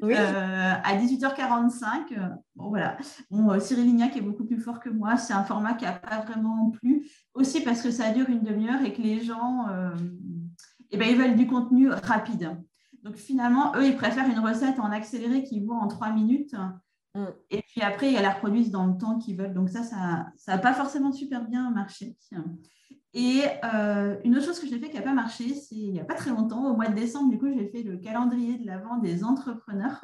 euh, 0.03 0.73
à 0.83 0.95
18h45. 0.97 2.37
Bon, 2.55 2.69
voilà. 2.69 2.97
Bon, 3.29 3.51
euh, 3.51 3.59
Cyril 3.59 3.85
Lignac 3.85 4.17
est 4.17 4.21
beaucoup 4.21 4.45
plus 4.45 4.59
fort 4.59 4.79
que 4.79 4.89
moi. 4.89 5.17
C'est 5.17 5.33
un 5.33 5.43
format 5.43 5.73
qui 5.73 5.85
n'a 5.85 5.93
pas 5.93 6.21
vraiment 6.21 6.71
plu. 6.71 7.07
Aussi 7.33 7.61
parce 7.61 7.81
que 7.81 7.91
ça 7.91 8.11
dure 8.11 8.29
une 8.29 8.43
demi-heure 8.43 8.83
et 8.83 8.93
que 8.93 9.01
les 9.01 9.21
gens, 9.21 9.67
eh 10.91 10.97
ben, 10.97 11.09
ils 11.09 11.17
veulent 11.17 11.35
du 11.35 11.47
contenu 11.47 11.89
rapide. 11.89 12.57
Donc 13.03 13.17
finalement, 13.17 13.75
eux, 13.75 13.85
ils 13.85 13.95
préfèrent 13.95 14.27
une 14.27 14.39
recette 14.39 14.79
en 14.79 14.91
accéléré 14.91 15.43
qui 15.43 15.63
vaut 15.63 15.73
en 15.73 15.87
trois 15.87 16.11
minutes. 16.11 16.55
Mm. 17.15 17.25
Et 17.49 17.62
puis 17.62 17.82
après, 17.82 18.12
ils 18.12 18.21
la 18.21 18.32
reproduisent 18.32 18.71
dans 18.71 18.86
le 18.86 18.97
temps 18.97 19.17
qu'ils 19.17 19.38
veulent. 19.38 19.54
Donc 19.54 19.69
ça, 19.69 19.84
ça 19.84 20.28
n'a 20.47 20.58
pas 20.58 20.73
forcément 20.73 21.12
super 21.12 21.47
bien 21.47 21.71
marché. 21.71 22.15
Et 23.13 23.43
euh, 23.63 24.17
une 24.25 24.36
autre 24.36 24.45
chose 24.45 24.60
que 24.60 24.67
j'ai 24.67 24.78
fait 24.78 24.89
qui 24.89 24.97
n'a 24.97 25.01
pas 25.01 25.13
marché, 25.13 25.56
c'est 25.56 25.75
il 25.75 25.93
n'y 25.93 26.01
a 26.01 26.06
pas 26.06 26.15
très 26.15 26.32
longtemps, 26.32 26.69
au 26.69 26.75
mois 26.75 26.89
de 26.89 26.95
décembre, 26.95 27.32
du 27.32 27.39
coup, 27.39 27.47
j'ai 27.47 27.67
fait 27.69 27.82
le 27.82 27.97
calendrier 27.97 28.58
de 28.58 28.67
l'avant 28.67 28.97
des 28.97 29.23
entrepreneurs 29.23 30.01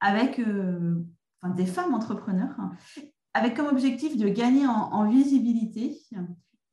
avec 0.00 0.40
euh, 0.40 0.96
des 1.54 1.66
femmes 1.66 1.94
entrepreneurs, 1.94 2.56
avec 3.32 3.54
comme 3.54 3.68
objectif 3.68 4.16
de 4.16 4.28
gagner 4.28 4.66
en, 4.66 5.08
visibilité. 5.08 5.96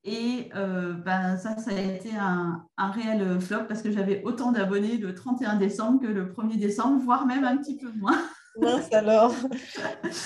Et 0.03 0.49
euh, 0.55 0.93
ben, 0.93 1.37
ça, 1.37 1.57
ça 1.57 1.69
a 1.69 1.79
été 1.79 2.15
un 2.17 2.65
réel 2.77 3.39
flop 3.39 3.65
parce 3.67 3.83
que 3.83 3.91
j'avais 3.91 4.23
autant 4.23 4.51
d'abonnés 4.51 4.97
le 4.97 5.13
31 5.13 5.57
décembre 5.57 6.01
que 6.01 6.07
le 6.07 6.31
1er 6.31 6.57
décembre, 6.57 6.99
voire 6.99 7.27
même 7.27 7.43
un 7.43 7.57
petit 7.57 7.77
peu 7.77 7.91
moins. 7.91 8.17
Mince 8.57 8.91
alors. 8.91 9.33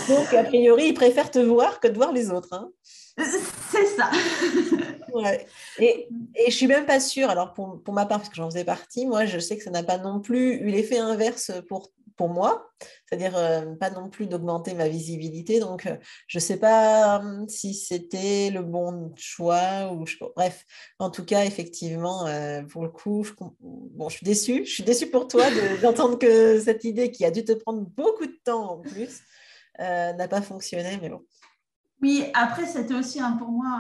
Donc, 0.10 0.34
a 0.34 0.44
priori, 0.44 0.88
ils 0.88 0.94
préfèrent 0.94 1.32
te 1.32 1.40
voir 1.40 1.80
que 1.80 1.88
de 1.88 1.96
voir 1.96 2.12
les 2.12 2.32
autres. 2.32 2.54
Hein. 2.54 2.70
C'est 3.18 3.86
ça. 3.86 4.10
ouais. 5.14 5.46
Et, 5.80 6.08
et 6.36 6.50
je 6.50 6.56
suis 6.56 6.68
même 6.68 6.86
pas 6.86 7.00
sûre, 7.00 7.30
alors 7.30 7.54
pour, 7.54 7.82
pour 7.84 7.94
ma 7.94 8.06
part, 8.06 8.20
parce 8.20 8.30
que 8.30 8.36
j'en 8.36 8.50
faisais 8.50 8.66
partie, 8.66 9.06
moi, 9.06 9.26
je 9.26 9.40
sais 9.40 9.58
que 9.58 9.64
ça 9.64 9.70
n'a 9.70 9.84
pas 9.84 9.98
non 9.98 10.20
plus 10.20 10.56
eu 10.56 10.68
l'effet 10.68 10.98
inverse 10.98 11.52
pour 11.68 11.92
pour 12.16 12.30
moi, 12.30 12.72
c'est-à-dire 13.06 13.36
euh, 13.38 13.76
pas 13.76 13.90
non 13.90 14.10
plus 14.10 14.28
d'augmenter 14.28 14.74
ma 14.74 14.88
visibilité. 14.88 15.60
Donc, 15.60 15.86
euh, 15.86 15.98
je 16.28 16.38
ne 16.38 16.42
sais 16.42 16.58
pas 16.58 17.20
hum, 17.20 17.48
si 17.48 17.74
c'était 17.74 18.50
le 18.50 18.62
bon 18.62 19.14
choix 19.16 19.92
ou 19.94 20.06
bref. 20.36 20.66
En 21.00 21.10
tout 21.10 21.26
cas, 21.26 21.46
effectivement, 21.46 22.26
euh, 22.28 22.64
pour 22.64 22.84
le 22.84 22.90
coup, 22.90 23.24
je, 23.24 23.34
bon, 23.60 24.10
je 24.10 24.18
suis 24.18 24.26
déçue. 24.26 24.66
Je 24.66 24.72
suis 24.72 24.84
déçue 24.84 25.10
pour 25.10 25.28
toi 25.28 25.46
d'entendre 25.82 26.18
que 26.18 26.60
cette 26.60 26.84
idée 26.84 27.12
qui 27.12 27.26
a 27.26 27.32
dû 27.32 27.44
te 27.44 27.54
prendre 27.54 27.82
beaucoup 27.82 28.26
de 28.26 28.40
temps 28.44 28.74
en 28.74 28.78
plus 28.80 29.22
n'a 29.80 30.28
pas 30.28 30.42
fonctionné, 30.42 31.00
mais 31.02 31.10
bon. 31.10 31.22
Oui, 32.02 32.26
après, 32.34 32.66
c'était 32.66 32.94
aussi 32.94 33.20
pour 33.40 33.48
moi, 33.48 33.80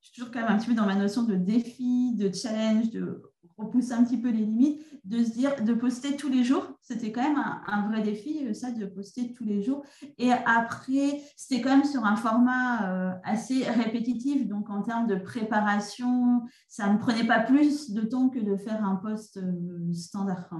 je 0.00 0.06
suis 0.06 0.14
toujours 0.14 0.30
quand 0.32 0.40
même 0.40 0.50
un 0.50 0.58
petit 0.58 0.66
peu 0.66 0.74
dans 0.74 0.84
ma 0.84 0.94
notion 0.94 1.22
de 1.22 1.36
défi, 1.36 2.12
de 2.14 2.30
challenge, 2.34 2.90
de 2.90 3.29
repousser 3.60 3.92
un 3.92 4.04
petit 4.04 4.16
peu 4.16 4.30
les 4.30 4.44
limites, 4.44 4.82
de 5.04 5.24
se 5.24 5.30
dire, 5.30 5.62
de 5.62 5.72
poster 5.72 6.16
tous 6.16 6.28
les 6.28 6.44
jours. 6.44 6.66
C'était 6.82 7.12
quand 7.12 7.22
même 7.22 7.42
un, 7.66 7.88
vrai 7.88 8.02
défi, 8.02 8.46
euh, 8.46 8.54
ça, 8.54 8.70
de 8.70 8.86
poster 8.86 9.32
tous 9.32 9.44
les 9.44 9.62
jours. 9.62 9.84
Et 10.18 10.30
après, 10.32 11.20
c'était 11.36 11.60
quand 11.60 11.70
même 11.70 11.84
sur 11.84 12.04
un 12.04 12.16
format 12.16 12.90
euh, 12.90 13.12
assez 13.24 13.64
répétitif. 13.64 14.46
Donc, 14.46 14.70
en 14.70 14.82
termes 14.82 15.06
de 15.06 15.16
préparation, 15.16 16.42
ça 16.68 16.88
ne 16.88 16.94
me 16.94 16.98
prenait 16.98 17.26
pas 17.26 17.40
plus 17.40 17.90
de 17.92 18.02
temps 18.02 18.28
que 18.28 18.38
de 18.38 18.56
faire 18.56 18.84
un 18.84 18.96
post 18.96 19.36
euh, 19.38 19.92
standard. 19.92 20.50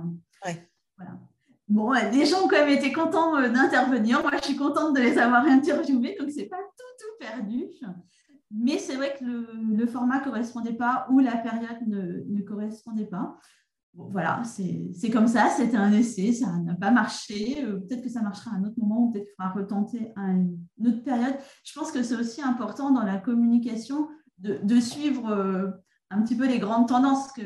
Ouais. 0.45 0.69
Voilà. 0.97 1.19
Bon, 1.69 1.93
les 1.93 2.27
gens 2.27 2.45
ont 2.45 2.49
quand 2.49 2.67
même 2.67 2.77
été 2.77 2.93
contents 2.93 3.41
d'intervenir. 3.41 4.23
Moi, 4.23 4.33
je 4.41 4.47
suis 4.47 4.57
contente 4.57 4.97
de 4.97 5.01
les 5.01 5.19
avoir 5.19 5.45
interviewés, 5.47 6.17
donc 6.19 6.31
c'est 6.31 6.47
pas 6.47 6.57
tout, 6.57 7.05
tout 7.05 7.25
perdu. 7.25 7.67
Mais 8.51 8.79
c'est 8.79 8.97
vrai 8.97 9.15
que 9.19 9.25
le, 9.25 9.87
format 9.87 10.19
ne 10.19 10.25
correspondait 10.25 10.75
pas 10.75 11.07
ou 11.11 11.21
la 11.21 11.37
période 11.37 11.87
ne, 11.87 12.41
correspondait 12.43 13.07
pas. 13.07 13.37
voilà, 13.95 14.43
c'est 14.45 15.11
comme 15.11 15.29
ça, 15.29 15.49
c'était 15.51 15.77
un 15.77 15.93
essai, 15.93 16.33
ça 16.33 16.57
n'a 16.59 16.75
pas 16.75 16.91
marché. 16.91 17.65
Euh, 17.65 17.79
peut-être 17.79 18.03
que 18.03 18.09
ça 18.09 18.23
marchera 18.23 18.53
à 18.53 18.55
un 18.55 18.65
autre 18.65 18.79
moment 18.79 19.05
ou 19.05 19.13
peut-être 19.13 19.25
qu'il 19.25 19.35
faudra 19.37 19.53
retenter 19.53 20.13
à 20.17 20.31
une 20.31 20.59
autre 20.85 21.05
période. 21.05 21.35
Je 21.65 21.79
pense 21.79 21.93
que 21.93 22.03
c'est 22.03 22.17
aussi 22.17 22.43
important 22.43 22.91
dans 22.91 23.05
la 23.05 23.19
communication 23.19 24.09
de, 24.39 24.81
suivre 24.81 25.31
euh, 25.31 25.71
un 26.11 26.23
petit 26.23 26.37
peu 26.37 26.47
les 26.47 26.59
grandes 26.59 26.89
tendances. 26.89 27.33
Que, 27.33 27.43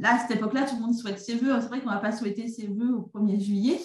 là, 0.00 0.14
à 0.14 0.18
cette 0.18 0.36
époque-là, 0.36 0.66
tout 0.66 0.74
le 0.76 0.82
monde 0.82 0.94
souhaite 0.94 1.18
ses 1.18 1.36
voeux. 1.36 1.52
C'est 1.60 1.68
vrai 1.68 1.80
qu'on 1.80 1.90
ne 1.90 1.94
va 1.94 2.00
pas 2.00 2.12
souhaiter 2.12 2.48
ses 2.48 2.66
voeux 2.66 2.92
au 2.92 3.10
1er 3.14 3.40
juillet. 3.40 3.80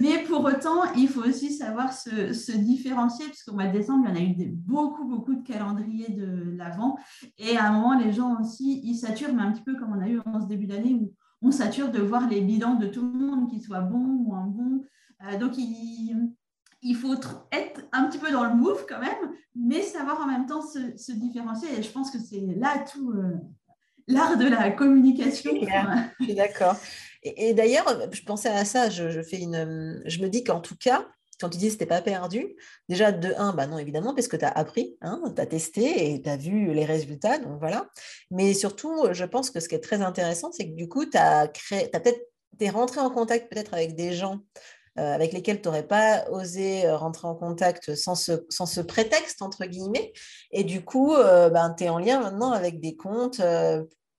Mais 0.00 0.22
pour 0.24 0.44
autant, 0.44 0.92
il 0.96 1.08
faut 1.08 1.22
aussi 1.22 1.52
savoir 1.52 1.92
se, 1.92 2.56
différencier, 2.56 3.26
puisqu'au 3.26 3.54
mois 3.54 3.66
de 3.66 3.72
décembre, 3.72 4.06
il 4.06 4.10
y 4.10 4.12
en 4.12 4.16
a 4.16 4.22
eu 4.22 4.50
beaucoup, 4.50 5.06
beaucoup 5.06 5.34
de 5.34 5.42
calendriers 5.42 6.12
de 6.12 6.54
l'avant. 6.56 6.98
Et 7.38 7.56
à 7.56 7.68
un 7.68 7.72
moment, 7.72 7.98
les 7.98 8.12
gens 8.12 8.38
aussi, 8.38 8.82
ils 8.84 8.96
saturent, 8.96 9.34
mais 9.34 9.42
un 9.42 9.52
petit 9.52 9.64
peu 9.64 9.76
comme 9.76 9.92
on 9.92 10.00
a 10.00 10.08
eu 10.08 10.20
en 10.26 10.40
ce 10.40 10.46
début 10.46 10.66
d'année, 10.66 10.94
où 10.94 11.12
on 11.40 11.50
sature 11.50 11.90
de 11.90 12.00
voir 12.00 12.28
les 12.28 12.42
bilans 12.42 12.74
de 12.74 12.86
tout 12.86 13.02
le 13.02 13.18
monde, 13.18 13.48
qu'ils 13.48 13.62
soient 13.62 13.80
bons 13.80 14.04
ou 14.04 14.24
moins 14.24 14.46
bons. 14.46 14.82
Euh, 15.24 15.38
donc, 15.38 15.56
il, 15.56 16.32
il 16.82 16.96
faut 16.96 17.14
être 17.52 17.84
un 17.92 18.04
petit 18.04 18.18
peu 18.18 18.30
dans 18.30 18.44
le 18.44 18.54
move 18.54 18.86
quand 18.88 18.98
même, 18.98 19.32
mais 19.54 19.82
savoir 19.82 20.20
en 20.20 20.26
même 20.26 20.46
temps 20.46 20.62
se, 20.62 21.12
différencier. 21.12 21.68
Et 21.78 21.82
je 21.82 21.90
pense 21.90 22.10
que 22.10 22.18
c'est 22.18 22.44
là 22.56 22.84
tout 22.92 23.12
euh, 23.12 23.36
l'art 24.08 24.36
de 24.36 24.46
la 24.46 24.70
communication. 24.70 25.52
Je 26.20 26.24
suis 26.24 26.34
d'accord. 26.34 26.76
Et, 27.22 27.54
d'ailleurs, 27.54 27.86
je 28.12 28.20
pensais 28.22 28.48
à 28.48 28.64
ça, 28.64 28.90
je, 28.90 29.22
fais 29.22 29.38
une, 29.38 30.02
je 30.04 30.20
me 30.20 30.28
dis 30.28 30.42
qu'en 30.42 30.60
tout 30.60 30.74
cas, 30.76 31.06
quand 31.40 31.48
tu 31.50 31.58
dis 31.58 31.66
que 31.66 31.70
ce 31.70 31.74
n'était 31.76 31.86
pas 31.86 32.02
perdu, 32.02 32.56
déjà 32.88 33.12
de 33.12 33.32
un, 33.36 33.52
bah 33.52 33.68
non, 33.68 33.78
évidemment, 33.78 34.12
parce 34.12 34.26
que 34.26 34.36
tu 34.36 34.44
as 34.44 34.50
appris, 34.50 34.96
hein, 35.02 35.22
tu 35.32 35.40
as 35.40 35.46
testé 35.46 36.14
et 36.14 36.20
tu 36.20 36.28
as 36.28 36.36
vu 36.36 36.72
les 36.72 36.84
résultats, 36.84 37.38
donc 37.38 37.60
voilà. 37.60 37.88
Mais 38.32 38.54
surtout, 38.54 39.06
je 39.12 39.24
pense 39.24 39.50
que 39.52 39.60
ce 39.60 39.68
qui 39.68 39.76
est 39.76 39.80
très 39.80 40.02
intéressant, 40.02 40.50
c'est 40.50 40.68
que 40.68 40.74
du 40.74 40.88
coup, 40.88 41.06
tu 41.06 41.16
as 41.16 41.46
créé, 41.46 41.88
as 41.94 42.00
peut-être, 42.00 42.20
es 42.58 42.70
rentré 42.70 43.00
en 43.00 43.10
contact 43.10 43.52
peut-être 43.52 43.72
avec 43.72 43.94
des 43.94 44.14
gens 44.14 44.40
avec 44.96 45.32
lesquels 45.32 45.60
tu 45.60 45.68
n'aurais 45.68 45.86
pas 45.86 46.28
osé 46.30 46.86
euh, 46.86 46.96
rentrer 46.96 47.26
en 47.26 47.34
contact 47.34 47.94
sans 47.94 48.14
ce, 48.14 48.44
sans 48.50 48.66
ce 48.66 48.80
prétexte, 48.80 49.42
entre 49.42 49.64
guillemets. 49.64 50.12
Et 50.50 50.64
du 50.64 50.84
coup, 50.84 51.14
euh, 51.14 51.48
ben, 51.48 51.74
tu 51.76 51.84
es 51.84 51.88
en 51.88 51.98
lien 51.98 52.20
maintenant 52.20 52.52
avec 52.52 52.80
des 52.80 52.96
comptes 52.96 53.40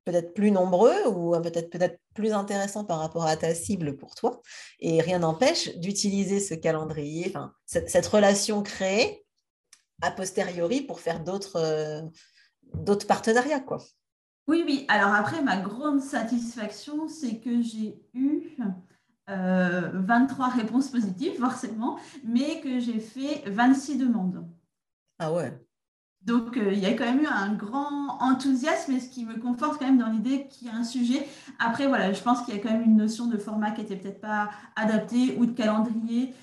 peut-être 0.06 0.34
plus 0.34 0.52
nombreux 0.52 1.08
ou 1.08 1.40
peut-être 1.42 1.70
peut-être 1.70 1.98
plus 2.14 2.34
intéressants 2.34 2.84
par 2.84 3.00
rapport 3.00 3.26
à 3.26 3.38
ta 3.38 3.54
cible 3.56 3.96
pour 3.96 4.16
toi. 4.16 4.42
Et 4.80 5.00
rien 5.00 5.20
n'empêche 5.20 5.76
d'utiliser 5.78 6.40
ce 6.40 6.56
calendrier, 6.56 7.34
cette, 7.66 8.08
relation 8.08 8.64
créée 8.64 9.26
a 10.02 10.12
posteriori 10.12 10.82
pour 10.82 11.00
faire 11.00 11.24
d'autres 11.24 12.04
d'autres 12.74 13.08
partenariats. 13.08 13.62
Quoi. 13.62 13.78
Oui, 14.48 14.64
oui. 14.66 14.86
Alors 14.90 15.14
après, 15.14 15.42
ma 15.42 15.58
grande 15.58 16.02
satisfaction, 16.02 17.08
c'est 17.08 17.40
que 17.40 17.62
j'ai 17.62 18.02
eu 18.14 18.58
23 19.28 20.48
euh, 20.48 20.50
réponses 20.56 20.90
positives, 20.90 21.40
forcément, 21.40 21.98
mais 22.24 22.60
que 22.62 22.80
j'ai 22.80 23.00
fait 23.00 23.44
26 23.50 23.98
demandes. 23.98 24.46
Ah 25.20 25.32
ouais. 25.32 25.58
Donc, 26.22 26.58
euh, 26.58 26.72
il 26.72 26.80
y 26.80 26.86
a 26.86 26.94
quand 26.94 27.06
même 27.06 27.22
eu 27.22 27.28
un 27.28 27.54
grand 27.54 28.22
enthousiasme, 28.22 28.94
et 28.94 29.00
ce 29.00 29.10
qui 29.10 29.26
me 29.26 29.38
conforte 29.38 29.78
quand 29.80 29.86
même 29.86 29.98
dans 29.98 30.10
l'idée 30.10 30.48
qu'il 30.48 30.68
y 30.68 30.72
a 30.72 30.76
un 30.76 30.84
sujet. 30.84 31.28
Après, 31.60 31.88
voilà, 31.88 32.14
je 32.14 32.22
pense 32.22 32.42
qu'il 32.42 32.56
y 32.56 32.58
a 32.58 32.62
quand 32.62 32.72
même 32.72 32.84
une 32.84 32.96
notion 32.96 33.28
de 33.28 33.38
format 33.38 33.72
qui 33.72 33.82
n'était 33.82 33.98
peut-être 33.98 34.22
pas 34.22 34.50
adaptée 34.76 35.36
ou 35.38 35.46
de 35.46 35.52
calendrier, 35.52 36.34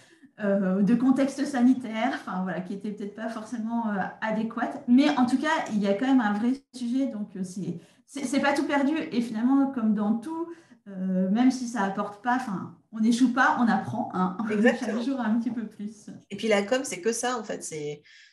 euh, 0.43 0.83
de 0.83 0.95
contexte 0.95 1.45
sanitaire, 1.45 2.13
enfin 2.15 2.43
voilà, 2.43 2.61
qui 2.61 2.75
n'était 2.75 2.93
peut-être 2.93 3.15
pas 3.15 3.29
forcément 3.29 3.85
adéquate. 4.21 4.85
Mais 4.89 5.09
en 5.19 5.27
tout 5.27 5.39
cas, 5.39 5.49
il 5.73 5.79
y 5.79 5.87
a 5.87 5.95
quand 5.95 6.07
même 6.07 6.21
un 6.21 6.33
vrai 6.33 6.53
sujet, 6.75 7.07
donc 7.07 7.29
c'est 7.43 7.79
c'est 8.07 8.41
pas 8.41 8.53
tout 8.53 8.65
perdu. 8.65 8.95
Et 9.13 9.21
finalement, 9.21 9.69
comme 9.69 9.95
dans 9.95 10.15
tout, 10.15 10.49
euh, 10.89 11.31
même 11.31 11.51
si 11.51 11.69
ça 11.69 11.83
apporte 11.83 12.23
pas, 12.23 12.37
enfin, 12.37 12.77
on 12.93 13.01
n'échoue 13.01 13.33
pas, 13.33 13.57
on 13.61 13.69
apprend. 13.69 14.11
Hein, 14.15 14.37
chaque 14.81 15.03
jour 15.03 15.21
un 15.21 15.39
petit 15.39 15.51
peu 15.51 15.67
plus. 15.67 16.11
Et 16.31 16.37
puis 16.37 16.49
la 16.49 16.63
com, 16.63 16.83
c'est 16.85 17.01
que 17.01 17.13
ça 17.13 17.39
en 17.39 17.45
fait, 17.45 17.63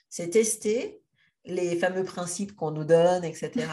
c'est 0.09 0.29
tester 0.29 1.01
les 1.45 1.77
fameux 1.77 2.03
principes 2.03 2.55
qu'on 2.55 2.71
nous 2.71 2.83
donne, 2.83 3.23
etc. 3.23 3.67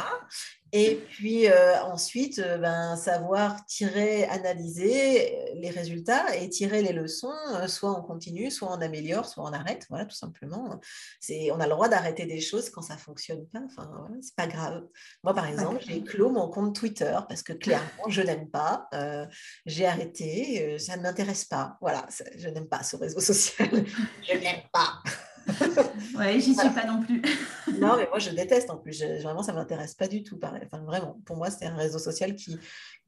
Et 0.77 0.97
puis 1.09 1.49
euh, 1.49 1.81
ensuite, 1.85 2.41
euh, 2.41 2.59
ben, 2.59 2.97
savoir 2.97 3.65
tirer, 3.65 4.25
analyser 4.25 5.33
euh, 5.33 5.55
les 5.55 5.71
résultats 5.71 6.35
et 6.35 6.49
tirer 6.49 6.83
les 6.83 6.93
leçons, 6.93 7.33
soit 7.69 7.97
on 7.97 8.03
continue, 8.03 8.51
soit 8.51 8.69
on 8.73 8.81
améliore, 8.81 9.25
soit 9.25 9.45
on 9.45 9.53
arrête. 9.53 9.87
Voilà, 9.89 10.05
tout 10.05 10.17
simplement. 10.17 10.81
C'est, 11.21 11.53
on 11.53 11.61
a 11.61 11.67
le 11.67 11.71
droit 11.71 11.89
d'arrêter 11.89 12.27
des 12.27 12.41
choses 12.41 12.71
quand 12.71 12.83
ça 12.83 12.95
ne 12.95 12.99
fonctionne 12.99 13.47
pas. 13.47 13.61
Enfin, 13.65 13.89
voilà, 13.89 14.17
c'est 14.21 14.35
pas 14.35 14.49
grave. 14.49 14.83
Moi, 15.23 15.33
par 15.33 15.47
exemple, 15.47 15.81
j'ai 15.87 16.03
clos 16.03 16.31
mon 16.31 16.49
compte 16.49 16.75
Twitter 16.75 17.17
parce 17.29 17.45
que 17.45 17.53
clairement, 17.53 18.09
je 18.09 18.23
n'aime 18.23 18.51
pas. 18.51 18.91
j'ai 19.67 19.87
arrêté, 19.87 20.77
ça 20.81 20.97
ne 20.97 21.03
m'intéresse 21.03 21.45
pas. 21.45 21.79
Voilà, 21.81 22.05
je 22.37 22.49
n'aime 22.49 22.67
pas 22.67 22.83
ce 22.83 22.97
réseau 22.97 23.21
social. 23.33 23.69
je 24.29 24.37
n'aime 24.39 24.63
pas. 24.73 25.01
oui, 26.19 26.41
j'y 26.41 26.55
suis 26.55 26.71
pas 26.71 26.85
non 26.85 27.01
plus. 27.01 27.23
Non, 27.85 27.97
mais 27.97 28.09
moi 28.09 28.19
je 28.19 28.31
déteste 28.31 28.71
en 28.71 28.79
plus. 28.79 29.03
vraiment, 29.23 29.43
ça 29.43 29.53
m'intéresse 29.53 29.95
pas 29.95 30.09
du 30.09 30.23
tout. 30.23 30.39
Pour 31.25 31.37
moi, 31.37 31.51
c'est 31.51 31.67
un 31.67 31.77
réseau 31.77 31.99
social 31.99 32.35
qui 32.35 32.59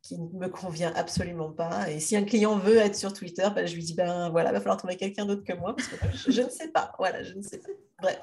qui 0.06 0.18
ne 0.18 0.38
me 0.38 0.48
convient 0.48 0.92
absolument 0.94 1.50
pas. 1.50 1.90
Et 1.90 1.98
si 1.98 2.16
un 2.16 2.24
client 2.24 2.56
veut 2.56 2.76
être 2.76 2.94
sur 2.94 3.12
Twitter, 3.12 3.48
ben, 3.54 3.66
je 3.66 3.74
lui 3.74 3.82
dis 3.82 3.94
ben 3.94 4.30
voilà, 4.30 4.52
va 4.52 4.60
falloir 4.60 4.76
trouver 4.76 4.96
quelqu'un 4.96 5.26
d'autre 5.26 5.42
que 5.44 5.52
moi 5.52 5.74
parce 5.74 5.88
que 5.88 5.96
je, 6.30 6.42
ne 6.42 6.48
sais 6.48 6.68
pas. 6.68 6.92
Voilà, 6.98 7.22
je 7.22 7.34
ne 7.34 7.42
sais 7.42 7.58
pas. 7.58 7.68
Bref. 8.00 8.20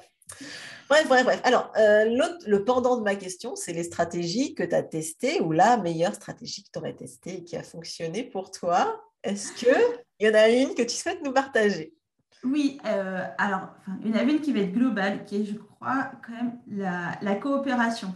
Bref, 0.88 1.08
bref, 1.08 1.24
bref. 1.24 1.40
Alors, 1.44 1.70
euh, 1.76 2.04
le 2.46 2.64
pendant 2.64 2.96
de 2.96 3.02
ma 3.02 3.14
question, 3.16 3.56
c'est 3.56 3.72
les 3.72 3.84
stratégies 3.84 4.54
que 4.54 4.62
tu 4.62 4.74
as 4.74 4.82
testées 4.82 5.40
ou 5.40 5.52
la 5.52 5.76
meilleure 5.76 6.14
stratégie 6.14 6.64
que 6.64 6.70
tu 6.72 6.78
aurais 6.78 6.94
testée 6.94 7.38
et 7.38 7.44
qui 7.44 7.56
a 7.56 7.62
fonctionné 7.62 8.22
pour 8.24 8.50
toi. 8.50 9.02
Est-ce 9.22 9.52
qu'il 9.52 9.68
y 10.20 10.28
en 10.28 10.34
a 10.34 10.48
une 10.48 10.74
que 10.74 10.82
tu 10.82 10.94
souhaites 10.94 11.22
nous 11.22 11.32
partager? 11.32 11.94
Oui, 12.44 12.78
euh, 12.86 13.24
alors, 13.38 13.68
il 14.02 14.10
y 14.10 14.14
en 14.14 14.18
a 14.18 14.22
une 14.22 14.40
qui 14.40 14.52
va 14.52 14.60
être 14.60 14.72
globale, 14.72 15.24
qui 15.24 15.36
est, 15.36 15.44
je 15.44 15.54
crois, 15.54 16.10
quand 16.26 16.32
même 16.32 16.58
la, 16.68 17.34
coopération. 17.36 18.14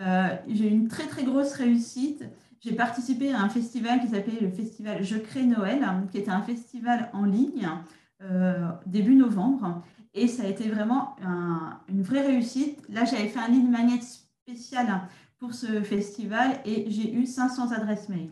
Euh, 0.00 0.28
j'ai 0.48 0.66
eu 0.68 0.70
une 0.70 0.88
très, 0.88 1.06
très 1.06 1.24
grosse 1.24 1.54
réussite. 1.54 2.24
J'ai 2.60 2.74
participé 2.74 3.32
à 3.32 3.40
un 3.40 3.48
festival 3.48 4.00
qui 4.00 4.08
s'appelait 4.08 4.40
le 4.40 4.50
festival 4.50 5.02
Je 5.02 5.16
crée 5.16 5.44
Noël, 5.44 5.84
qui 6.10 6.18
était 6.18 6.30
un 6.30 6.42
festival 6.42 7.10
en 7.12 7.24
ligne 7.24 7.68
début 8.86 9.16
novembre. 9.16 9.82
Et 10.14 10.28
ça 10.28 10.44
a 10.44 10.46
été 10.46 10.68
vraiment 10.68 11.16
une 11.88 12.02
vraie 12.02 12.24
réussite. 12.26 12.78
Là, 12.88 13.04
j'avais 13.04 13.28
fait 13.28 13.40
un 13.40 13.48
lead 13.48 13.68
magnet 13.68 14.00
spécial 14.00 15.08
pour 15.38 15.54
ce 15.54 15.82
festival 15.82 16.60
et 16.64 16.88
j'ai 16.88 17.12
eu 17.12 17.26
500 17.26 17.72
adresses 17.72 18.08
mail. 18.08 18.30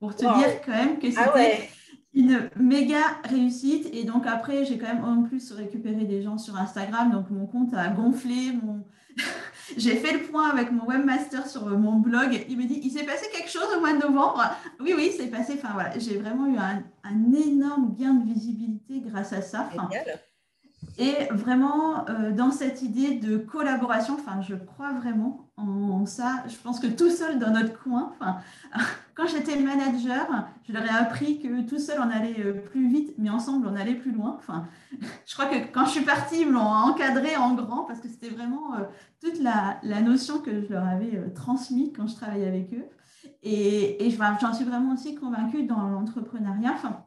Pour 0.00 0.16
te 0.16 0.22
dire 0.22 0.60
quand 0.64 0.72
même 0.72 0.98
que 0.98 1.06
ah 1.16 1.30
c'était 1.32 1.70
une 2.14 2.50
méga 2.56 3.02
réussite. 3.24 3.88
Et 3.92 4.04
donc 4.04 4.26
après, 4.26 4.64
j'ai 4.64 4.78
quand 4.78 4.92
même 4.92 5.04
en 5.04 5.22
plus 5.22 5.52
récupéré 5.52 6.04
des 6.04 6.22
gens 6.22 6.38
sur 6.38 6.56
Instagram. 6.56 7.10
Donc 7.10 7.30
mon 7.30 7.46
compte 7.46 7.74
a 7.74 7.88
gonflé. 7.88 8.52
Mon... 8.62 8.84
j'ai 9.76 9.96
fait 9.96 10.12
le 10.12 10.24
point 10.24 10.50
avec 10.50 10.72
mon 10.72 10.84
webmaster 10.86 11.46
sur 11.46 11.66
mon 11.78 11.96
blog. 11.96 12.44
Il 12.48 12.58
me 12.58 12.64
dit, 12.64 12.80
il 12.82 12.90
s'est 12.90 13.04
passé 13.04 13.26
quelque 13.32 13.50
chose 13.50 13.66
au 13.76 13.80
mois 13.80 13.92
de 13.92 13.98
novembre. 13.98 14.42
Oui, 14.80 14.92
oui, 14.96 15.12
c'est 15.16 15.28
passé. 15.28 15.54
Enfin 15.56 15.74
voilà, 15.74 15.98
j'ai 15.98 16.18
vraiment 16.18 16.46
eu 16.46 16.56
un, 16.56 16.82
énorme 17.32 17.94
gain 17.94 18.14
de 18.14 18.24
visibilité 18.32 19.00
grâce 19.00 19.32
à 19.32 19.42
ça. 19.42 19.68
Et 20.98 21.28
vraiment, 21.30 22.08
euh, 22.08 22.32
dans 22.32 22.50
cette 22.50 22.82
idée 22.82 23.14
de 23.14 23.36
collaboration, 23.38 24.14
enfin, 24.14 24.40
je 24.42 24.54
crois 24.54 24.92
vraiment 24.92 25.50
en, 25.56 26.04
ça. 26.06 26.42
Je 26.48 26.56
pense 26.56 26.80
que 26.80 26.86
tout 26.86 27.10
seul 27.10 27.38
dans 27.38 27.50
notre 27.50 27.78
coin, 27.82 28.12
enfin, 28.12 28.38
quand 29.14 29.26
j'étais 29.26 29.56
manager, 29.56 30.48
je 30.66 30.72
leur 30.72 30.84
ai 30.84 30.88
appris 30.88 31.40
que 31.40 31.62
tout 31.68 31.78
seul 31.78 31.98
on 32.00 32.10
allait 32.10 32.40
euh, 32.40 32.52
plus 32.52 32.88
vite, 32.88 33.14
mais 33.18 33.30
ensemble 33.30 33.66
on 33.66 33.76
allait 33.76 33.94
plus 33.94 34.12
loin. 34.12 34.36
Enfin, 34.38 34.66
je 35.26 35.34
crois 35.34 35.46
que 35.46 35.72
quand 35.72 35.84
je 35.86 35.90
suis 35.90 36.04
partie, 36.04 36.42
ils 36.42 36.46
me 36.46 36.52
l'ont 36.52 36.60
encadré 36.60 37.36
en 37.36 37.54
grand 37.54 37.84
parce 37.84 38.00
que 38.00 38.08
c'était 38.08 38.30
vraiment 38.30 38.74
euh, 38.74 38.84
toute 39.20 39.40
la, 39.40 39.80
notion 40.02 40.40
que 40.40 40.62
je 40.62 40.72
leur 40.72 40.86
avais 40.86 41.30
transmise 41.34 41.92
quand 41.94 42.06
je 42.06 42.16
travaillais 42.16 42.48
avec 42.48 42.72
eux. 42.74 42.84
Et, 43.42 44.06
et 44.06 44.10
j'en 44.10 44.54
suis 44.54 44.64
vraiment 44.64 44.94
aussi 44.94 45.14
convaincue 45.14 45.64
dans 45.64 45.88
l'entrepreneuriat. 45.88 46.72
Enfin, 46.74 47.04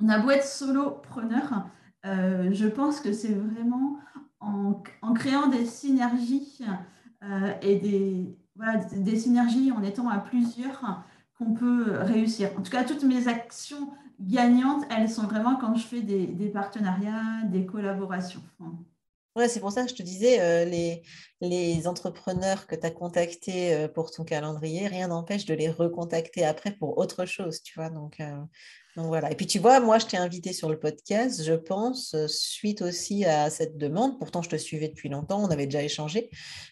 on 0.00 0.08
a 0.08 0.18
beau 0.18 0.30
être 0.30 0.44
solopreneur, 0.44 1.66
euh, 2.06 2.50
je 2.52 2.66
pense 2.66 3.00
que 3.00 3.12
c'est 3.12 3.34
vraiment 3.34 3.98
en, 4.40 4.82
créant 5.14 5.48
des 5.48 5.66
synergies 5.66 6.60
euh, 7.24 7.52
et 7.60 7.76
des, 7.76 8.36
des 8.92 9.16
synergies 9.18 9.72
en 9.72 9.82
étant 9.82 10.08
à 10.08 10.18
plusieurs 10.18 11.04
qu'on 11.38 11.54
peut 11.54 11.98
réussir. 12.00 12.50
En 12.58 12.62
tout 12.62 12.70
cas, 12.70 12.84
toutes 12.84 13.04
mes 13.04 13.28
actions 13.28 13.90
gagnantes, 14.20 14.84
elles 14.90 15.08
sont 15.08 15.22
vraiment 15.22 15.56
quand 15.56 15.74
je 15.76 15.86
fais 15.86 16.00
des, 16.02 16.48
partenariats, 16.48 17.42
des 17.44 17.64
collaborations. 17.64 18.42
Ouais, 19.36 19.48
c'est 19.48 19.60
pour 19.60 19.70
ça 19.70 19.84
que 19.84 19.90
je 19.90 19.94
te 19.94 20.02
disais, 20.02 20.40
euh, 20.40 20.64
les, 21.40 21.86
entrepreneurs 21.86 22.66
que 22.66 22.74
tu 22.74 22.84
as 22.84 22.90
contactés 22.90 23.86
pour 23.94 24.10
ton 24.10 24.24
calendrier, 24.24 24.88
rien 24.88 25.08
n'empêche 25.08 25.44
de 25.44 25.54
les 25.54 25.70
recontacter 25.70 26.44
après 26.44 26.72
pour 26.72 26.98
autre 26.98 27.24
chose, 27.24 27.62
tu 27.62 27.74
vois. 27.78 27.90
Donc, 27.90 28.20
voilà. 29.06 29.30
Et 29.30 29.36
puis 29.36 29.46
tu 29.46 29.58
vois, 29.58 29.80
moi, 29.80 29.98
je 29.98 30.06
t'ai 30.06 30.16
invité 30.16 30.52
sur 30.52 30.68
le 30.68 30.78
podcast, 30.78 31.44
je 31.44 31.52
pense, 31.52 32.14
euh, 32.14 32.26
suite 32.26 32.82
aussi 32.82 33.24
à 33.24 33.50
cette 33.50 33.78
demande. 33.78 34.18
Pourtant, 34.18 34.42
je 34.42 34.48
te 34.48 34.56
suivais 34.56 34.88
depuis 34.88 35.08
longtemps, 35.08 35.42
on 35.42 35.50
avait 35.50 35.66
déjà 35.66 35.82
échangé. 35.82 36.30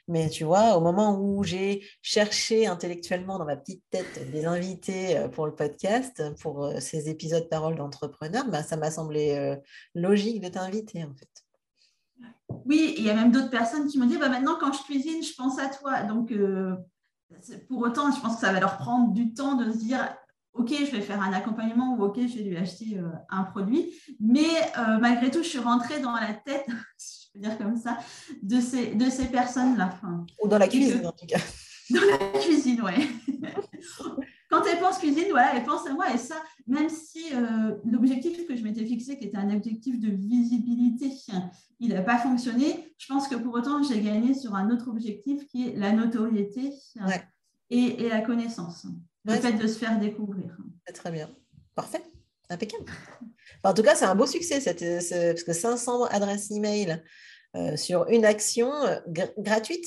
Mais 0.09 0.29
tu 0.29 0.45
vois, 0.45 0.77
au 0.77 0.81
moment 0.81 1.19
où 1.21 1.45
j'ai 1.45 1.87
cherché 2.03 2.67
intellectuellement 2.67 3.39
dans 3.39 3.45
ma 3.45 3.57
petite 3.57 3.83
tête 3.91 4.31
des 4.31 4.45
invités 4.45 5.17
euh, 5.17 5.29
pour 5.29 5.47
le 5.47 5.55
podcast, 5.55 6.23
pour 6.41 6.65
euh, 6.65 6.81
ces 6.81 7.09
épisodes 7.09 7.49
paroles 7.49 7.77
d'entrepreneurs, 7.77 8.49
ben, 8.49 8.63
ça 8.63 8.77
m'a 8.77 8.91
semblé 8.91 9.57
logique 9.95 10.41
de 10.41 10.49
t'inviter 10.49 11.05
en 11.05 11.15
fait. 11.15 11.29
Oui, 12.65 12.95
il 12.99 13.05
y 13.05 13.11
a 13.11 13.15
même 13.15 13.31
d'autres 13.31 13.51
personnes 13.51 13.87
qui 13.87 13.99
m'ont 13.99 14.07
dit 14.07 14.17
bah, 14.17 14.29
maintenant, 14.29 14.57
quand 14.59 14.73
je 14.73 14.83
cuisine, 14.83 15.23
je 15.23 15.35
pense 15.35 15.59
à 15.59 15.69
toi. 15.69 16.03
Donc, 16.03 16.33
pour 17.69 17.83
autant, 17.83 18.11
je 18.11 18.21
pense 18.21 18.37
que 18.37 18.41
ça 18.41 18.53
va 18.53 18.61
leur 18.61 18.79
prendre 18.79 19.13
du 19.13 19.35
temps 19.35 19.55
de 19.55 19.71
se 19.71 19.79
dire 19.79 20.17
OK, 20.59 20.71
je 20.71 20.91
vais 20.91 21.01
faire 21.01 21.23
un 21.23 21.33
accompagnement 21.33 21.97
ou 21.97 22.05
OK, 22.05 22.17
je 22.17 22.39
vais 22.39 22.45
lui 22.45 22.57
acheter 22.57 22.99
euh, 22.99 23.09
un 23.29 23.45
produit. 23.45 23.93
Mais 24.21 24.49
euh, 24.79 24.99
malgré 24.99 25.31
tout, 25.31 25.43
je 25.43 25.49
suis 25.49 25.59
rentrée 25.59 26.01
dans 26.01 26.15
la 26.15 26.33
tête, 26.33 26.67
si 26.97 27.27
je 27.27 27.33
peux 27.33 27.39
dire 27.41 27.59
comme 27.59 27.77
ça, 27.77 27.99
de 28.43 28.61
ces, 28.61 28.95
de 28.95 29.11
ces 29.11 29.27
personnes-là. 29.27 29.99
ou 30.43 30.49
dans 30.49 30.59
la 30.59 30.69
cuisine, 30.69 31.07
en 31.07 31.13
tout 31.13 31.27
cas. 31.27 31.39
Dans 31.89 32.01
la 32.01 32.41
cuisine, 32.41 32.83
oui. 32.83 33.09
Quand 34.51 34.63
elles 34.65 34.81
pensent 34.81 34.99
cuisine, 34.99 35.27
voilà, 35.31 35.55
elles 35.55 35.63
pensent 35.63 35.87
à 35.87 35.93
moi. 35.93 36.13
Et 36.13 36.19
ça, 36.19 36.35
même 36.67 36.89
si 36.89 37.33
euh, 37.33 37.77
l'objectif 37.85 38.45
que 38.45 38.57
je 38.57 38.65
m'étais 38.65 38.85
fixé, 38.85 39.17
qui 39.17 39.27
était 39.27 39.37
un 39.37 39.55
objectif 39.55 40.01
de 40.01 40.11
visibilité, 40.11 41.13
il 41.79 41.91
n'a 41.91 42.03
pas 42.03 42.19
fonctionné, 42.19 42.93
je 42.99 43.07
pense 43.07 43.29
que 43.29 43.37
pour 43.37 43.55
autant, 43.55 43.85
j'ai 43.85 44.01
gagné 44.01 44.35
sur 44.35 44.57
un 44.57 44.69
autre 44.71 44.89
objectif 44.89 45.47
qui 45.47 45.69
est 45.69 45.77
la 45.77 45.93
notoriété 45.93 46.73
et, 47.71 48.05
et 48.05 48.09
la 48.09 48.21
connaissance 48.21 48.87
le 49.27 49.41
fait 49.41 49.53
de 49.53 49.67
se 49.67 49.79
faire 49.79 49.99
découvrir. 49.99 50.57
Très 50.95 51.11
bien. 51.11 51.31
Parfait. 51.75 52.03
Impeccable. 52.49 52.85
en 53.65 53.75
tout 53.75 53.83
cas, 53.83 53.95
c'est 53.95 54.05
un 54.05 54.15
beau 54.15 54.27
succès, 54.27 54.61
parce 54.63 55.43
que 55.43 55.53
500 55.53 56.05
adresses 56.05 56.51
email 56.51 57.03
euh, 57.57 57.77
sur 57.77 58.07
une 58.09 58.25
action 58.25 58.73
euh, 58.73 58.99
gratuite? 59.39 59.87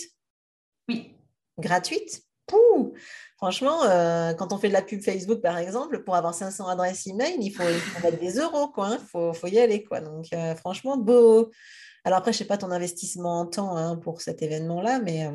Oui. 0.87 1.15
Gratuite? 1.57 2.23
Pouh 2.45 2.93
Franchement, 3.37 3.83
euh, 3.83 4.33
quand 4.33 4.51
on 4.51 4.57
fait 4.57 4.67
de 4.67 4.73
la 4.73 4.81
pub 4.81 5.01
Facebook, 5.01 5.41
par 5.41 5.57
exemple, 5.57 6.03
pour 6.03 6.15
avoir 6.15 6.33
500 6.33 6.67
adresses 6.67 7.07
email, 7.07 7.37
il 7.39 7.51
faut, 7.51 7.63
mettre 8.03 8.19
des 8.19 8.33
euros, 8.39 8.67
quoi. 8.67 8.89
Il 8.89 8.93
hein. 8.95 8.99
faut, 9.09 9.33
faut, 9.33 9.47
y 9.47 9.59
aller, 9.59 9.83
quoi. 9.83 10.01
Donc, 10.01 10.27
franchement, 10.57 10.97
beau. 10.97 11.51
Alors 12.03 12.19
après, 12.19 12.33
je 12.33 12.37
ne 12.37 12.39
sais 12.39 12.47
pas 12.47 12.57
ton 12.57 12.71
investissement 12.71 13.41
en 13.41 13.45
temps 13.45 13.77
hein, 13.77 13.95
pour 13.97 14.21
cet 14.21 14.41
événement-là, 14.41 14.99
mais 14.99 15.29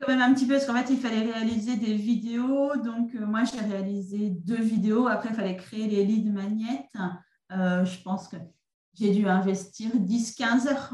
quand 0.00 0.08
même 0.08 0.20
un 0.20 0.34
petit 0.34 0.46
peu, 0.46 0.54
parce 0.54 0.66
qu'en 0.66 0.74
fait, 0.74 0.90
il 0.90 0.98
fallait 0.98 1.22
réaliser 1.22 1.76
des 1.76 1.94
vidéos. 1.94 2.76
Donc, 2.76 3.14
euh, 3.14 3.26
moi, 3.26 3.44
j'ai 3.44 3.60
réalisé 3.60 4.30
deux 4.30 4.60
vidéos. 4.60 5.06
Après, 5.06 5.30
il 5.30 5.34
fallait 5.34 5.56
créer 5.56 5.86
les 5.86 6.04
leads 6.04 6.30
magnets. 6.30 6.88
Euh, 7.52 7.84
je 7.84 8.02
pense 8.02 8.28
que 8.28 8.36
j'ai 8.94 9.12
dû 9.12 9.28
investir 9.28 9.90
10-15 9.94 10.68
heures. 10.68 10.90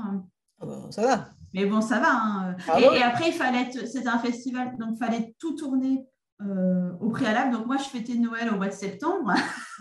Ah 0.61 0.67
bah, 0.67 0.87
ça 0.91 1.03
va. 1.03 1.29
Mais 1.53 1.67
bon, 1.67 1.81
ça 1.81 1.99
va. 1.99 2.13
Hein. 2.13 2.57
Ah 2.69 2.81
et, 2.81 3.03
après, 3.03 3.29
il 3.29 3.35
fallait, 3.35 3.71
c'était 3.87 4.09
un 4.09 4.19
festival, 4.19 4.77
donc 4.79 4.91
il 4.93 5.05
fallait 5.05 5.35
tout 5.39 5.55
tourner 5.55 6.07
euh, 6.41 6.93
au 7.01 7.11
préalable. 7.11 7.53
Donc, 7.53 7.67
moi, 7.67 7.77
je 7.77 7.85
fêtais 7.85 8.15
Noël 8.15 8.51
au 8.51 8.57
mois 8.57 8.69
de 8.69 8.73
septembre. 8.73 9.35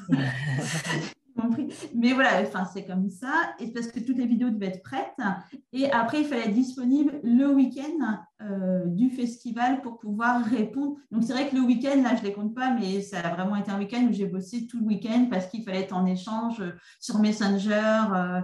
Mais 1.96 2.14
voilà, 2.14 2.42
enfin, 2.42 2.66
c'est 2.66 2.86
comme 2.86 3.10
ça. 3.10 3.34
Et 3.60 3.72
parce 3.72 3.88
que 3.88 4.00
toutes 4.00 4.18
les 4.18 4.26
vidéos 4.26 4.50
devaient 4.50 4.68
être 4.68 4.84
prêtes. 4.84 5.16
Et 5.74 5.92
après, 5.92 6.22
il 6.22 6.26
fallait 6.26 6.48
être 6.48 6.54
disponible 6.54 7.20
le 7.24 7.48
week-end 7.48 8.20
euh, 8.42 8.86
du 8.86 9.10
festival 9.10 9.82
pour 9.82 10.00
pouvoir 10.00 10.44
répondre. 10.44 10.98
Donc, 11.12 11.24
c'est 11.24 11.34
vrai 11.34 11.50
que 11.50 11.56
le 11.56 11.62
week-end, 11.62 12.02
là, 12.02 12.16
je 12.16 12.22
ne 12.22 12.28
les 12.28 12.34
compte 12.34 12.56
pas, 12.56 12.74
mais 12.74 13.02
ça 13.02 13.20
a 13.20 13.34
vraiment 13.34 13.56
été 13.56 13.72
un 13.72 13.80
week-end 13.80 14.06
où 14.10 14.14
j'ai 14.14 14.28
bossé 14.28 14.68
tout 14.68 14.80
le 14.80 14.86
week-end 14.86 15.28
parce 15.30 15.48
qu'il 15.48 15.64
fallait 15.64 15.82
être 15.82 15.96
en 15.96 16.06
échange 16.06 16.64
sur 17.00 17.20
Messenger. 17.20 18.06
Euh, 18.16 18.42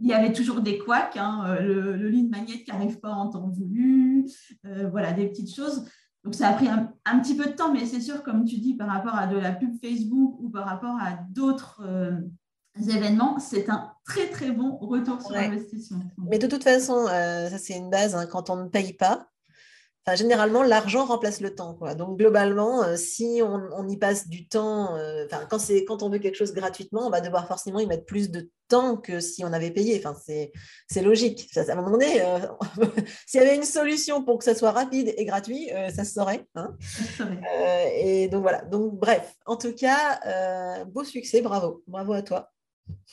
il 0.00 0.08
y 0.08 0.14
avait 0.14 0.32
toujours 0.32 0.60
des 0.60 0.78
couacs, 0.78 1.16
hein, 1.16 1.56
le, 1.60 1.96
le 1.96 2.08
lead 2.08 2.30
magnet 2.30 2.62
qui 2.62 2.70
n'arrive 2.70 3.00
pas 3.00 3.10
en 3.10 3.30
temps 3.30 3.48
voulu. 3.48 4.28
Euh, 4.66 4.88
voilà, 4.90 5.12
des 5.12 5.28
petites 5.28 5.54
choses. 5.54 5.88
Donc, 6.24 6.34
ça 6.34 6.48
a 6.48 6.52
pris 6.52 6.68
un, 6.68 7.18
petit 7.20 7.36
peu 7.36 7.46
de 7.46 7.52
temps, 7.52 7.72
mais 7.72 7.86
c'est 7.86 8.00
sûr, 8.00 8.22
comme 8.22 8.44
tu 8.44 8.58
dis, 8.58 8.74
par 8.74 8.88
rapport 8.88 9.14
à 9.14 9.26
de 9.26 9.36
la 9.36 9.52
pub 9.52 9.74
Facebook 9.82 10.36
ou 10.40 10.50
par 10.50 10.66
rapport 10.66 10.96
à 11.00 11.18
d'autres 11.30 11.82
euh, 11.84 12.12
événements, 12.86 13.38
c'est 13.38 13.68
un 13.68 13.92
très, 14.04 14.28
très 14.28 14.50
bon 14.50 14.76
retour 14.76 15.20
sur 15.20 15.36
investissement. 15.36 16.02
Mais 16.18 16.38
de 16.38 16.46
toute 16.46 16.64
façon, 16.64 17.06
euh, 17.08 17.48
ça, 17.48 17.58
c'est 17.58 17.76
une 17.76 17.90
base. 17.90 18.14
Hein, 18.14 18.26
quand 18.26 18.50
on 18.50 18.56
ne 18.56 18.68
paye 18.68 18.92
pas, 18.92 19.28
généralement, 20.14 20.62
l'argent 20.62 21.04
remplace 21.04 21.40
le 21.40 21.54
temps. 21.54 21.74
Quoi. 21.74 21.94
Donc, 21.94 22.18
globalement, 22.18 22.82
euh, 22.82 22.96
si 22.96 23.42
on, 23.42 23.86
y 23.86 23.96
passe 23.98 24.28
du 24.28 24.48
temps, 24.48 24.96
euh, 24.96 25.26
quand, 25.50 25.58
quand 25.86 26.02
on 26.02 26.08
veut 26.08 26.18
quelque 26.18 26.36
chose 26.36 26.54
gratuitement, 26.54 27.06
on 27.06 27.10
va 27.10 27.20
devoir 27.20 27.46
forcément 27.46 27.78
y 27.78 27.86
mettre 27.86 28.06
plus 28.06 28.30
de 28.30 28.50
temps 28.68 28.96
que 28.96 29.20
si 29.20 29.44
on 29.44 29.52
avait 29.52 29.70
payé. 29.70 30.02
Enfin, 30.02 30.18
c'est 30.88 31.02
logique. 31.02 31.50
à 31.56 31.72
un 31.72 31.74
moment 31.74 31.90
donné, 31.90 32.22
s'il 33.26 33.40
y 33.40 33.44
avait 33.44 33.56
une 33.56 33.64
solution 33.64 34.24
pour 34.24 34.38
que 34.38 34.44
ça 34.44 34.54
soit 34.54 34.72
rapide 34.72 35.12
et 35.16 35.24
gratuit, 35.24 35.68
ça 35.94 36.04
se 36.04 36.12
saurait. 36.14 36.46
Hein. 36.54 36.74
et 37.94 38.28
donc, 38.28 38.42
voilà. 38.42 38.62
Donc, 38.62 38.94
bref, 38.94 39.34
en 39.44 39.56
tout 39.56 39.74
cas, 39.74 40.84
beau 40.86 41.04
succès. 41.04 41.42
Bravo. 41.42 41.82
Bravo 41.86 42.14
à 42.14 42.22
toi. 42.22 42.50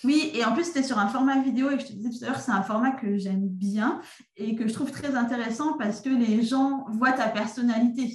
Oui, 0.04 0.32
et 0.34 0.44
en 0.46 0.54
plus, 0.54 0.66
c'était 0.66 0.84
sur 0.84 1.00
un 1.00 1.08
format 1.08 1.42
vidéo 1.42 1.72
et 1.72 1.80
je 1.80 1.86
te 1.88 1.94
disais 1.94 2.10
tout 2.10 2.24
à 2.26 2.28
l'heure, 2.28 2.40
c'est 2.40 2.52
un 2.52 2.62
format 2.62 2.92
que 2.92 3.18
j'aime 3.18 3.48
bien 3.48 4.02
et 4.36 4.56
que 4.56 4.68
je 4.68 4.74
trouve 4.74 4.92
très 4.92 5.16
intéressant 5.16 5.78
parce 5.78 6.02
que 6.02 6.10
les 6.10 6.44
gens 6.44 6.86
voient 6.90 7.14
ta 7.14 7.30
personnalité. 7.30 8.14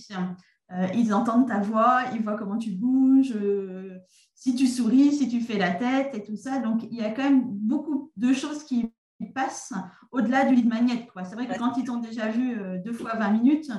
Euh, 0.73 0.87
ils 0.95 1.13
entendent 1.13 1.49
ta 1.49 1.59
voix, 1.59 2.03
ils 2.15 2.23
voient 2.23 2.37
comment 2.37 2.59
tu 2.59 2.71
bouges, 2.71 3.33
euh, 3.35 3.99
si 4.35 4.55
tu 4.55 4.67
souris, 4.67 5.13
si 5.13 5.29
tu 5.29 5.41
fais 5.41 5.59
la 5.59 5.73
tête 5.73 6.15
et 6.15 6.23
tout 6.23 6.37
ça. 6.37 6.61
Donc, 6.61 6.85
il 6.91 6.99
y 6.99 7.03
a 7.03 7.11
quand 7.11 7.25
même 7.25 7.43
beaucoup 7.45 8.13
de 8.17 8.33
choses 8.33 8.63
qui 8.63 8.93
passent 9.35 9.73
au-delà 10.13 10.45
du 10.45 10.55
lead 10.55 10.69
magnet. 10.69 11.09
C'est 11.25 11.35
vrai 11.35 11.47
que 11.47 11.59
quand 11.59 11.77
ils 11.77 11.85
t'ont 11.85 11.99
déjà 11.99 12.29
vu 12.29 12.57
deux 12.85 12.93
fois 12.93 13.17
20 13.17 13.31
minutes, 13.31 13.71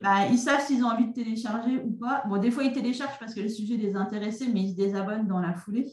bah, 0.00 0.26
ils 0.30 0.38
savent 0.38 0.60
s'ils 0.60 0.84
ont 0.84 0.88
envie 0.88 1.06
de 1.06 1.12
télécharger 1.12 1.78
ou 1.78 1.92
pas. 1.92 2.24
Bon, 2.28 2.36
des 2.36 2.50
fois, 2.50 2.64
ils 2.64 2.72
téléchargent 2.72 3.18
parce 3.18 3.34
que 3.34 3.40
le 3.40 3.48
sujet 3.48 3.76
les 3.76 3.96
intéressait, 3.96 4.48
mais 4.52 4.62
ils 4.62 4.72
se 4.72 4.76
désabonnent 4.76 5.26
dans 5.26 5.40
la 5.40 5.54
foulée. 5.54 5.90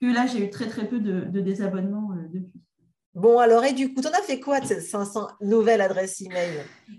Que 0.00 0.12
là, 0.12 0.26
j'ai 0.26 0.44
eu 0.44 0.50
très, 0.50 0.66
très 0.66 0.86
peu 0.86 1.00
de, 1.00 1.40
désabonnements 1.40 2.12
euh, 2.12 2.28
depuis. 2.28 2.62
Bon, 3.14 3.38
alors, 3.38 3.64
et 3.64 3.72
du 3.72 3.94
coup, 3.94 4.02
tu 4.02 4.08
en 4.08 4.10
as 4.10 4.20
fait 4.20 4.40
quoi 4.40 4.60
de 4.60 4.66
ces 4.66 4.78
500 4.78 5.28
nouvelles 5.40 5.80
adresses 5.80 6.20
email? 6.20 6.52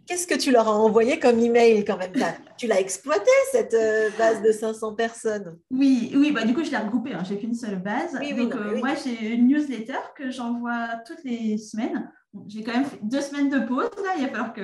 Qu'est-ce 0.07 0.25
que 0.25 0.33
tu 0.33 0.51
leur 0.51 0.67
as 0.67 0.75
envoyé 0.75 1.19
comme 1.19 1.37
email 1.37 1.85
quand 1.85 1.97
même? 1.97 2.11
Tu 2.57 2.65
l'as 2.65 2.79
exploité, 2.79 3.29
cette 3.51 3.75
euh, 3.75 4.09
base 4.17 4.41
de 4.41 4.51
500 4.51 4.95
personnes? 4.95 5.59
Oui, 5.69 6.11
oui 6.15 6.31
bah, 6.31 6.43
du 6.43 6.55
coup, 6.55 6.63
je 6.63 6.71
l'ai 6.71 6.77
regroupée. 6.77 7.13
Hein. 7.13 7.21
J'ai 7.23 7.37
qu'une 7.37 7.53
seule 7.53 7.79
base. 7.79 8.13
Donc, 8.13 8.55
euh, 8.55 8.79
moi, 8.79 8.95
j'ai 8.95 9.35
une 9.35 9.47
newsletter 9.47 9.99
que 10.15 10.31
j'envoie 10.31 10.87
toutes 11.05 11.23
les 11.23 11.59
semaines. 11.59 12.11
J'ai 12.47 12.63
quand 12.63 12.73
même 12.73 12.85
fait 12.85 12.99
deux 13.03 13.21
semaines 13.21 13.49
de 13.49 13.59
pause. 13.59 13.89
Là, 14.03 14.13
il 14.17 14.23
va 14.23 14.29
falloir 14.29 14.53
que 14.53 14.61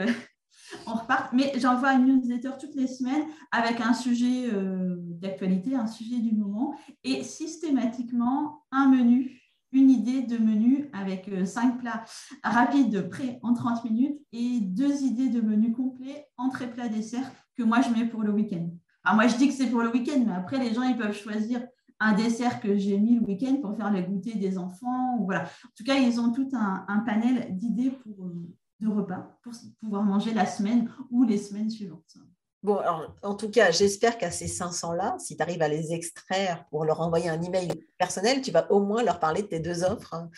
on 0.88 0.94
repart. 0.94 1.32
Mais 1.34 1.54
j'envoie 1.58 1.94
une 1.94 2.06
newsletter 2.06 2.52
toutes 2.60 2.76
les 2.76 2.88
semaines 2.88 3.24
avec 3.52 3.82
un 3.82 3.94
sujet 3.94 4.50
euh, 4.54 4.96
d'actualité, 5.00 5.76
un 5.76 5.88
sujet 5.88 6.20
du 6.20 6.34
moment 6.34 6.76
et 7.04 7.24
systématiquement 7.24 8.64
un 8.72 8.90
menu, 8.90 9.42
une 9.72 9.90
idée 9.90 10.22
de 10.22 10.38
menu 10.38 10.90
avec 10.94 11.28
euh, 11.30 11.46
cinq 11.46 11.80
plats 11.80 12.04
rapides 12.44 13.10
prêts 13.10 13.40
en 13.42 13.54
30 13.54 13.86
minutes 13.86 14.20
et 14.32 14.60
deux 14.62 15.04
idées 15.04 15.30
de 15.30 15.42
menu 15.42 15.74
complet, 15.74 16.28
entrée, 16.38 16.70
plat, 16.70 16.90
dessert 16.90 17.32
que 17.56 17.64
moi 17.64 17.82
je 17.82 17.90
mets 17.90 18.06
pour 18.06 18.24
le 18.24 18.32
week-end. 18.32 18.70
Alors 19.04 19.16
moi 19.16 19.28
je 19.28 19.36
dis 19.36 19.48
que 19.48 19.54
c'est 19.54 19.70
pour 19.70 19.82
le 19.82 19.92
week-end, 19.92 20.24
mais 20.26 20.34
après 20.34 20.60
les 20.60 20.74
gens 20.74 20.84
ils 20.84 20.98
peuvent 20.98 21.18
choisir 21.18 21.62
un 22.00 22.14
dessert 22.14 22.60
que 22.60 22.78
j'ai 22.78 23.00
mis 23.00 23.16
le 23.16 23.26
week-end 23.26 23.56
pour 23.62 23.76
faire 23.78 23.92
les 23.92 24.04
goûter 24.04 24.36
des 24.36 24.58
enfants. 24.58 25.20
Voilà. 25.24 25.44
En 25.44 25.70
tout 25.76 25.84
cas, 25.86 25.96
ils 25.96 26.20
ont 26.20 26.32
tout 26.32 26.50
un, 26.54 26.86
un 26.88 27.00
panel 27.00 27.56
d'idées 27.58 27.92
pour, 27.92 28.26
euh, 28.26 28.56
de 28.84 28.90
repas 28.90 29.38
pour 29.44 29.54
pouvoir 29.82 30.04
manger 30.04 30.34
la 30.34 30.46
semaine 30.46 30.92
ou 31.10 31.24
les 31.24 31.38
semaines 31.38 31.70
suivantes. 31.70 32.18
Bon, 32.64 32.78
alors, 32.78 33.14
en 33.24 33.36
tout 33.36 33.50
cas, 33.50 33.72
j'espère 33.72 34.18
qu'à 34.18 34.32
ces 34.32 34.46
500-là, 34.46 35.18
si 35.20 35.36
tu 35.36 35.44
arrives 35.44 35.62
à 35.62 35.68
les 35.68 35.92
extraire 35.92 36.66
pour 36.70 36.86
leur 36.86 37.02
envoyer 37.02 37.28
un 37.28 37.42
email 37.42 37.70
personnel, 37.98 38.42
tu 38.42 38.52
vas 38.52 38.72
au 38.72 38.80
moins 38.80 39.04
leur 39.04 39.20
parler 39.20 39.42
de 39.42 39.48
tes 39.48 39.60
deux 39.60 39.84
offres 39.84 40.14
hein, 40.14 40.30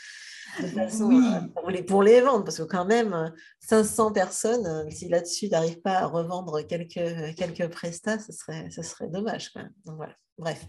de 0.60 0.68
façon 0.68 1.06
oui. 1.06 1.24
pour, 1.54 1.70
les, 1.70 1.84
pour, 1.84 2.02
les, 2.02 2.22
vendre. 2.22 2.44
Parce 2.44 2.58
que 2.58 2.64
quand 2.64 2.86
même, 2.86 3.32
500 3.60 4.12
personnes, 4.12 4.66
euh, 4.66 4.90
si 4.90 5.08
là-dessus, 5.08 5.50
tu 5.50 5.52
n'arrives 5.52 5.82
pas 5.82 6.00
à 6.00 6.06
revendre 6.08 6.66
quelques, 6.66 7.36
quelques 7.36 7.68
prestats, 7.68 8.18
ce 8.18 8.32
serait, 8.34 8.72
ce 8.72 8.82
serait 8.82 9.08
dommage. 9.08 9.54
Donc 9.86 9.98
voilà. 9.98 10.16
Bref. 10.38 10.66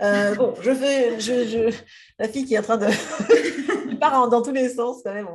Euh, 0.00 0.34
bon, 0.36 0.54
je 0.62 0.74
fais. 0.74 1.20
Je, 1.20 1.44
je, 1.44 1.76
la 2.18 2.28
fille 2.28 2.44
qui 2.44 2.54
est 2.54 2.58
en 2.58 2.62
train 2.62 2.78
de. 2.78 2.86
Part 4.00 4.28
dans 4.28 4.42
tous 4.42 4.52
les 4.52 4.70
sens, 4.70 5.02
quand 5.04 5.14
même. 5.14 5.28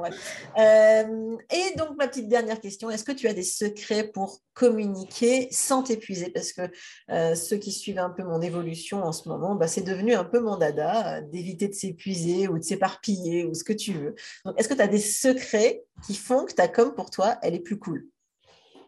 Euh, 0.57 1.37
et 1.49 1.77
donc, 1.77 1.97
ma 1.97 2.07
petite 2.07 2.27
dernière 2.27 2.59
question 2.59 2.89
est-ce 2.89 3.03
que 3.03 3.11
tu 3.11 3.27
as 3.27 3.33
des 3.33 3.43
secrets 3.43 4.09
pour 4.13 4.39
communiquer 4.53 5.47
sans 5.51 5.83
t'épuiser? 5.83 6.31
Parce 6.31 6.51
que 6.51 6.63
euh, 7.11 7.35
ceux 7.35 7.57
qui 7.57 7.71
suivent 7.71 7.99
un 7.99 8.09
peu 8.09 8.23
mon 8.23 8.41
évolution 8.41 9.03
en 9.03 9.11
ce 9.11 9.29
moment, 9.29 9.55
bah, 9.55 9.67
c'est 9.67 9.83
devenu 9.83 10.13
un 10.13 10.25
peu 10.25 10.39
mon 10.39 10.57
dada 10.57 11.21
d'éviter 11.21 11.67
de 11.67 11.73
s'épuiser 11.73 12.47
ou 12.47 12.57
de 12.57 12.63
s'éparpiller 12.63 13.45
ou 13.45 13.53
ce 13.53 13.63
que 13.63 13.73
tu 13.73 13.93
veux. 13.93 14.15
Est-ce 14.57 14.67
que 14.67 14.73
tu 14.73 14.81
as 14.81 14.87
des 14.87 14.99
secrets 14.99 15.83
qui 16.05 16.15
font 16.15 16.45
que 16.45 16.53
ta 16.53 16.67
com 16.67 16.93
pour 16.93 17.09
toi, 17.09 17.37
elle 17.41 17.55
est 17.55 17.59
plus 17.59 17.79
cool? 17.79 18.07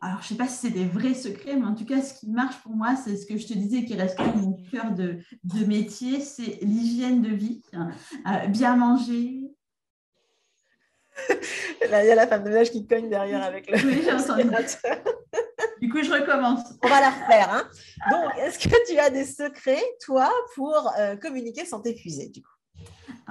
Alors, 0.01 0.19
je 0.21 0.25
ne 0.25 0.29
sais 0.29 0.35
pas 0.35 0.47
si 0.47 0.57
c'est 0.57 0.69
des 0.69 0.85
vrais 0.85 1.13
secrets, 1.13 1.55
mais 1.55 1.65
en 1.65 1.73
tout 1.73 1.85
cas, 1.85 2.01
ce 2.01 2.19
qui 2.19 2.29
marche 2.29 2.61
pour 2.61 2.73
moi, 2.73 2.95
c'est 2.95 3.17
ce 3.17 3.25
que 3.25 3.37
je 3.37 3.47
te 3.47 3.53
disais 3.53 3.83
qui 3.83 3.95
reste 3.95 4.19
mon 4.35 4.53
cœur 4.71 4.91
de, 4.93 5.19
métier, 5.65 6.21
c'est 6.21 6.59
l'hygiène 6.61 7.21
de 7.21 7.29
vie. 7.29 7.61
Euh, 7.73 8.47
bien 8.47 8.75
manger. 8.75 9.41
Là, 11.89 12.03
il 12.03 12.07
y 12.07 12.11
a 12.11 12.15
la 12.15 12.27
femme 12.27 12.43
de 12.43 12.49
ménage 12.49 12.71
qui 12.71 12.85
cogne 12.85 13.09
derrière 13.09 13.43
avec 13.43 13.69
le. 13.69 13.77
Oui, 13.85 14.01
j'ai 14.03 14.11
entendu. 14.11 14.43
du 15.81 15.89
coup, 15.89 16.03
je 16.03 16.11
recommence. 16.11 16.61
On 16.83 16.87
va 16.87 17.01
la 17.01 17.09
refaire. 17.09 17.53
Hein. 17.53 17.63
Donc, 18.11 18.31
est-ce 18.39 18.59
que 18.59 18.75
tu 18.91 18.97
as 18.99 19.09
des 19.09 19.25
secrets, 19.25 19.83
toi, 20.05 20.29
pour 20.55 20.91
euh, 20.99 21.15
communiquer 21.15 21.65
sans 21.65 21.81
t'épuiser, 21.81 22.29
du 22.29 22.41
coup? 22.41 22.51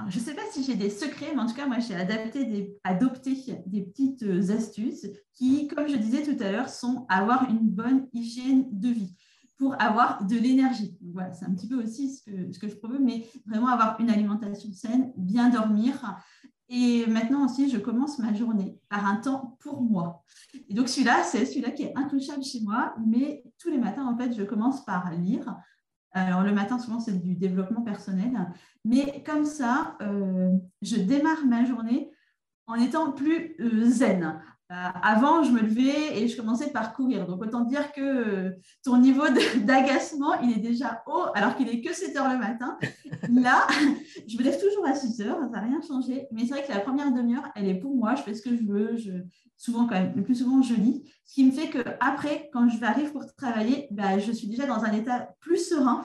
Je 0.09 0.19
ne 0.19 0.23
sais 0.23 0.33
pas 0.33 0.43
si 0.51 0.63
j'ai 0.63 0.75
des 0.75 0.89
secrets, 0.89 1.31
mais 1.33 1.41
en 1.41 1.47
tout 1.47 1.55
cas, 1.55 1.65
moi, 1.65 1.79
j'ai 1.79 1.95
adapté 1.95 2.45
des, 2.45 2.77
adopté 2.83 3.35
des 3.65 3.81
petites 3.81 4.23
euh, 4.23 4.55
astuces 4.55 5.07
qui, 5.33 5.67
comme 5.67 5.87
je 5.87 5.95
disais 5.95 6.23
tout 6.23 6.41
à 6.41 6.51
l'heure, 6.51 6.69
sont 6.69 7.05
avoir 7.09 7.49
une 7.49 7.67
bonne 7.67 8.07
hygiène 8.13 8.67
de 8.71 8.89
vie 8.89 9.15
pour 9.57 9.75
avoir 9.81 10.23
de 10.25 10.35
l'énergie. 10.35 10.97
Voilà, 11.13 11.33
c'est 11.33 11.45
un 11.45 11.53
petit 11.53 11.67
peu 11.67 11.81
aussi 11.81 12.13
ce 12.13 12.23
que, 12.23 12.51
ce 12.51 12.59
que 12.59 12.67
je 12.67 12.75
propose, 12.75 12.99
mais 13.01 13.27
vraiment 13.45 13.67
avoir 13.67 13.99
une 13.99 14.09
alimentation 14.09 14.71
saine, 14.71 15.11
bien 15.17 15.49
dormir. 15.49 16.15
Et 16.69 17.05
maintenant 17.07 17.45
aussi, 17.45 17.69
je 17.69 17.77
commence 17.77 18.19
ma 18.19 18.33
journée 18.33 18.77
par 18.89 19.05
un 19.05 19.15
temps 19.15 19.57
pour 19.61 19.81
moi. 19.81 20.23
Et 20.67 20.73
donc 20.73 20.89
celui-là, 20.89 21.23
c'est 21.23 21.45
celui-là 21.45 21.71
qui 21.71 21.83
est 21.83 21.93
intouchable 21.95 22.43
chez 22.43 22.61
moi, 22.61 22.93
mais 23.05 23.43
tous 23.57 23.69
les 23.69 23.77
matins, 23.77 24.05
en 24.05 24.17
fait, 24.17 24.33
je 24.33 24.43
commence 24.43 24.83
par 24.83 25.11
lire. 25.11 25.55
Alors 26.11 26.43
le 26.43 26.53
matin, 26.53 26.79
souvent, 26.79 26.99
c'est 26.99 27.21
du 27.21 27.35
développement 27.35 27.81
personnel. 27.81 28.53
Mais 28.83 29.23
comme 29.25 29.45
ça, 29.45 29.97
euh, 30.01 30.51
je 30.81 30.97
démarre 30.97 31.45
ma 31.45 31.63
journée 31.63 32.11
en 32.65 32.75
étant 32.75 33.11
plus 33.11 33.55
euh, 33.59 33.85
zen. 33.85 34.41
Euh, 34.69 34.75
avant, 35.01 35.43
je 35.43 35.51
me 35.51 35.61
levais 35.61 36.21
et 36.21 36.27
je 36.27 36.35
commençais 36.35 36.71
par 36.71 36.93
courir. 36.93 37.25
Donc, 37.25 37.41
autant 37.41 37.61
dire 37.61 37.93
que 37.93 38.53
ton 38.83 38.97
niveau 38.97 39.23
d'agacement, 39.63 40.33
il 40.41 40.51
est 40.51 40.59
déjà 40.59 41.03
haut 41.07 41.27
alors 41.35 41.55
qu'il 41.55 41.69
est 41.69 41.79
que 41.79 41.93
7 41.93 42.17
heures 42.17 42.29
le 42.29 42.37
matin. 42.37 42.77
Là, 43.29 43.65
je 44.27 44.37
me 44.37 44.43
lève 44.43 44.59
toujours 44.59 44.85
à 44.85 44.93
6 44.93 45.21
heures, 45.21 45.39
ça 45.39 45.47
n'a 45.47 45.61
rien 45.61 45.79
changé. 45.87 46.27
Mais 46.31 46.41
c'est 46.41 46.49
vrai 46.49 46.63
que 46.65 46.71
la 46.71 46.81
première 46.81 47.13
demi-heure, 47.13 47.49
elle 47.55 47.69
est 47.69 47.79
pour 47.79 47.95
moi. 47.95 48.15
Je 48.15 48.23
fais 48.23 48.33
ce 48.33 48.41
que 48.41 48.57
je 48.57 48.63
veux. 48.63 48.97
Je, 48.97 49.11
souvent, 49.55 49.87
quand 49.87 49.95
même, 49.95 50.13
le 50.15 50.23
plus 50.23 50.35
souvent, 50.35 50.61
je 50.61 50.73
lis. 50.73 51.09
Ce 51.25 51.35
qui 51.35 51.45
me 51.45 51.51
fait 51.51 51.69
qu'après, 51.69 52.49
quand 52.51 52.67
je 52.67 52.77
vais 52.77 52.87
arriver 52.87 53.09
pour 53.09 53.25
travailler, 53.37 53.87
bah, 53.91 54.19
je 54.19 54.33
suis 54.33 54.49
déjà 54.49 54.65
dans 54.65 54.83
un 54.83 54.91
état 54.91 55.29
plus 55.39 55.69
serein. 55.69 56.03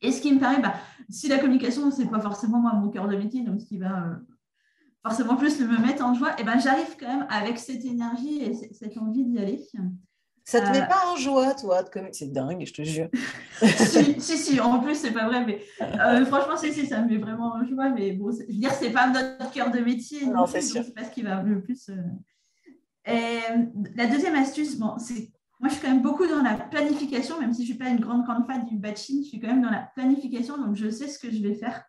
et 0.00 0.10
ce 0.10 0.22
qui 0.22 0.32
me 0.32 0.40
permet, 0.40 0.62
bah, 0.62 0.74
si 1.10 1.28
la 1.28 1.38
communication, 1.38 1.90
ce 1.90 2.00
n'est 2.00 2.08
pas 2.08 2.20
forcément 2.20 2.60
moi 2.60 2.72
mon 2.72 2.88
cœur 2.88 3.08
de 3.08 3.16
métier, 3.16 3.42
donc 3.42 3.60
ce 3.60 3.66
qui 3.66 3.76
va 3.76 4.06
euh, 4.06 4.14
forcément 5.02 5.36
plus 5.36 5.60
me 5.60 5.78
mettre 5.78 6.04
en 6.04 6.14
joie, 6.14 6.30
et 6.30 6.40
eh 6.40 6.44
ben, 6.44 6.58
j'arrive 6.58 6.96
quand 6.98 7.08
même 7.08 7.26
avec 7.28 7.58
cette 7.58 7.84
énergie 7.84 8.42
et 8.42 8.54
cette 8.72 8.96
envie 8.98 9.24
d'y 9.24 9.38
aller. 9.38 9.60
Ça 10.44 10.60
ne 10.60 10.66
te 10.66 10.70
met 10.72 10.82
euh, 10.82 10.86
pas 10.86 11.02
en 11.12 11.16
joie, 11.16 11.54
toi, 11.54 11.82
de 11.82 11.88
C'est 12.12 12.32
dingue, 12.32 12.64
je 12.66 12.72
te 12.72 12.82
jure. 12.82 13.08
si, 13.62 14.20
si, 14.20 14.36
si, 14.36 14.60
en 14.60 14.80
plus, 14.80 14.94
c'est 14.94 15.12
pas 15.12 15.26
vrai, 15.26 15.44
mais 15.44 15.60
euh, 15.80 16.24
franchement, 16.26 16.56
si, 16.56 16.72
si, 16.72 16.86
ça 16.86 17.00
me 17.00 17.08
met 17.08 17.18
vraiment 17.18 17.54
en 17.54 17.64
joie. 17.64 17.90
Mais 17.90 18.12
bon, 18.12 18.32
je 18.32 18.38
veux 18.38 18.58
dire, 18.58 18.72
c'est 18.72 18.90
pas 18.90 19.08
notre 19.08 19.50
cœur 19.52 19.70
de 19.70 19.78
métier. 19.78 20.26
Non, 20.26 20.46
c'est 20.46 20.62
sûr. 20.62 20.82
C'est 20.84 20.94
pas 20.94 21.04
ce 21.04 21.10
qui 21.10 21.22
va 21.22 21.42
le 21.42 21.62
plus. 21.62 21.90
Et 23.06 23.40
la 23.96 24.06
deuxième 24.06 24.34
astuce, 24.34 24.78
bon, 24.78 24.98
c'est 24.98 25.32
moi, 25.62 25.68
je 25.68 25.74
suis 25.74 25.82
quand 25.82 25.92
même 25.92 26.02
beaucoup 26.02 26.26
dans 26.26 26.42
la 26.42 26.54
planification, 26.56 27.38
même 27.38 27.52
si 27.52 27.64
je 27.64 27.72
ne 27.72 27.76
suis 27.76 27.78
pas 27.78 27.88
une 27.88 28.00
grande, 28.00 28.24
grande 28.24 28.44
fan 28.46 28.64
du 28.64 28.76
batching, 28.76 29.22
je 29.22 29.28
suis 29.28 29.38
quand 29.38 29.46
même 29.46 29.62
dans 29.62 29.70
la 29.70 29.88
planification, 29.94 30.58
donc 30.58 30.74
je 30.74 30.90
sais 30.90 31.06
ce 31.06 31.20
que 31.20 31.30
je 31.30 31.40
vais 31.40 31.54
faire. 31.54 31.84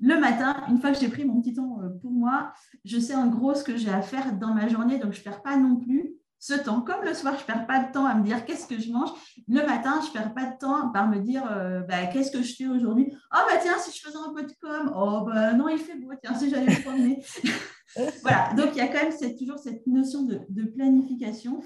Le 0.00 0.18
matin, 0.18 0.56
une 0.68 0.80
fois 0.80 0.92
que 0.92 0.98
j'ai 0.98 1.08
pris 1.08 1.24
mon 1.24 1.40
petit 1.40 1.54
temps 1.54 1.80
euh, 1.82 1.88
pour 2.00 2.10
moi, 2.10 2.52
je 2.84 2.98
sais 2.98 3.14
en 3.14 3.28
gros 3.28 3.54
ce 3.54 3.64
que 3.64 3.76
j'ai 3.76 3.90
à 3.90 4.02
faire 4.02 4.32
dans 4.38 4.54
ma 4.54 4.68
journée, 4.68 4.98
donc 4.98 5.12
je 5.12 5.18
ne 5.20 5.24
perds 5.24 5.42
pas 5.42 5.56
non 5.56 5.76
plus 5.76 6.16
ce 6.42 6.54
temps. 6.54 6.80
Comme 6.80 7.04
le 7.04 7.14
soir, 7.14 7.36
je 7.36 7.42
ne 7.42 7.46
perds 7.46 7.66
pas 7.68 7.84
de 7.84 7.92
temps 7.92 8.04
à 8.04 8.16
me 8.16 8.24
dire 8.24 8.44
qu'est-ce 8.44 8.66
que 8.66 8.80
je 8.80 8.90
mange. 8.90 9.10
Le 9.46 9.64
matin, 9.64 10.00
je 10.02 10.08
ne 10.08 10.12
perds 10.12 10.34
pas 10.34 10.46
de 10.46 10.58
temps 10.58 10.90
par 10.90 11.08
me 11.08 11.20
dire 11.20 11.44
euh, 11.48 11.82
bah, 11.82 12.06
qu'est-ce 12.06 12.32
que 12.32 12.42
je 12.42 12.54
fais 12.56 12.66
aujourd'hui? 12.66 13.12
Oh, 13.32 13.38
bah 13.48 13.58
tiens, 13.62 13.78
si 13.78 13.96
je 13.96 14.04
faisais 14.04 14.18
un 14.18 14.34
peu 14.34 14.42
de 14.42 14.52
com, 14.60 14.92
oh, 14.96 15.22
bah 15.24 15.52
non, 15.52 15.68
il 15.68 15.78
fait 15.78 15.96
beau, 15.96 16.10
tiens, 16.20 16.34
si 16.34 16.50
j'allais 16.50 16.66
me 16.66 16.82
promener. 16.82 17.24
voilà, 18.22 18.52
donc 18.54 18.70
il 18.72 18.78
y 18.78 18.80
a 18.80 18.88
quand 18.88 19.08
même 19.08 19.36
toujours 19.38 19.58
cette 19.60 19.86
notion 19.86 20.24
de, 20.24 20.64
planification. 20.74 21.60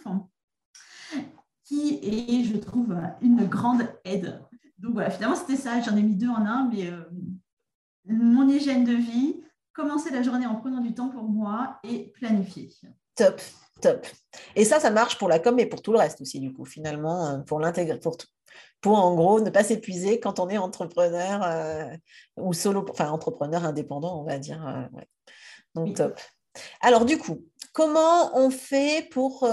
Qui 1.65 1.99
est, 2.03 2.45
je 2.45 2.59
trouve, 2.59 2.95
une 3.23 3.47
grande 3.47 3.89
aide. 4.05 4.41
Donc 4.79 4.93
voilà, 4.93 5.11
finalement, 5.11 5.37
c'était 5.37 5.57
ça. 5.57 5.81
J'en 5.81 5.97
ai 5.97 6.03
mis 6.03 6.17
deux 6.17 6.29
en 6.29 6.45
un, 6.45 6.69
mais 6.69 6.89
euh, 6.89 7.01
mon 8.07 8.49
hygiène 8.49 8.85
de 8.85 8.95
vie, 8.95 9.43
commencer 9.73 10.11
la 10.11 10.23
journée 10.23 10.47
en 10.47 10.57
prenant 10.57 10.81
du 10.81 10.95
temps 10.95 11.09
pour 11.09 11.25
moi 11.25 11.79
et 11.85 12.13
planifier. 12.13 12.71
Top, 13.15 13.41
top. 13.81 14.07
Et 14.55 14.65
ça, 14.65 14.81
ça 14.81 14.91
marche 14.91 15.19
pour 15.19 15.29
la 15.29 15.39
com 15.39 15.59
et 15.59 15.67
pour 15.67 15.83
tout 15.83 15.93
le 15.93 15.99
reste 15.99 16.21
aussi, 16.21 16.41
du 16.41 16.53
coup, 16.53 16.65
finalement, 16.65 17.27
euh, 17.27 17.39
pour 17.39 17.61
l'intégrer, 17.61 17.99
pour 17.99 18.17
Pour 18.81 18.99
en 18.99 19.15
gros 19.15 19.41
ne 19.41 19.51
pas 19.51 19.65
s'épuiser 19.65 20.21
quand 20.21 20.39
on 20.39 20.49
est 20.49 20.59
entrepreneur 20.59 21.43
euh, 21.43 21.97
ou 22.37 22.53
solo, 22.53 22.87
enfin 22.91 23.11
entrepreneur 23.11 23.65
indépendant, 23.65 24.21
on 24.21 24.25
va 24.25 24.39
dire. 24.39 24.89
Donc 25.75 25.97
top. 25.97 26.19
Alors 26.81 27.05
du 27.05 27.19
coup, 27.19 27.45
comment 27.73 28.35
on 28.35 28.51
fait 28.51 29.09
pour 29.11 29.45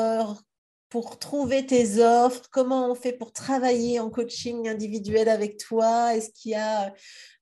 pour 0.94 1.18
trouver 1.18 1.66
tes 1.66 2.04
offres? 2.04 2.44
Comment 2.52 2.92
on 2.92 2.94
fait 2.94 3.14
pour 3.14 3.34
travailler 3.34 4.00
en 4.00 4.12
coaching 4.12 4.70
individuel 4.70 5.28
avec 5.28 5.58
toi? 5.58 6.16
Est-ce 6.16 6.30
qu'il 6.32 6.52
y 6.52 6.56
a 6.56 6.94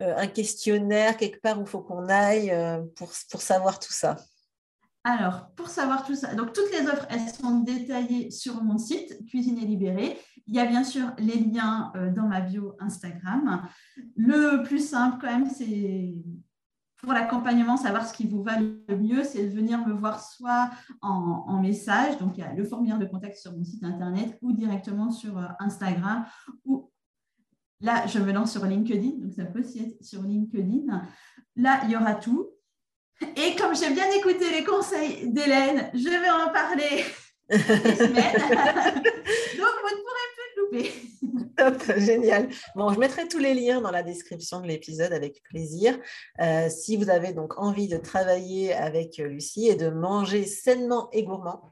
euh, 0.02 0.16
un 0.16 0.28
questionnaire 0.28 1.18
quelque 1.18 1.42
part 1.42 1.60
où 1.60 1.64
il 1.64 1.68
faut 1.68 1.82
qu'on 1.82 2.08
aille 2.08 2.50
euh, 2.50 2.80
pour, 2.96 3.12
pour 3.30 3.42
savoir 3.42 3.78
tout 3.78 3.92
ça? 3.92 4.16
Alors, 5.04 5.50
pour 5.58 5.68
savoir 5.68 6.06
tout 6.06 6.16
ça, 6.16 6.34
donc 6.34 6.54
toutes 6.54 6.72
les 6.72 6.88
offres, 6.88 7.06
elles 7.10 7.28
sont 7.28 7.60
détaillées 7.60 8.32
sur 8.32 8.64
mon 8.64 8.78
site 8.78 9.20
Cuisine 9.28 9.58
et 9.58 9.66
Libérée. 9.66 10.18
Il 10.48 10.56
y 10.56 10.60
a 10.60 10.66
bien 10.66 10.86
sûr 10.86 11.12
les 11.18 11.36
liens 11.36 11.92
euh, 11.98 12.10
dans 12.10 12.28
ma 12.30 12.40
bio 12.40 12.78
Instagram. 12.80 13.68
Le 14.16 14.64
plus 14.64 14.88
simple 14.88 15.18
quand 15.20 15.28
même, 15.28 15.50
c'est 15.50 16.14
pour 17.02 17.14
l'accompagnement, 17.14 17.78
savoir 17.78 18.08
ce 18.08 18.14
qui 18.14 18.28
vous 18.28 18.44
va 18.44 18.60
le 18.60 18.98
mieux, 18.98 19.24
c'est 19.24 19.48
de 19.48 19.56
venir 19.56 19.86
me 19.86 19.94
voir 19.94 20.22
soit 20.24 20.70
en, 21.02 21.60
message, 21.62 22.18
donc 22.18 22.38
il 22.38 22.42
y 22.42 22.44
a 22.44 22.54
le 22.54 22.64
formulaire 22.64 22.98
de 22.98 23.06
contact 23.06 23.38
sur 23.38 23.56
mon 23.56 23.64
site 23.64 23.84
internet 23.84 24.38
ou 24.42 24.52
directement 24.52 25.12
sur 25.12 25.38
euh, 25.38 25.46
Instagram. 25.60 26.26
Ou 26.66 26.90
là, 27.82 28.06
je 28.08 28.20
me 28.20 28.32
lance 28.32 28.52
sur 28.52 28.66
LinkedIn, 28.66 29.18
donc 29.20 29.34
ça 29.34 29.46
peut 29.46 29.60
aussi 29.60 29.80
être 29.80 30.04
sur 30.04 30.24
LinkedIn. 30.24 31.04
Là, 31.56 31.82
il 31.84 31.92
y 31.92 31.96
aura 31.96 32.16
tout. 32.16 32.50
Et 33.36 33.56
comme 33.56 33.76
j'ai 33.76 33.94
bien 33.94 34.10
écouté 34.18 34.52
les 34.52 34.64
conseils 34.64 35.32
d'Hélène, 35.32 35.92
je 35.94 36.10
vais 36.10 36.30
en 36.30 36.52
parler 36.52 37.04
donc, 37.52 37.60
vous 38.80 39.92
ne 39.92 40.02
pourrez 40.04 40.21
Top, 41.58 41.84
génial. 41.98 42.50
Bon, 42.76 42.92
je 42.94 43.00
mettrai 43.00 43.28
tous 43.28 43.40
les 43.40 43.54
liens 43.54 43.82
dans 43.82 43.92
la 43.92 44.04
description 44.04 44.62
de 44.62 44.68
l'épisode 44.68 45.12
avec 45.12 45.44
plaisir. 45.44 46.00
Euh, 46.40 46.70
si 46.70 46.98
vous 46.98 47.10
avez 47.10 47.34
donc 47.34 47.58
envie 47.58 47.88
de 47.88 47.98
travailler 47.98 48.74
avec 48.74 49.18
Lucie 49.18 49.68
et 49.68 49.76
de 49.76 49.90
manger 49.90 50.46
sainement 50.46 51.10
et 51.12 51.24
gourmand, 51.24 51.72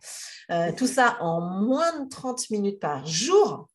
euh, 0.51 0.71
tout 0.75 0.87
ça 0.87 1.17
en 1.21 1.41
moins 1.41 2.03
de 2.03 2.09
30 2.09 2.49
minutes 2.49 2.79
par 2.79 3.05
jour, 3.05 3.69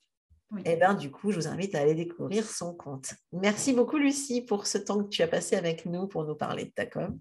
Et 0.59 0.73
eh 0.73 0.77
bien, 0.77 0.95
du 0.95 1.11
coup, 1.11 1.33
je 1.33 1.37
vous 1.37 1.49
invite 1.49 1.75
à 1.75 1.81
aller 1.81 1.95
découvrir 1.95 2.49
son 2.49 2.75
compte. 2.75 3.15
Merci 3.33 3.73
beaucoup, 3.73 3.97
Lucie, 3.97 4.43
pour 4.43 4.67
ce 4.67 4.79
temps 4.79 5.03
que 5.03 5.09
tu 5.09 5.23
as 5.23 5.29
passé 5.29 5.57
avec 5.57 5.85
nous 5.87 6.07
pour 6.07 6.25
nous 6.25 6.37
parler 6.37 6.67
de 6.67 6.71
ta 6.71 6.87
com. 6.87 7.19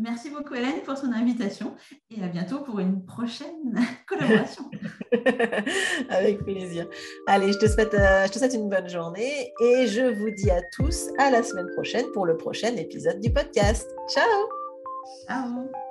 Merci 0.00 0.30
beaucoup 0.30 0.54
Hélène 0.54 0.80
pour 0.84 0.98
ton 0.98 1.12
invitation 1.12 1.74
et 2.10 2.22
à 2.22 2.28
bientôt 2.28 2.60
pour 2.60 2.80
une 2.80 3.04
prochaine 3.04 3.78
collaboration. 4.08 4.64
Avec 6.08 6.42
plaisir. 6.42 6.88
Allez, 7.26 7.52
je 7.52 7.58
te, 7.58 7.66
souhaite, 7.66 7.92
euh, 7.92 8.26
je 8.26 8.32
te 8.32 8.38
souhaite 8.38 8.54
une 8.54 8.70
bonne 8.70 8.88
journée 8.88 9.52
et 9.60 9.86
je 9.86 10.12
vous 10.12 10.30
dis 10.30 10.50
à 10.50 10.62
tous 10.62 11.08
à 11.18 11.30
la 11.30 11.42
semaine 11.42 11.68
prochaine 11.74 12.06
pour 12.14 12.24
le 12.24 12.36
prochain 12.36 12.74
épisode 12.76 13.20
du 13.20 13.30
podcast. 13.30 13.90
Ciao 14.08 14.24
Ciao 15.28 15.89